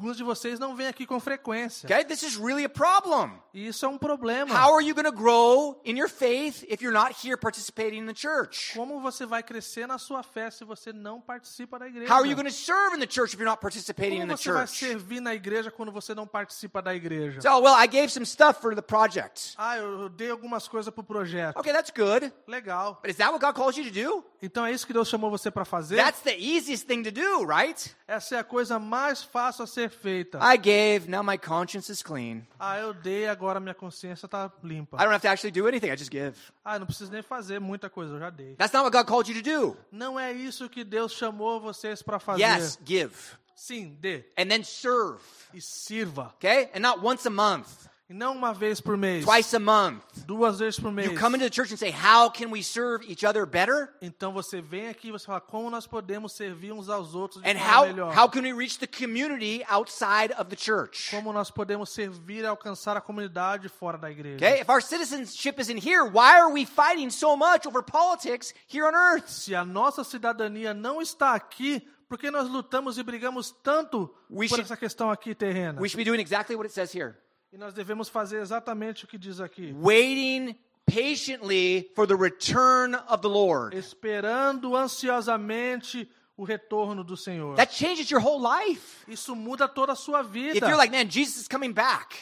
[0.00, 1.86] Alguns de vocês não vêm aqui com frequência.
[1.86, 2.02] Okay?
[2.06, 3.30] This is really a problem.
[3.52, 4.54] E isso é um problema.
[4.54, 8.06] How are you going to grow in your faith if you're not here participating in
[8.06, 8.72] the church?
[8.74, 12.10] Como você vai crescer na sua fé se você não participa da igreja?
[12.10, 14.36] How are you going to serve in the church if you're not participating in Como
[14.38, 14.78] the você vai church?
[14.86, 17.42] servir na igreja quando você não participa da igreja?
[17.42, 19.52] So, well, I gave some stuff for the project.
[19.58, 21.58] Ah, eu dei algumas coisas pro projeto.
[21.58, 22.32] Okay, that's good.
[22.46, 22.98] Legal.
[23.02, 24.24] But is that what God calls you to do?
[24.40, 25.96] Então é isso que Deus chamou você para fazer?
[25.96, 27.94] That's the easiest thing to do, right?
[28.08, 30.38] Essa é a coisa mais fácil a ser feita.
[30.42, 32.46] I gave, now my conscience is clean.
[32.58, 34.96] Ah, eu dei, agora minha consciência tá limpa.
[34.96, 36.36] I don't have to actually do anything, I just give.
[36.64, 38.54] Ah, não preciso nem fazer muita coisa, eu já dei.
[38.56, 39.76] That's not what God called you to do.
[39.92, 42.42] Não é isso que Deus chamou vocês para fazer.
[42.42, 43.14] Yes, give.
[43.54, 45.20] Sim, dê And then serve.
[45.52, 46.32] e sirva.
[46.38, 46.70] Okay?
[46.74, 47.68] And not once a month,
[48.10, 50.02] E não uma vez por mês, twice a month.
[50.26, 51.08] duas vezes por mês.
[51.12, 53.88] You come into the church and say, How can we serve each other better?
[54.02, 57.48] Então você vem aqui e você fala como nós podemos servir uns aos outros de
[57.48, 58.12] And forma how, melhor.
[58.18, 61.08] how can we reach the community outside of the church?
[61.12, 64.38] Como nós podemos servir e alcançar a comunidade fora da igreja.
[64.44, 64.60] Okay?
[64.60, 68.92] If our citizenship isn't here, why are we fighting so much over politics here on
[68.96, 69.28] earth?
[69.28, 74.48] Se a nossa cidadania não está aqui, por que nós lutamos e brigamos tanto We
[74.48, 75.80] por should- essa questão aqui terrena?
[75.80, 77.14] We should be doing exactly what it says here
[77.52, 79.74] E nós devemos fazer exatamente o que diz aqui.
[79.80, 80.54] waiting
[80.86, 83.76] patiently for the return of the Lord.
[83.76, 87.56] Esperando ansiosamente o retorno do Senhor.
[87.56, 89.04] That changes your whole life.
[89.08, 90.66] Isso muda toda a sua If vida.
[90.68, 92.16] you're like, man, Jesus is coming back.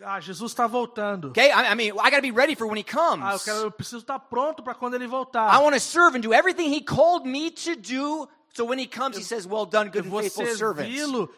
[0.00, 1.30] Ah, Jesus está voltando.
[1.30, 1.50] Okay?
[1.50, 3.20] I, I mean, I got to be ready for when he comes.
[3.24, 5.52] Ah, eu, quero, eu preciso estar pronto para quando ele voltar.
[5.52, 8.28] I want to serve and do everything he called me to do.
[8.58, 10.90] So when he comes, he says, Well done, good Eu and faithful servant.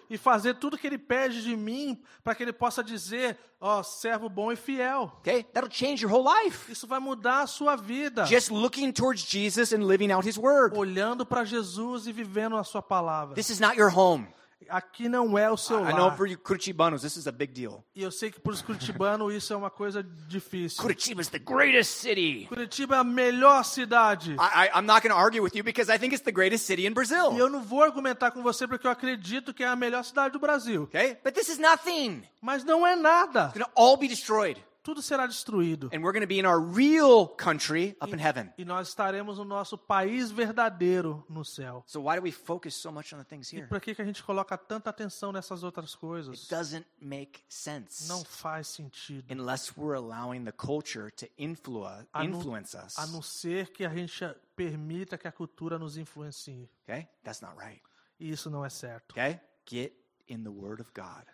[0.08, 4.26] e fazer tudo que ele pede de mim para que ele possa dizer, ó, servo
[4.26, 5.12] bom e fiel.
[5.18, 5.42] Okay?
[5.52, 6.72] That'll change your whole life.
[6.72, 8.24] Isso vai mudar a sua vida.
[8.24, 10.74] Just looking towards Jesus and living out his word.
[10.74, 13.34] Olhando para Jesus e vivendo a sua palavra.
[13.34, 14.26] This is not your home.
[14.68, 16.16] Aqui não é o seu I know lar.
[16.16, 17.84] for you Curitibanos, this is a big deal.
[17.94, 20.80] E eu sei que para os curitibanos isso é uma coisa difícil.
[20.80, 22.46] Curitiba is the greatest city.
[22.46, 24.32] Curitiba é a melhor cidade.
[24.32, 26.66] I, I, I'm not going to argue with you because I think it's the greatest
[26.66, 27.36] city in E Brazil.
[27.38, 30.38] eu não vou argumentar com você porque eu acredito que é a melhor cidade do
[30.38, 30.82] Brasil.
[30.84, 31.16] Okay?
[31.24, 32.22] But this is nothing.
[32.40, 33.46] Mas não é nada.
[33.46, 34.62] It's going to all be destroyed.
[34.82, 35.90] Tudo será destruído.
[35.92, 38.50] And we're going to be in our real country up in heaven.
[38.56, 41.84] E nós estaremos no nosso país verdadeiro no céu.
[41.86, 43.66] So why do we focus so much on the things here?
[43.66, 46.44] Para que, que a gente coloca tanta atenção nessas outras coisas?
[46.44, 49.30] It doesn't make sense Não faz sentido.
[49.30, 52.98] unless we're allowing the culture to influence us.
[52.98, 54.24] a não ser que a gente
[54.56, 56.70] permita que a cultura nos influencie.
[56.84, 57.06] Okay?
[57.22, 57.82] That's not right.
[58.18, 59.12] E isso não é certo.
[59.12, 59.38] Okay?
[59.66, 59.92] Get
[60.26, 61.26] in the Word of God.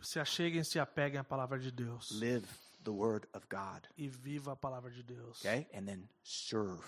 [0.00, 2.12] Se acheguem, se apeguem à palavra de Deus.
[2.12, 2.46] Live
[2.88, 3.86] the Word of God.
[3.96, 5.40] E viva a palavra de Deus.
[5.40, 5.66] Okay?
[5.74, 6.82] And then serve.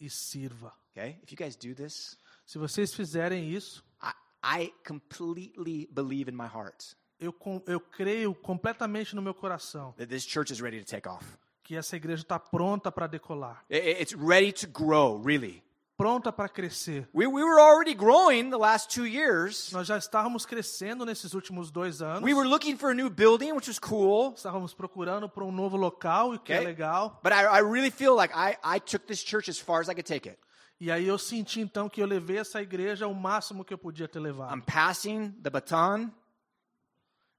[0.00, 0.72] E, sirva.
[0.92, 1.18] Okay?
[1.22, 2.16] If you guys do this,
[2.46, 4.12] Se vocês fizerem isso, I,
[4.42, 7.34] I completely believe in my heart eu,
[7.66, 11.24] eu creio completamente no meu coração that this church is ready to take off.
[11.62, 13.64] que essa igreja está pronta para decolar.
[13.70, 15.62] It's ready to grow, really.
[16.00, 17.06] Pronta para crescer.
[17.12, 19.70] We, we were already growing the last two years.
[19.70, 22.22] Nós já estávamos crescendo nesses últimos dois anos.
[22.22, 24.32] We were looking for a new building, which was cool.
[24.34, 26.66] Estávamos procurando por um novo local, e que é Okay.
[26.66, 27.20] legal.
[27.22, 29.94] But I, I really feel like I, I took this church as far as I
[29.94, 30.38] could take it.
[30.80, 34.08] E aí eu senti então que eu levei essa igreja ao máximo que eu podia
[34.08, 34.54] ter levado.
[34.56, 36.10] I'm passing the baton,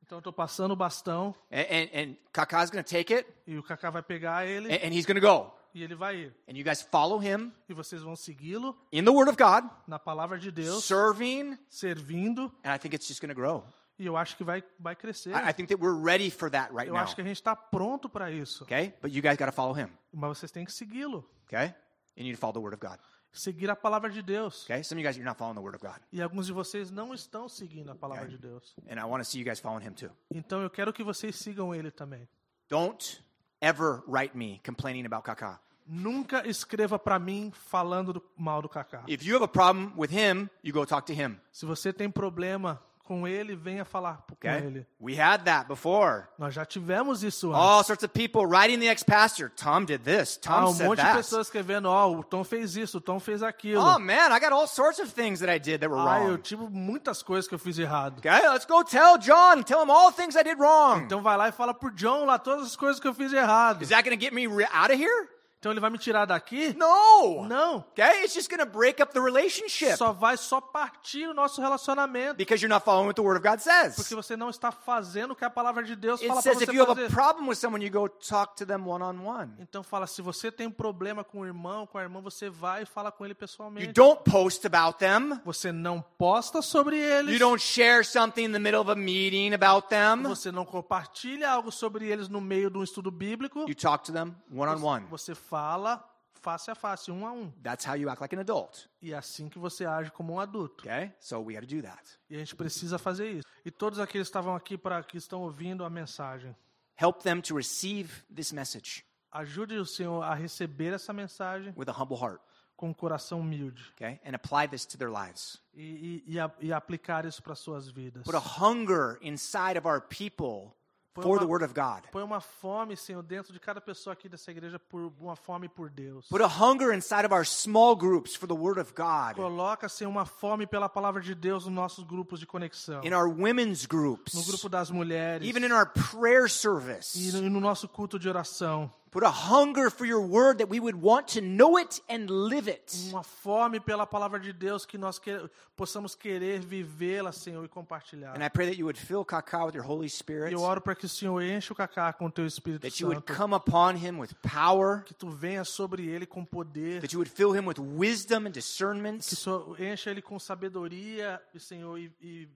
[0.03, 3.57] Então eu estou passando o bastão and, and, and Kaka's going to take it, e
[3.57, 5.51] o Kaká vai pegar ele and, and he's going to go.
[5.73, 6.35] E ele vai ir.
[6.49, 9.97] And you guys follow him E vocês vão segui-lo in the Word of God, na
[9.99, 13.63] palavra de Deus, serving, servindo, and I think it's just going to grow.
[13.99, 15.29] e eu acho que vai, vai crescer.
[15.31, 17.03] I, I think that we're ready for that right Eu now.
[17.03, 18.63] acho que a gente está pronto para isso.
[18.63, 18.93] Okay?
[19.01, 19.89] But you guys got to follow him.
[20.11, 21.23] Mas vocês têm que segui-lo.
[21.47, 21.73] Okay?
[22.15, 22.99] You need to follow the Word of God.
[23.33, 24.63] Seguir a palavra de Deus.
[24.65, 24.83] Okay?
[24.83, 26.01] Some of you guys, you're not following the Word of God.
[26.11, 28.75] E alguns de vocês não estão seguindo a palavra de Deus.
[28.89, 30.09] And I want to see you guys following him too.
[30.31, 32.27] Então eu quero que vocês sigam ele também.
[32.67, 33.23] Don't
[33.61, 35.59] ever write me complaining about Kaka.
[35.87, 39.03] Nunca escreva para mim falando do- mal do Kaká.
[39.07, 41.37] If you have a problem with him, you go talk to him.
[41.51, 44.49] Se você tem problema com ele, venha falar com Okay?
[44.65, 44.87] ele.
[44.99, 46.25] We had that before.
[46.37, 47.61] Nós já tivemos isso antes.
[47.61, 49.49] All sorts of people writing the ex-pastor.
[49.55, 50.37] Tom did this.
[50.37, 51.17] Tom Ah, um said monte de that.
[51.17, 53.81] pessoas escrevendo, ó, o Tom fez isso, o Tom fez aquilo.
[53.83, 56.29] Oh man, I got all sorts of things that I did that were ah, eu
[56.31, 56.37] wrong.
[56.41, 58.19] tive muitas coisas que eu fiz errado.
[58.19, 59.63] Okay, let's go tell John.
[59.63, 61.03] Tell him all the things I did wrong.
[61.03, 63.81] Então vai lá e fala pro John lá todas as coisas que eu fiz errado.
[63.81, 65.27] Is that going to get me out of here?
[65.61, 66.73] Então ele vai me tirar daqui?
[66.75, 67.45] No.
[67.47, 67.85] Não.
[67.91, 71.61] Okay, it's just going to break up the relationship Só vai só partir o nosso
[71.61, 72.33] relacionamento.
[72.35, 73.95] because you're not following what the Word of God says.
[73.95, 76.63] Porque você não está fazendo o que a palavra de Deus It fala para você
[76.63, 79.51] if you have a problem with someone, you go talk to them one on one.
[79.59, 82.81] Então fala, se você tem um problema com o irmão, com a irmã, você vai
[82.81, 83.93] e fala com ele You pessoalmente.
[83.93, 85.39] don't post about them.
[85.45, 87.33] Você não posta sobre eles.
[87.33, 90.23] You don't share something in the middle of a meeting about them.
[90.23, 93.59] Você não compartilha algo sobre eles no meio de um estudo bíblico.
[93.69, 95.05] You talk to them one on one.
[95.11, 96.01] Você fala
[96.41, 97.51] face a face, um a um.
[97.61, 98.87] That's how you act like an adult.
[99.01, 100.83] E é assim que você age como um adulto.
[100.87, 101.11] Okay?
[101.19, 102.01] So we got to do that.
[102.29, 103.47] E a gente precisa fazer isso.
[103.63, 106.55] E todos aqueles que estavam aqui para que estão ouvindo a mensagem,
[106.99, 111.91] Help them to receive this message ajude o Senhor a receber essa mensagem with a
[111.93, 112.41] humble heart.
[112.75, 114.19] com um coração humilde Okay?
[114.25, 115.61] And apply this to their lives.
[115.73, 118.23] e, e, e, a- e aplicar isso para suas vidas.
[118.23, 120.75] Put a hunger inside of our people
[121.13, 122.09] Põe for uma- the Word of God.
[122.11, 125.89] Põe uma fome, Senhor, dentro de cada pessoa aqui dessa igreja por uma fome por
[125.89, 126.27] Deus.
[126.29, 129.35] Put a hunger inside of our small groups for the Word of God.
[129.35, 133.03] Coloca, Senhor, uma fome pela palavra de Deus nos nossos grupos de conexão.
[133.03, 134.33] In our women's No groups.
[134.47, 135.45] grupo das mulheres.
[135.47, 137.31] Even in our prayer E service.
[137.33, 138.89] no, e no nosso culto de oração.
[139.11, 142.69] Put a hunger for your Word that we would want to know it and live
[142.69, 142.95] it.
[143.09, 145.31] Uma fome pela palavra de Deus que nós que,
[145.75, 148.33] possamos querer vivê-la, Senhor, e compartilhar.
[148.33, 150.53] And I pray that you would fill Kaká with your Holy E Spirit.
[150.53, 153.09] eu oro para que o Senhor enche o Cacá com o teu Espírito That you
[153.09, 153.37] would Santo.
[153.37, 155.03] come upon him with power.
[155.03, 157.01] Que tu venha sobre ele com poder.
[157.01, 159.19] That you would fill him with wisdom and Que discernment.
[159.19, 162.47] o Senhor encha ele com sabedoria, e, Senhor, e, e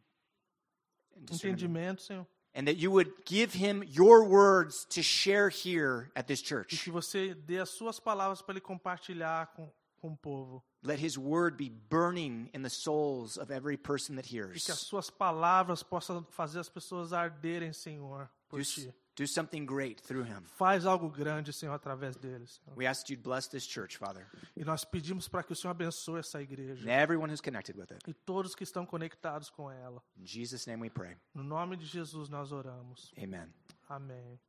[1.17, 2.25] entendimento, Senhor.
[2.57, 6.83] And that you would give him your words to share here at this E church.
[6.85, 9.69] que você dê as suas palavras para ele compartilhar com,
[9.99, 10.63] com o povo.
[10.81, 14.65] Let his word be burning in the souls of every person that E que as
[14.67, 14.87] hears.
[14.87, 18.93] suas palavras possam fazer as pessoas arderem, Senhor, por Do, ti.
[19.15, 20.41] Do something great through him.
[20.57, 22.59] Faz algo grande, Senhor, através deles.
[22.75, 25.71] We ask that you'd bless this church, Father, E nós pedimos para que o Senhor
[25.71, 26.83] abençoe essa igreja.
[26.87, 28.03] and everyone who's connected with it.
[28.09, 30.03] E todos que estão conectados com ela.
[30.17, 31.15] In Jesus' name we pray.
[31.33, 33.13] No nome de Jesus nós oramos.
[33.17, 33.47] Amen.
[33.87, 34.39] Amém.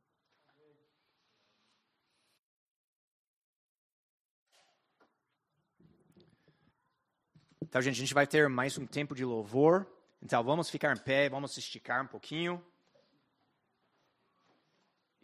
[7.61, 9.85] Então, gente, a gente vai ter mais um tempo de louvor.
[10.21, 12.63] Então, vamos ficar em pé, vamos esticar um pouquinho.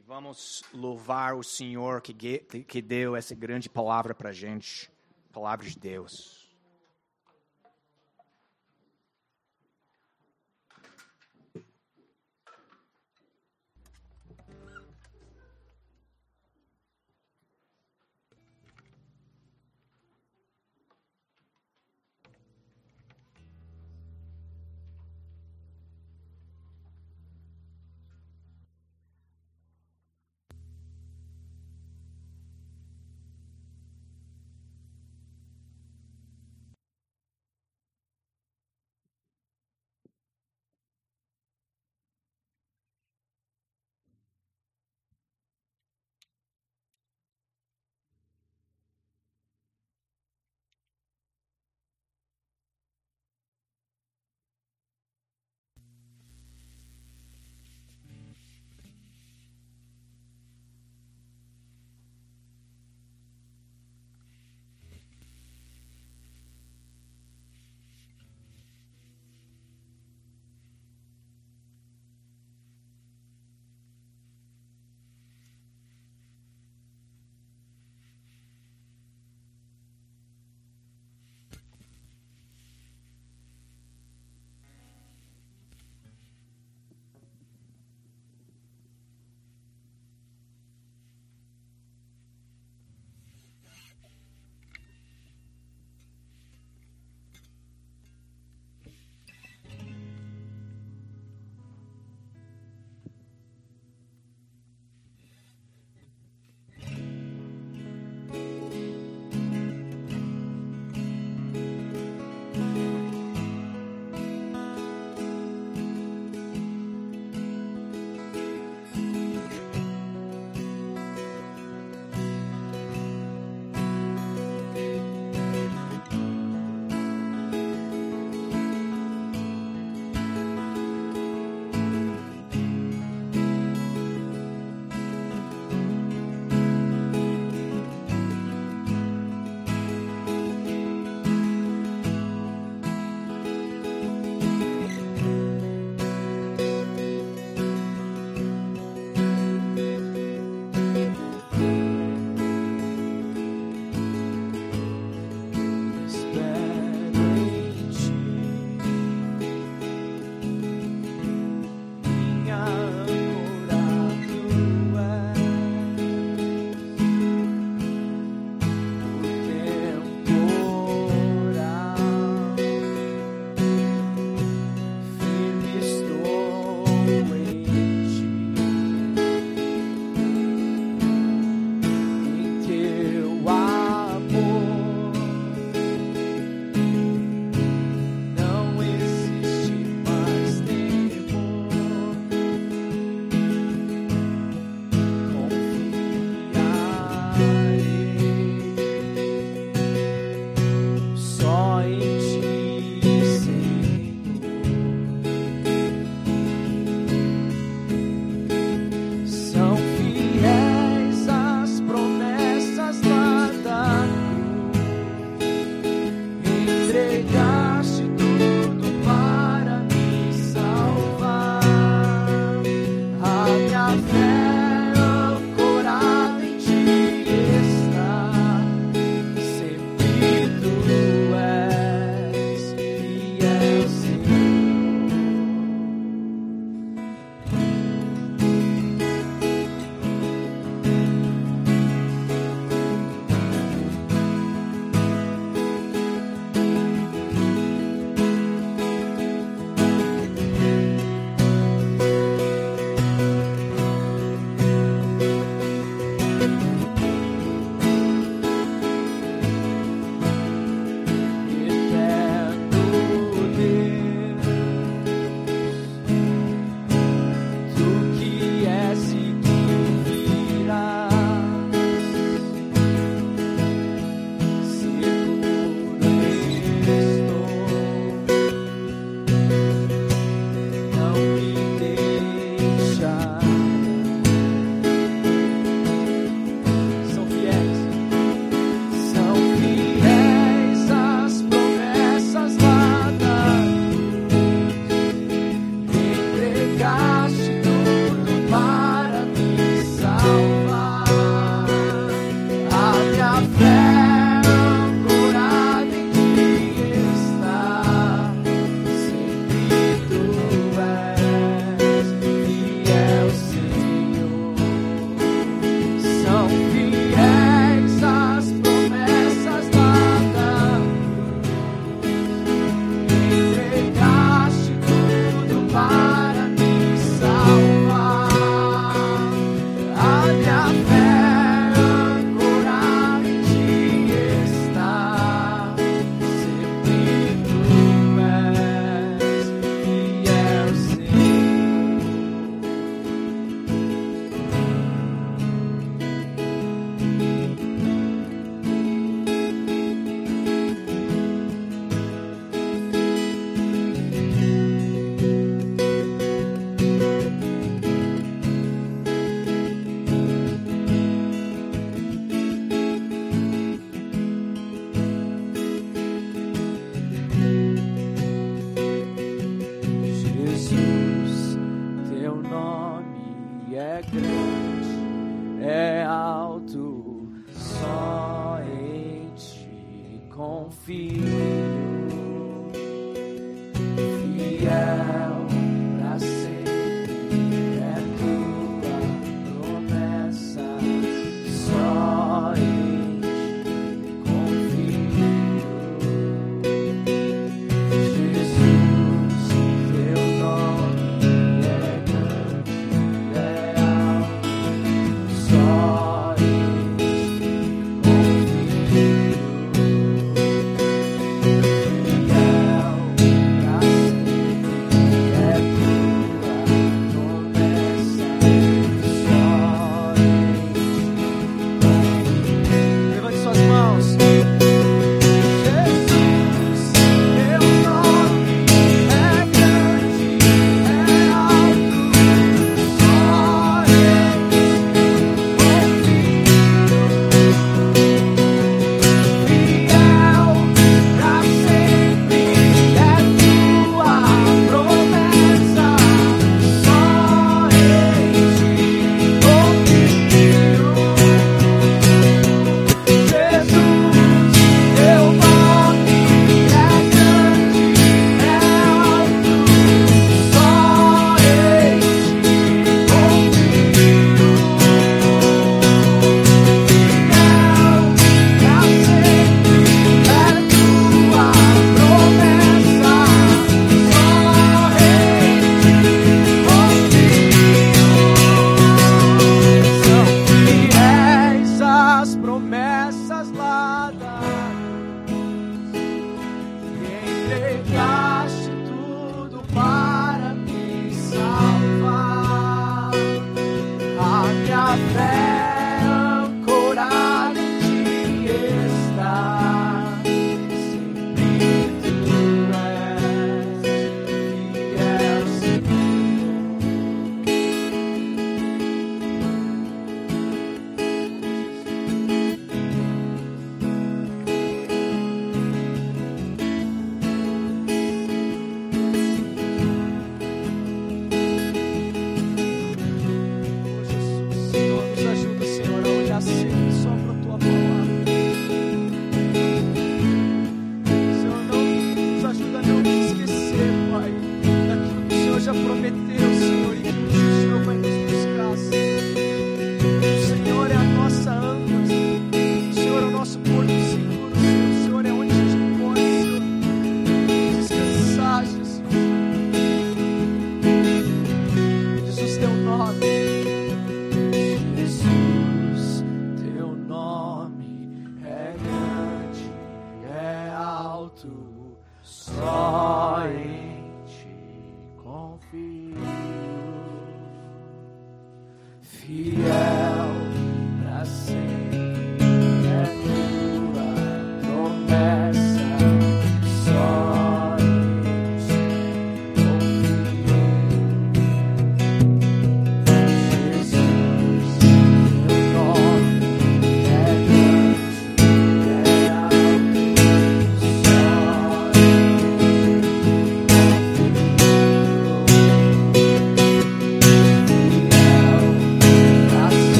[0.00, 4.90] E vamos louvar o Senhor que, que deu essa grande palavra para a gente.
[5.30, 6.39] Palavra de Deus.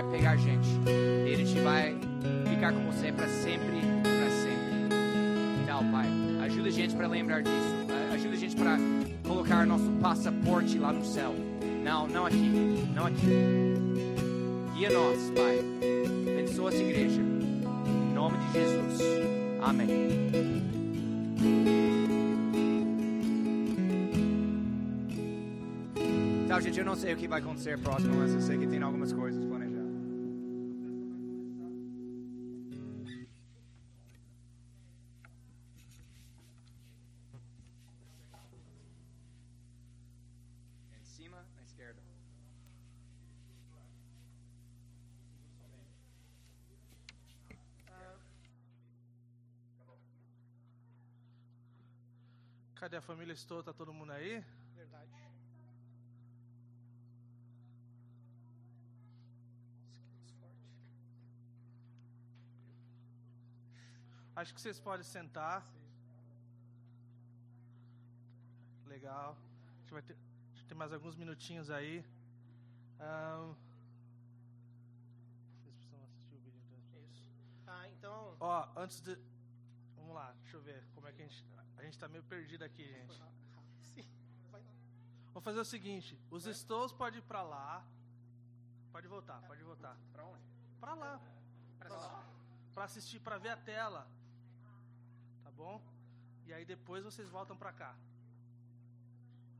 [0.00, 0.68] A pegar gente,
[1.24, 1.96] Ele te vai
[2.48, 4.96] ficar com você para sempre, para sempre.
[5.62, 6.06] Então, Pai,
[6.42, 7.74] ajuda a gente para lembrar disso.
[8.12, 8.76] Ajuda a gente para
[9.26, 11.34] colocar nosso passaporte lá no céu.
[11.84, 13.26] Não, não aqui, não aqui.
[14.74, 15.60] Guia nós, Pai.
[16.32, 17.20] Abençoa essa igreja.
[17.20, 19.00] Em nome de Jesus.
[19.62, 19.88] Amém.
[26.44, 28.80] Então, gente, eu não sei o que vai acontecer próximo, mas eu sei que tem
[28.82, 29.44] algumas coisas
[52.84, 53.62] Cadê a família Estou?
[53.62, 54.44] Tá todo mundo aí?
[54.76, 55.10] Verdade.
[64.36, 65.64] Acho que vocês podem sentar.
[68.84, 69.34] Legal.
[69.34, 72.04] A gente vai ter, a gente tem mais alguns minutinhos aí.
[73.00, 73.54] Ahn,
[75.56, 77.02] Vocês precisam assistir o vídeo então.
[77.10, 77.32] Isso.
[77.66, 78.36] Ah, então.
[78.38, 79.16] Ó, antes de.
[79.96, 81.54] Vamos lá, deixa eu ver como é que a gente.
[81.84, 83.22] A gente tá meio perdido aqui, gente.
[85.34, 87.84] Vamos fazer o seguinte: os Stones podem ir pra lá.
[88.90, 89.94] Pode voltar, pode voltar.
[90.10, 90.42] Pra onde?
[90.80, 91.20] Pra lá.
[91.78, 92.24] Pra Pra, lá.
[92.72, 94.08] pra assistir, pra ver a tela.
[95.42, 95.78] Tá bom?
[96.46, 97.94] E aí depois vocês voltam pra cá.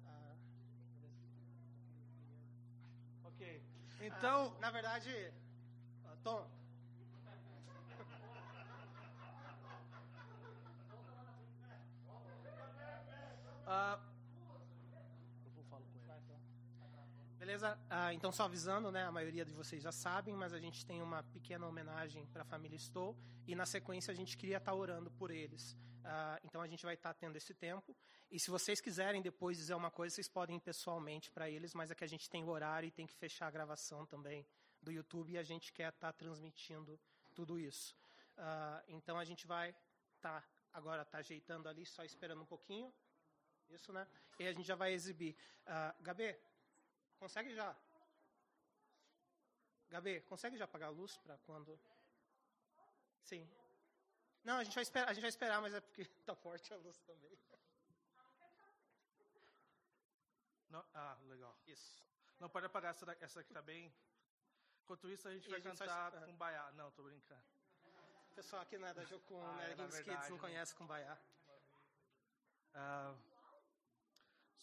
[0.06, 0.34] Ah,
[3.24, 3.62] Ok.
[4.00, 4.54] Então.
[4.56, 5.10] ah, na verdade,
[6.22, 6.48] Tom,
[13.66, 13.98] ah,
[15.44, 17.38] eu vou falar com ele.
[17.38, 17.78] Beleza?
[17.90, 19.04] Ah, então, só avisando, né?
[19.04, 22.44] A maioria de vocês já sabem, mas a gente tem uma pequena homenagem para a
[22.44, 25.76] família Stow e na sequência a gente queria estar orando por eles.
[26.04, 27.96] Ah, então a gente vai estar tendo esse tempo.
[28.30, 31.90] E se vocês quiserem depois dizer uma coisa, vocês podem ir pessoalmente para eles, mas
[31.90, 34.46] é que a gente tem o horário e tem que fechar a gravação também
[34.82, 37.00] do YouTube e a gente quer estar transmitindo
[37.34, 37.94] tudo isso.
[38.88, 39.74] Então a gente vai
[40.16, 42.92] estar agora tá ajeitando ali, só esperando um pouquinho.
[43.70, 44.06] Isso, né?
[44.38, 45.36] E a gente já vai exibir.
[46.00, 46.38] Gabê,
[47.18, 47.74] Consegue já?
[49.88, 51.80] Gabi, consegue já apagar a luz para quando?
[53.22, 53.48] Sim.
[54.42, 56.76] Não, a gente vai esperar, a gente vai esperar, mas é porque tá forte a
[56.76, 57.38] luz também.
[60.68, 61.56] Não- ah, legal.
[61.66, 62.02] Isso.
[62.38, 63.94] Não pode apagar essa, essa aqui tá bem.
[64.82, 66.72] Enquanto isso, a gente E vai a gente cantar com baiá.
[66.72, 67.42] Não, tô brincando.
[68.34, 70.40] Pessoal aqui né, da Jocum, Ah, né, é, Games Kids verdade, não né?
[70.42, 71.18] conhece Kumbaya.
[72.74, 73.14] Ah,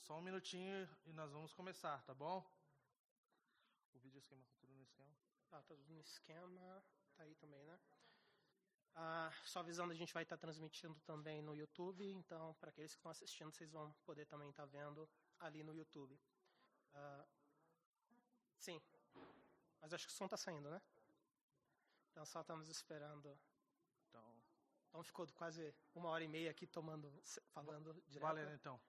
[0.01, 2.43] só um minutinho e nós vamos começar, tá bom?
[3.93, 5.15] O vídeo esquema tá tudo no esquema.
[5.49, 6.83] Tá, tá tudo no esquema.
[7.15, 7.79] Tá aí também, né?
[8.95, 12.97] Ah, só avisando, a gente vai estar transmitindo também no YouTube, então para aqueles que
[12.99, 15.07] estão assistindo, vocês vão poder também estar vendo
[15.39, 16.19] ali no YouTube.
[16.93, 17.25] Ah,
[18.57, 18.81] sim.
[19.79, 20.81] Mas acho que o som tá saindo, né?
[22.11, 23.39] Então só estamos esperando.
[24.09, 24.43] Então,
[24.89, 27.09] Então ficou quase uma hora e meia aqui tomando,
[27.53, 28.21] falando direto.
[28.27, 28.81] valendo então.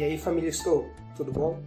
[0.00, 1.62] E aí, família Estou, tudo bom?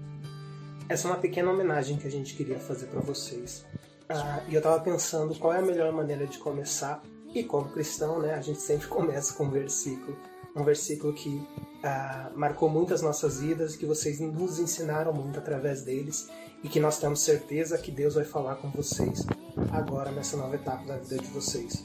[0.90, 3.64] Essa é uma pequena homenagem que a gente queria fazer para vocês.
[4.10, 7.04] Ah, e eu tava pensando qual é a melhor maneira de começar.
[7.32, 10.18] E como cristão, né, a gente sempre começa com um versículo.
[10.56, 11.48] Um versículo que
[11.84, 16.28] ah, marcou muito as nossas vidas, que vocês nos ensinaram muito através deles
[16.64, 19.28] e que nós temos certeza que Deus vai falar com vocês
[19.72, 21.84] agora nessa nova etapa da vida de vocês.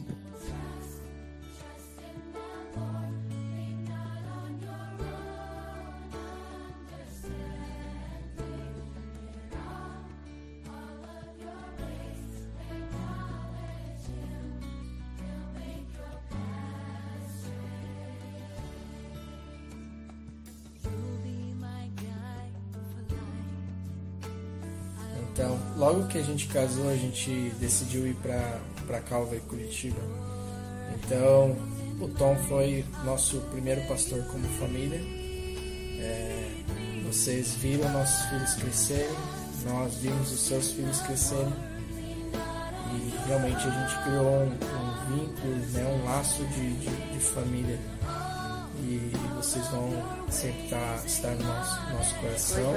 [26.39, 30.01] Gente casou, a gente decidiu ir pra, pra Calva e Curitiba.
[30.95, 31.57] Então,
[32.01, 35.01] o Tom foi nosso primeiro pastor como família.
[36.01, 36.49] É,
[37.05, 39.17] vocês viram nossos filhos crescerem,
[39.67, 41.53] nós vimos os seus filhos crescerem.
[42.95, 47.79] E realmente a gente criou um, um vínculo, né, um laço de, de, de família.
[48.81, 49.91] E vocês vão
[50.31, 52.75] sempre tá, estar no nosso, nosso coração.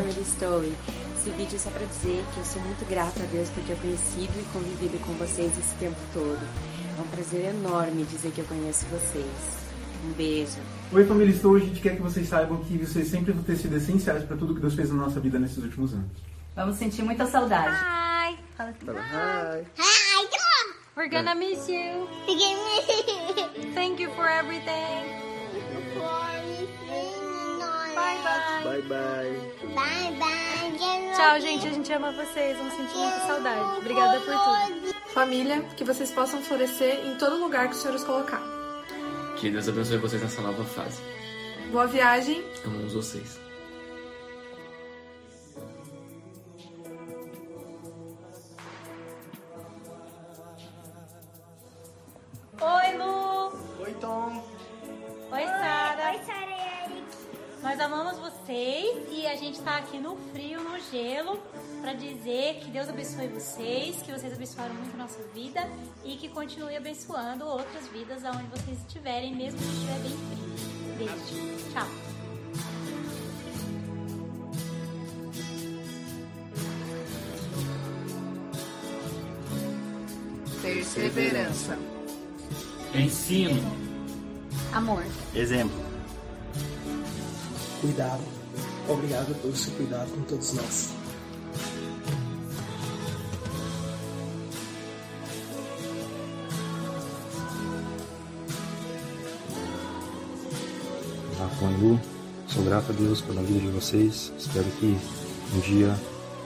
[1.22, 3.78] Esse vídeo é só pra dizer que eu sou muito grata a Deus por ter
[3.78, 6.40] conhecido e convivido com vocês esse tempo todo.
[6.98, 9.28] É um prazer enorme dizer que eu conheço vocês.
[10.04, 10.58] Um beijo.
[10.92, 11.58] Oi, família Estou.
[11.58, 14.56] A gente quer que vocês saibam que vocês sempre vão ter sido essenciais para tudo
[14.56, 16.10] que Deus fez na nossa vida nesses últimos anos.
[16.56, 17.70] Vamos sentir muita saudade.
[17.70, 18.36] Hi.
[18.58, 18.74] Hi.
[19.78, 19.98] Hi.
[20.98, 22.08] We're gonna miss you.
[23.76, 25.06] Thank you for everything.
[27.94, 28.64] Bye bye.
[28.64, 29.76] Bye bye.
[29.76, 30.41] Bye bye.
[31.22, 31.68] Tchau, gente.
[31.68, 32.58] A gente ama vocês.
[32.58, 33.78] Vamos sentir muita saudade.
[33.78, 34.96] Obrigada por tudo.
[35.14, 38.42] Família, que vocês possam florescer em todo lugar que o Senhor os colocar.
[39.38, 41.00] Que Deus abençoe vocês nessa nova fase.
[41.72, 42.44] Boa viagem.
[42.66, 43.40] Amamos vocês.
[52.60, 53.54] Oi, Lu.
[53.84, 54.44] Oi, Tom.
[55.32, 56.12] Oi, Sara.
[56.14, 56.71] Oi, Sara.
[57.62, 61.40] Nós amamos vocês e a gente tá aqui no frio, no gelo,
[61.80, 65.62] pra dizer que Deus abençoe vocês, que vocês abençoaram muito a nossa vida
[66.04, 70.62] e que continue abençoando outras vidas aonde vocês estiverem, mesmo que estiver bem frio.
[70.98, 71.72] Beijo.
[71.72, 71.88] Tchau.
[80.64, 81.78] Perseverança.
[82.96, 83.62] Ensino.
[84.74, 85.04] Amor.
[85.36, 85.91] Exemplo.
[87.82, 88.22] Cuidado.
[88.88, 91.02] Obrigado pelo seu cuidado com todos nós.
[101.82, 102.00] Lu,
[102.48, 104.32] sou grato a Deus pela vida de vocês.
[104.38, 104.98] Espero que
[105.56, 105.96] um dia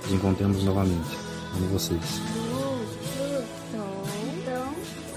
[0.04, 1.18] nos encontremos novamente.
[1.56, 2.02] Amo vocês.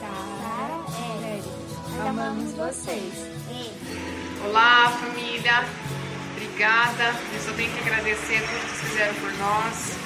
[0.00, 0.84] Sara,
[1.24, 1.48] Eric.
[1.96, 3.12] Nós amamos vocês.
[4.44, 5.87] Olá, família.
[6.58, 7.14] Obrigada.
[7.32, 9.96] Eu só tenho que agradecer tudo que vocês fizeram por nós,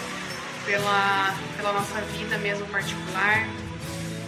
[0.66, 3.48] pela, pela nossa vida mesmo particular,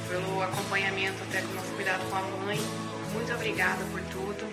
[0.08, 2.58] pelo acompanhamento até com o nosso cuidado com a mãe.
[3.12, 4.50] Muito obrigada por tudo.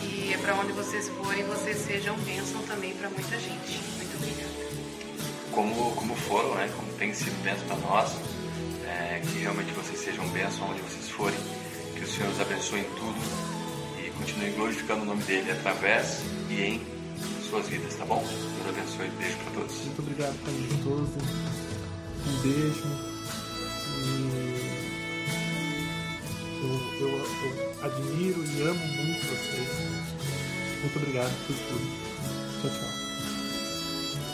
[0.00, 3.80] Que é para onde vocês forem, vocês sejam bênção também para muita gente.
[3.96, 4.50] Muito obrigada.
[5.52, 6.68] como, como foram, né?
[6.74, 8.16] Como tem sido bênção para nós.
[8.88, 11.38] É, que realmente vocês sejam bênção onde vocês forem.
[11.94, 13.59] Que o Senhor os abençoe em tudo
[14.20, 16.80] continue glorificando o nome dele através e em
[17.48, 18.22] suas vidas, tá bom?
[18.22, 19.10] Deus abençoe.
[19.18, 19.76] Beijo para todos.
[19.76, 21.08] Muito obrigado, família todos.
[22.26, 22.86] Um beijo.
[24.02, 24.30] E
[26.62, 29.68] eu, eu, eu admiro e amo muito vocês.
[30.82, 31.86] Muito obrigado por tudo.
[32.60, 32.90] Tchau, tchau.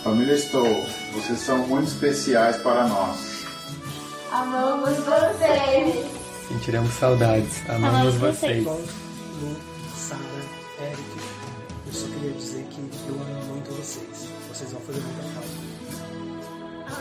[0.05, 3.45] Família Estou, vocês são muito especiais para nós.
[4.31, 6.07] Amamos vocês.
[6.49, 7.69] Sentiremos saudades.
[7.69, 8.65] Amamos vocês.
[8.65, 8.81] Bom,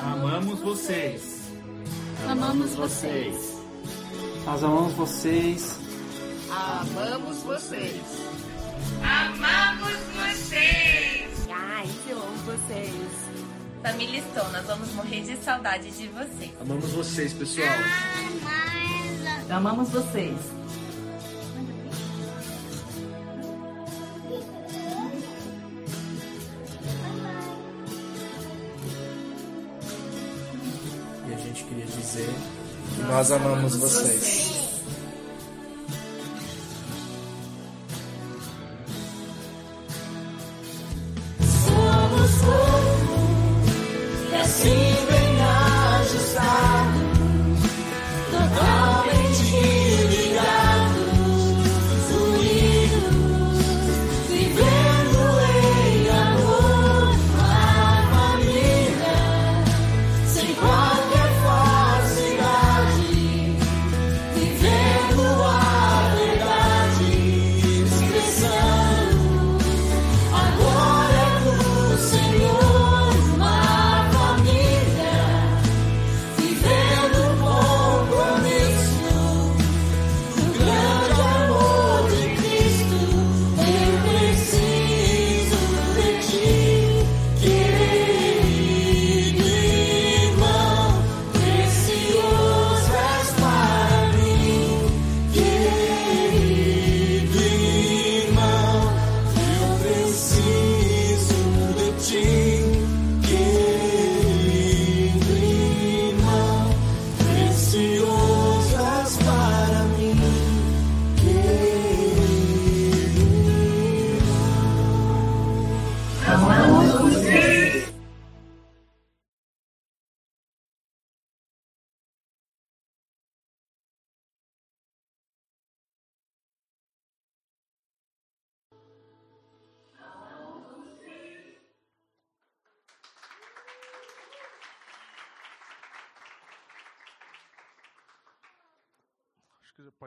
[0.03, 1.41] Amamos vocês.
[2.27, 3.55] Amamos vocês.
[4.45, 5.79] Nós amamos vocês.
[6.49, 8.01] Amamos vocês.
[9.01, 11.47] Amamos vocês.
[11.49, 13.25] Ai, eu amo vocês.
[13.83, 16.51] Família Estou, nós vamos morrer de saudade de vocês.
[16.59, 17.67] Amamos vocês, pessoal.
[19.49, 20.64] Amamos vocês.
[33.15, 34.44] Nós amamos vocês.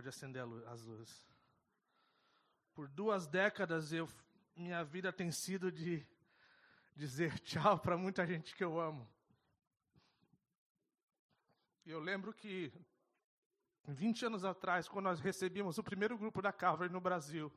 [0.09, 1.23] Pode acender as luzes.
[2.75, 4.09] Por duas décadas eu
[4.57, 6.03] minha vida tem sido de
[6.97, 9.07] dizer tchau para muita gente que eu amo.
[11.85, 12.73] E eu lembro que
[13.87, 17.53] 20 anos atrás, quando nós recebíamos o primeiro grupo da Calvary no Brasil,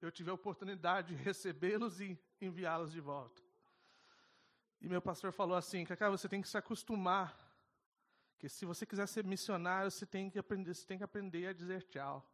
[0.00, 3.42] eu tive a oportunidade de recebê-los e enviá-los de volta.
[4.80, 7.45] E meu pastor falou assim, Cacá, você tem que se acostumar
[8.38, 11.52] que se você quiser ser missionário, você tem que aprender, você tem que aprender a
[11.52, 12.24] dizer tchau.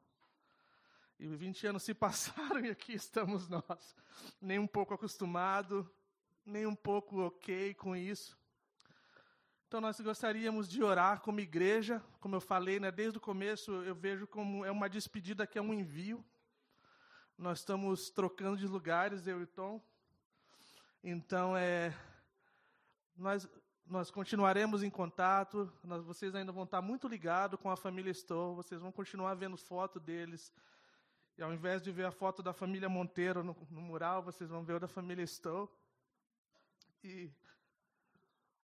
[1.19, 3.97] E 20 anos se passaram e aqui estamos nós,
[4.41, 5.89] nem um pouco acostumado,
[6.45, 8.37] nem um pouco ok com isso.
[9.69, 13.95] Então nós gostaríamos de orar como igreja, como eu falei, né, desde o começo eu
[13.95, 16.25] vejo como é uma despedida que é um envio.
[17.39, 19.81] Nós estamos trocando de lugares, eu e Tom.
[21.03, 21.97] Então é
[23.17, 23.49] nós
[23.87, 28.57] nós continuaremos em contato, nós, vocês ainda vão estar muito ligados com a família Stowe,
[28.57, 30.53] vocês vão continuar vendo foto deles.
[31.37, 34.65] E ao invés de ver a foto da família Monteiro no, no mural, vocês vão
[34.65, 35.69] ver o da família Stowe.
[37.03, 37.31] E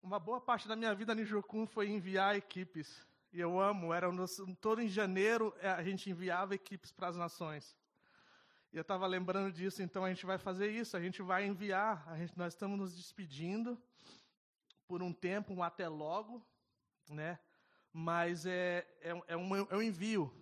[0.02, 3.04] uma boa parte da minha vida no Jocum foi enviar equipes.
[3.32, 7.16] E eu amo, era nos, todo em janeiro eh, a gente enviava equipes para as
[7.16, 7.76] nações.
[8.72, 12.06] E eu estava lembrando disso, então a gente vai fazer isso, a gente vai enviar,
[12.18, 13.80] gente, nós estamos nos despedindo
[14.86, 16.44] por um tempo, um até logo,
[17.08, 17.38] né?
[17.92, 20.32] Mas é, é, é, um, é um envio.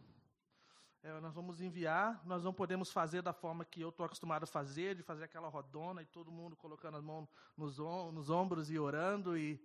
[1.02, 4.47] É, nós vamos enviar, nós não podemos fazer da forma que eu estou acostumado a
[4.47, 8.70] fazer, de fazer aquela rodona e todo mundo colocando as mãos nos, om nos ombros
[8.70, 9.36] e orando.
[9.36, 9.60] E,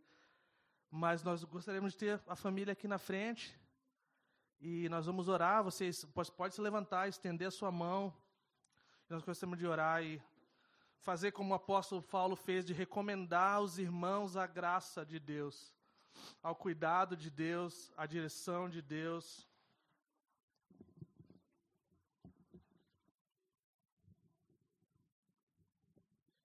[0.92, 3.58] mas nós gostaríamos de ter a família aqui na frente.
[4.60, 8.14] E nós vamos orar, vocês pode, pode se levantar, estender a sua mão.
[9.08, 10.22] Nós gostaríamos de orar e
[11.00, 15.74] fazer como o apóstolo Paulo fez, de recomendar aos irmãos a graça de Deus,
[16.44, 19.48] ao cuidado de Deus, à direção de Deus.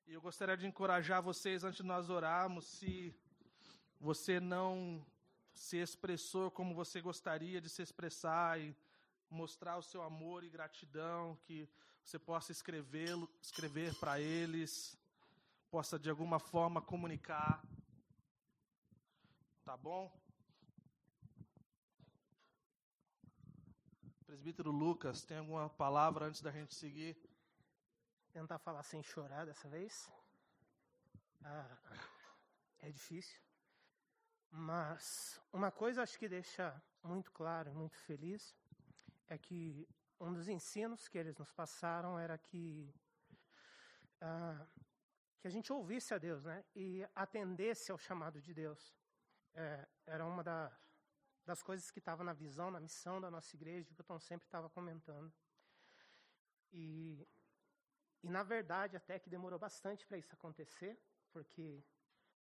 [0.06, 3.14] E eu gostaria de encorajar vocês, antes de nós orarmos, se
[4.00, 5.04] você não
[5.52, 8.76] se expressou como você gostaria de se expressar e
[9.30, 11.68] mostrar o seu amor e gratidão, que
[12.04, 14.96] você possa escrevê-lo, escrever para eles,
[15.70, 17.64] possa de alguma forma comunicar.
[19.64, 20.14] Tá bom?
[24.26, 27.16] Presbítero Lucas, tem alguma palavra antes da gente seguir?
[28.32, 30.10] Tentar falar sem chorar dessa vez.
[31.42, 31.78] Ah,
[32.80, 33.40] é difícil.
[34.50, 38.54] Mas uma coisa acho que deixa muito claro, muito feliz,
[39.28, 39.88] é que
[40.24, 42.92] um dos ensinos que eles nos passaram era que,
[44.20, 44.66] ah,
[45.38, 46.64] que a gente ouvisse a Deus, né?
[46.74, 48.94] E atendesse ao chamado de Deus.
[49.54, 50.72] É, era uma da,
[51.44, 54.46] das coisas que estava na visão, na missão da nossa igreja, que o Tom sempre
[54.46, 55.30] estava comentando.
[56.72, 57.28] E,
[58.22, 60.98] e, na verdade, até que demorou bastante para isso acontecer,
[61.32, 61.84] porque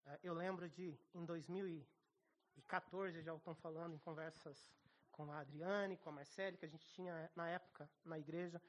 [0.04, 4.70] é, eu lembro de, em 2014, já estão falando em conversas
[5.10, 8.60] com a Adriane, com a Marcele, que a gente tinha na época na igreja,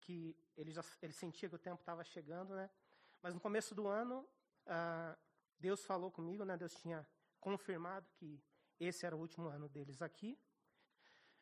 [0.00, 2.68] que ele já ele sentia que o tempo estava chegando, né?
[3.22, 4.28] Mas no começo do ano,
[4.66, 5.16] ah,
[5.58, 6.56] Deus falou comigo, né?
[6.56, 7.06] Deus tinha
[7.40, 8.42] confirmado que
[8.80, 10.38] esse era o último ano deles aqui.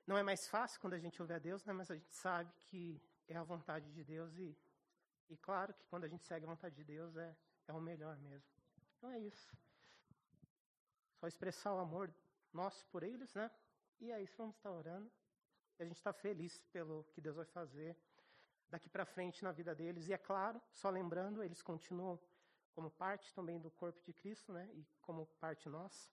[0.06, 1.72] Não é mais fácil quando a gente ouve a Deus, né?
[1.72, 4.56] Mas a gente sabe que é a vontade de Deus e,
[5.28, 7.36] e claro que quando a gente segue a vontade de Deus é,
[7.68, 8.50] é o melhor mesmo.
[8.96, 9.56] Então é isso.
[11.14, 12.12] Só expressar o amor
[12.52, 13.50] nosso por eles, né?
[14.00, 15.10] E é isso, vamos estar orando.
[15.78, 17.96] A gente está feliz pelo que Deus vai fazer
[18.68, 20.08] daqui para frente na vida deles.
[20.08, 22.18] E é claro, só lembrando, eles continuam
[22.72, 24.70] como parte também do corpo de Cristo, né?
[24.72, 26.10] E como parte nossa.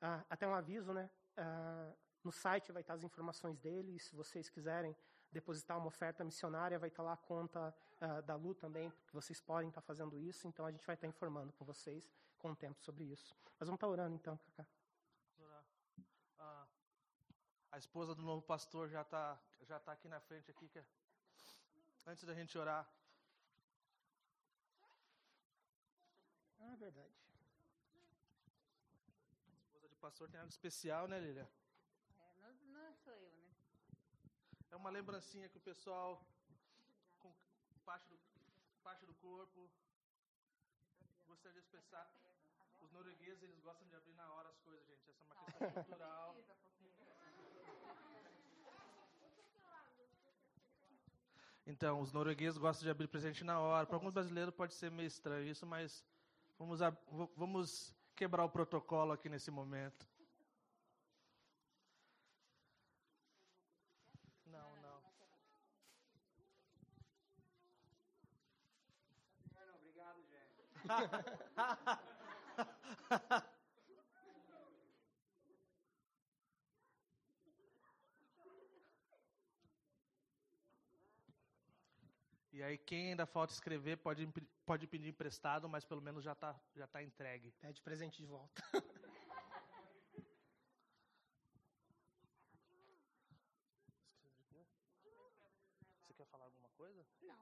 [0.00, 1.10] Ah, até um aviso, né?
[1.36, 3.96] Ah, no site vai estar as informações dele.
[3.96, 4.96] E se vocês quiserem
[5.32, 9.40] depositar uma oferta missionária, vai estar lá a conta ah, da Lu também, que vocês
[9.40, 10.46] podem estar fazendo isso.
[10.46, 13.34] Então a gente vai estar informando com vocês com o tempo sobre isso.
[13.58, 14.66] Mas vamos estar orando então, Cacá.
[16.38, 16.66] Ah,
[17.78, 20.68] a esposa do novo pastor já está já tá aqui na frente aqui.
[20.68, 20.84] Quer...
[22.04, 22.84] Antes da gente orar.
[26.58, 27.14] Ah, verdade.
[29.46, 31.48] A esposa de pastor tem algo especial, né, Lilia?
[32.18, 33.48] É, não, não sou eu, né?
[34.72, 36.20] É uma lembrancinha que o pessoal,
[37.20, 37.32] com
[37.84, 38.18] parte do,
[38.82, 39.70] parte do corpo,
[41.28, 42.10] gostaria de expressar.
[42.80, 45.08] Os noruegueses, eles gostam de abrir na hora as coisas, gente.
[45.10, 46.36] Essa é uma questão cultural.
[51.68, 53.86] Então, os noruegueses gostam de abrir presente na hora.
[53.86, 56.02] Para alguns brasileiros pode ser meio estranho isso, mas
[56.58, 56.80] vamos,
[57.36, 60.08] vamos quebrar o protocolo aqui nesse momento.
[64.46, 65.02] Não, não.
[69.76, 70.64] Obrigado, gente.
[82.58, 84.26] E aí quem ainda falta escrever pode,
[84.66, 87.52] pode pedir emprestado, mas pelo menos já está já tá entregue.
[87.60, 88.60] Pede presente de volta.
[96.02, 97.06] Você quer falar alguma coisa?
[97.22, 97.36] Não.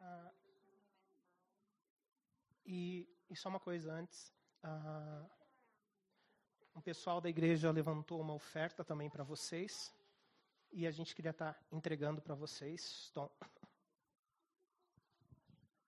[0.00, 0.32] Ah,
[2.66, 4.34] e, e só uma coisa antes.
[4.64, 5.24] Ah,
[6.74, 9.94] um pessoal da igreja levantou uma oferta também para vocês.
[10.72, 13.10] E a gente queria estar entregando para vocês.
[13.10, 13.30] Então,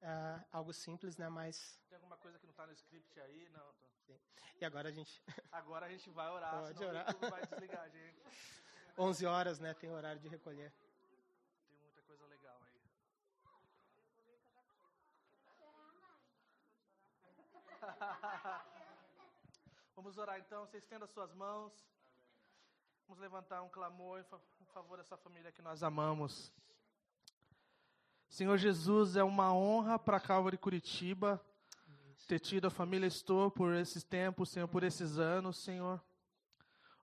[0.03, 1.27] ah, algo simples, né?
[1.31, 1.81] Mas.
[1.89, 3.49] Tem alguma coisa que não está no script aí?
[3.49, 3.75] Não.
[4.07, 4.21] Tô...
[4.61, 5.23] E agora a gente.
[5.51, 6.61] Agora a gente vai orar.
[6.61, 7.07] Pode orar.
[7.19, 8.23] vai desligar, gente.
[8.99, 9.73] 11 horas, né?
[9.73, 10.71] Tem horário de recolher.
[11.71, 12.83] Tem muita coisa legal aí.
[19.97, 20.67] Vamos orar então.
[20.67, 21.73] Você estenda suas mãos.
[23.07, 24.23] Vamos levantar um clamor
[24.75, 26.53] favor dessa família que nós amamos.
[28.29, 31.41] Senhor Jesus, é uma honra para Calvary Curitiba
[32.27, 36.03] ter tido a família Estor por esses tempos, Senhor, por esses anos, Senhor.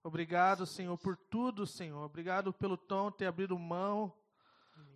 [0.03, 2.03] Obrigado, Senhor, por tudo, Senhor.
[2.03, 4.14] Obrigado pelo Tom ter abrido mão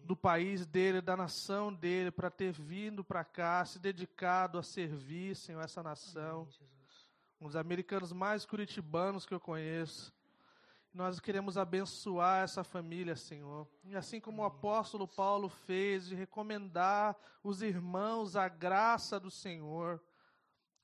[0.03, 5.33] do país dele, da nação dele, para ter vindo para cá, se dedicado a servir,
[5.33, 6.45] Senhor, essa nação.
[7.39, 10.13] Um dos americanos mais curitibanos que eu conheço.
[10.95, 13.67] Nós queremos abençoar essa família, Senhor.
[13.83, 20.01] E assim como o apóstolo Paulo fez, de recomendar os irmãos a graça do Senhor.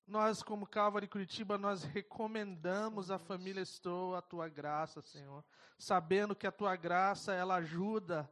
[0.06, 5.46] Nós, como Calvary Curitiba, nós recomendamos à família Estou a tua graça, Senhor.
[5.80, 8.30] Sabendo que a tua graça, ela ajuda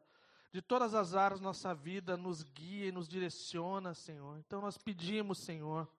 [0.51, 4.37] de todas as áreas da nossa vida, nos guia e nos direciona, Senhor.
[4.39, 5.89] Então nós pedimos, Senhor,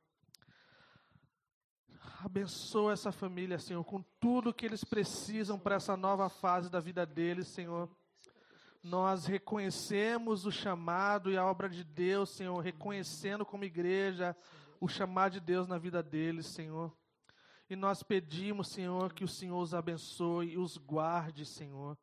[2.22, 7.06] Abençoa essa família, Senhor, com tudo que eles precisam para essa nova fase da vida
[7.06, 7.88] deles, Senhor.
[8.82, 14.36] Nós reconhecemos o chamado e a obra de Deus, Senhor, reconhecendo como igreja
[14.78, 16.94] o chamado de Deus na vida deles, Senhor.
[17.70, 21.96] E nós pedimos, Senhor, que o Senhor os abençoe e os guarde, Senhor.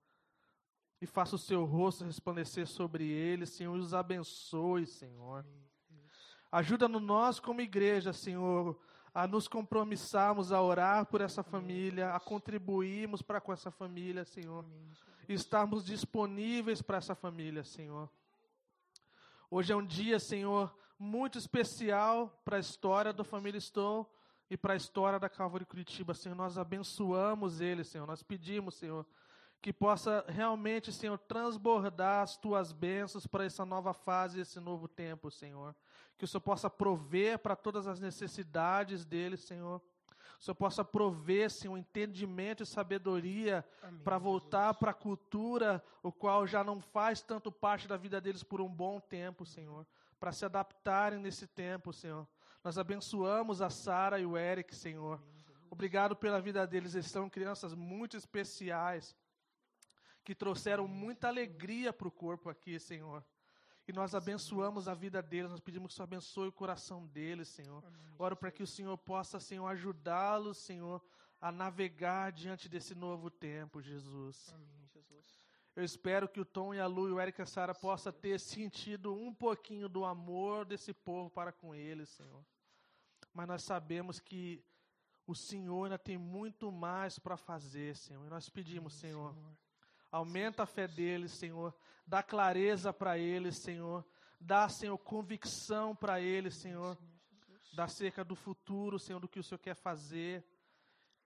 [1.00, 5.46] E faça o seu rosto resplandecer sobre eles, Senhor, e os abençoe, Senhor.
[6.52, 8.80] Ajuda-nos nós como igreja, Senhor,
[9.18, 14.64] a nos compromissarmos a orar por essa família, a contribuirmos para com essa família, Senhor.
[15.28, 18.08] E estarmos disponíveis para essa família, Senhor.
[19.50, 24.06] Hoje é um dia, Senhor, muito especial para a história da família Stowe
[24.52, 26.36] e para a história da Calvary Curitiba, Senhor.
[26.36, 28.06] Nós abençoamos ele, Senhor.
[28.06, 29.04] Nós pedimos, Senhor,
[29.60, 35.32] que possa realmente, Senhor, transbordar as tuas bênçãos para essa nova fase, esse novo tempo,
[35.32, 35.74] Senhor.
[36.18, 39.82] Que o Senhor possa prover para todas as necessidades dele, Senhor.
[40.40, 43.66] O Senhor possa prover, Senhor, entendimento e sabedoria
[44.04, 48.44] para voltar para a cultura, o qual já não faz tanto parte da vida deles
[48.44, 49.86] por um bom tempo, Senhor.
[50.20, 52.28] Para se adaptarem nesse tempo, Senhor.
[52.64, 55.22] Nós abençoamos a Sara e o Eric, Senhor.
[55.70, 56.94] Obrigado pela vida deles.
[56.94, 59.16] Eles são crianças muito especiais
[60.24, 63.24] que trouxeram muita alegria para o corpo aqui, Senhor.
[63.88, 67.48] E nós abençoamos a vida deles, nós pedimos que o Senhor abençoe o coração deles,
[67.48, 67.82] Senhor.
[68.20, 71.02] Oro para que o Senhor possa, Senhor, ajudá-los, Senhor,
[71.40, 74.54] a navegar diante desse novo tempo, Jesus.
[74.54, 75.48] Amém, Jesus.
[75.74, 78.12] Eu espero que o Tom e a Lu e o Eric e a Sara possam
[78.12, 82.44] ter sentido um pouquinho do amor desse povo para com eles, Senhor.
[83.34, 84.66] Mas nós sabemos que
[85.26, 88.26] o Senhor ainda tem muito mais para fazer, Senhor.
[88.26, 89.36] E nós pedimos, Senhor,
[90.12, 91.74] aumenta a fé deles, Senhor.
[92.06, 94.06] Dá clareza para eles, Senhor.
[94.40, 96.98] Dá, Senhor, convicção para eles, Senhor.
[97.74, 100.46] Dá acerca do futuro, Senhor, do que o Senhor quer fazer.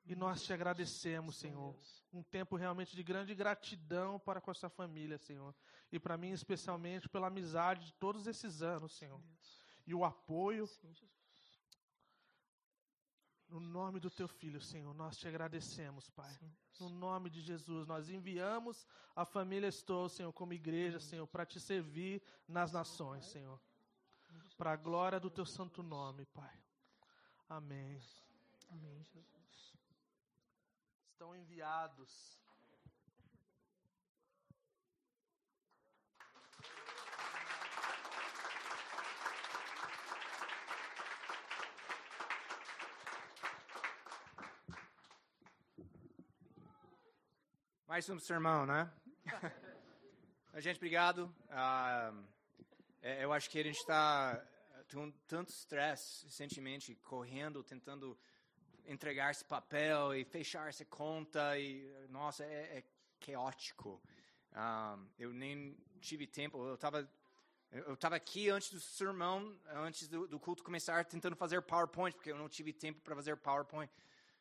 [0.06, 1.76] E nós te agradecemos, Senhor.
[2.11, 5.56] Um tempo realmente de grande gratidão para com essa família, Senhor.
[5.92, 9.22] E para mim, especialmente, pela amizade de todos esses anos, Senhor.
[9.85, 10.68] E o apoio.
[13.51, 16.39] No nome do teu filho, Senhor, nós te agradecemos, Pai.
[16.80, 21.59] No nome de Jesus, nós enviamos a família Estou, Senhor, como igreja, Senhor, para te
[21.59, 23.59] servir nas nações, Senhor.
[24.57, 26.63] Para a glória do teu santo nome, Pai.
[27.49, 28.01] Amém.
[28.69, 29.77] Amém, Jesus.
[31.11, 32.41] Estão enviados.
[47.92, 48.90] Mais um sermão, né?
[50.60, 51.30] gente, obrigado.
[53.02, 54.42] É, eu acho que a gente está
[54.90, 58.18] com tanto estresse recentemente, correndo, tentando
[58.86, 62.84] entregar esse papel e fechar essa conta e nossa é, é
[63.20, 64.02] caótico.
[64.53, 66.66] Ah, eu nem tive tempo.
[66.66, 67.06] Eu estava
[67.74, 72.32] eu estava aqui antes do sermão, antes do, do, culto começar, tentando fazer PowerPoint porque
[72.32, 73.92] eu não tive tempo para fazer PowerPoint.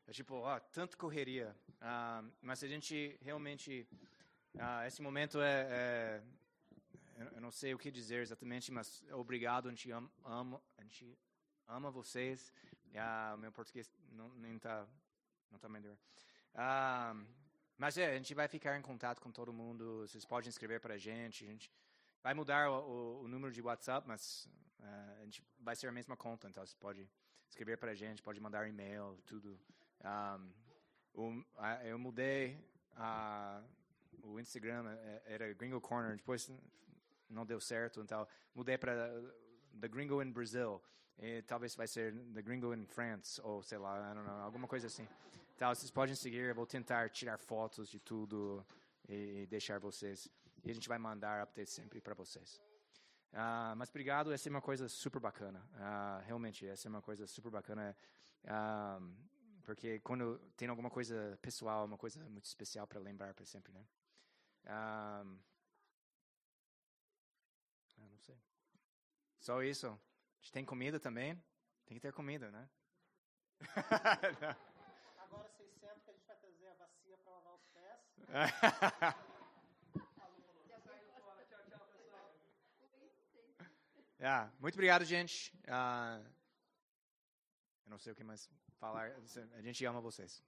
[0.06, 1.56] É tipo, ó, tanto correria.
[1.80, 3.86] Ah, mas a gente realmente,
[4.58, 6.22] ah, esse momento é, é,
[7.34, 11.18] eu não sei o que dizer exatamente, mas obrigado, a gente ama, ama a gente
[11.68, 12.52] ama vocês.
[12.94, 14.86] Ah, meu português não nem tá
[15.50, 15.96] não tá melhor.
[16.54, 17.14] Ah,
[17.76, 20.06] mas é, a gente vai ficar em contato com todo mundo.
[20.06, 21.44] Vocês podem escrever para a gente.
[21.44, 21.72] A gente
[22.22, 24.48] vai mudar o, o, o número de WhatsApp, mas
[24.80, 26.48] uh, a gente vai ser a mesma conta.
[26.48, 27.08] Então você pode
[27.48, 29.58] escrever para a gente, pode mandar e-mail, tudo.
[30.04, 31.44] Um,
[31.84, 32.58] eu mudei
[32.96, 33.62] a,
[34.22, 36.16] o Instagram, é, era Gringo Corner.
[36.16, 36.50] Depois
[37.28, 38.94] não deu certo, então mudei para
[39.80, 40.82] The Gringo in Brazil.
[41.18, 45.06] E talvez vai ser The Gringo in France, ou sei lá, know, alguma coisa assim.
[45.54, 48.64] Então, vocês podem seguir, eu vou tentar tirar fotos de tudo
[49.06, 50.30] e deixar vocês.
[50.64, 52.58] E a gente vai mandar updates sempre para vocês.
[53.32, 55.60] Uh, mas obrigado, essa é uma coisa super bacana.
[55.74, 57.94] Uh, realmente, essa é uma coisa super bacana.
[58.44, 59.14] Uh,
[59.70, 63.86] porque quando tem alguma coisa pessoal, uma coisa muito especial para lembrar para sempre, né?
[64.66, 65.24] Um, ah,
[68.10, 68.36] não sei.
[69.38, 69.86] Só isso.
[69.86, 69.96] A
[70.42, 71.40] gente tem comida também?
[71.86, 72.68] Tem que ter comida, né?
[75.18, 78.00] Agora vocês sentem que a gente vai trazer a bacia para lavar os pés.
[84.18, 85.54] yeah, muito obrigado, gente.
[85.68, 86.26] Uh,
[87.84, 88.50] eu não sei o que mais
[88.80, 89.12] falar.
[89.54, 90.42] A gente ama vocês.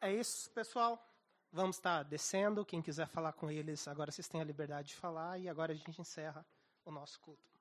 [0.00, 1.02] É isso, pessoal.
[1.50, 2.64] Vamos estar descendo.
[2.64, 5.38] Quem quiser falar com eles, agora vocês têm a liberdade de falar.
[5.38, 6.44] E agora a gente encerra
[6.84, 7.53] o nosso culto.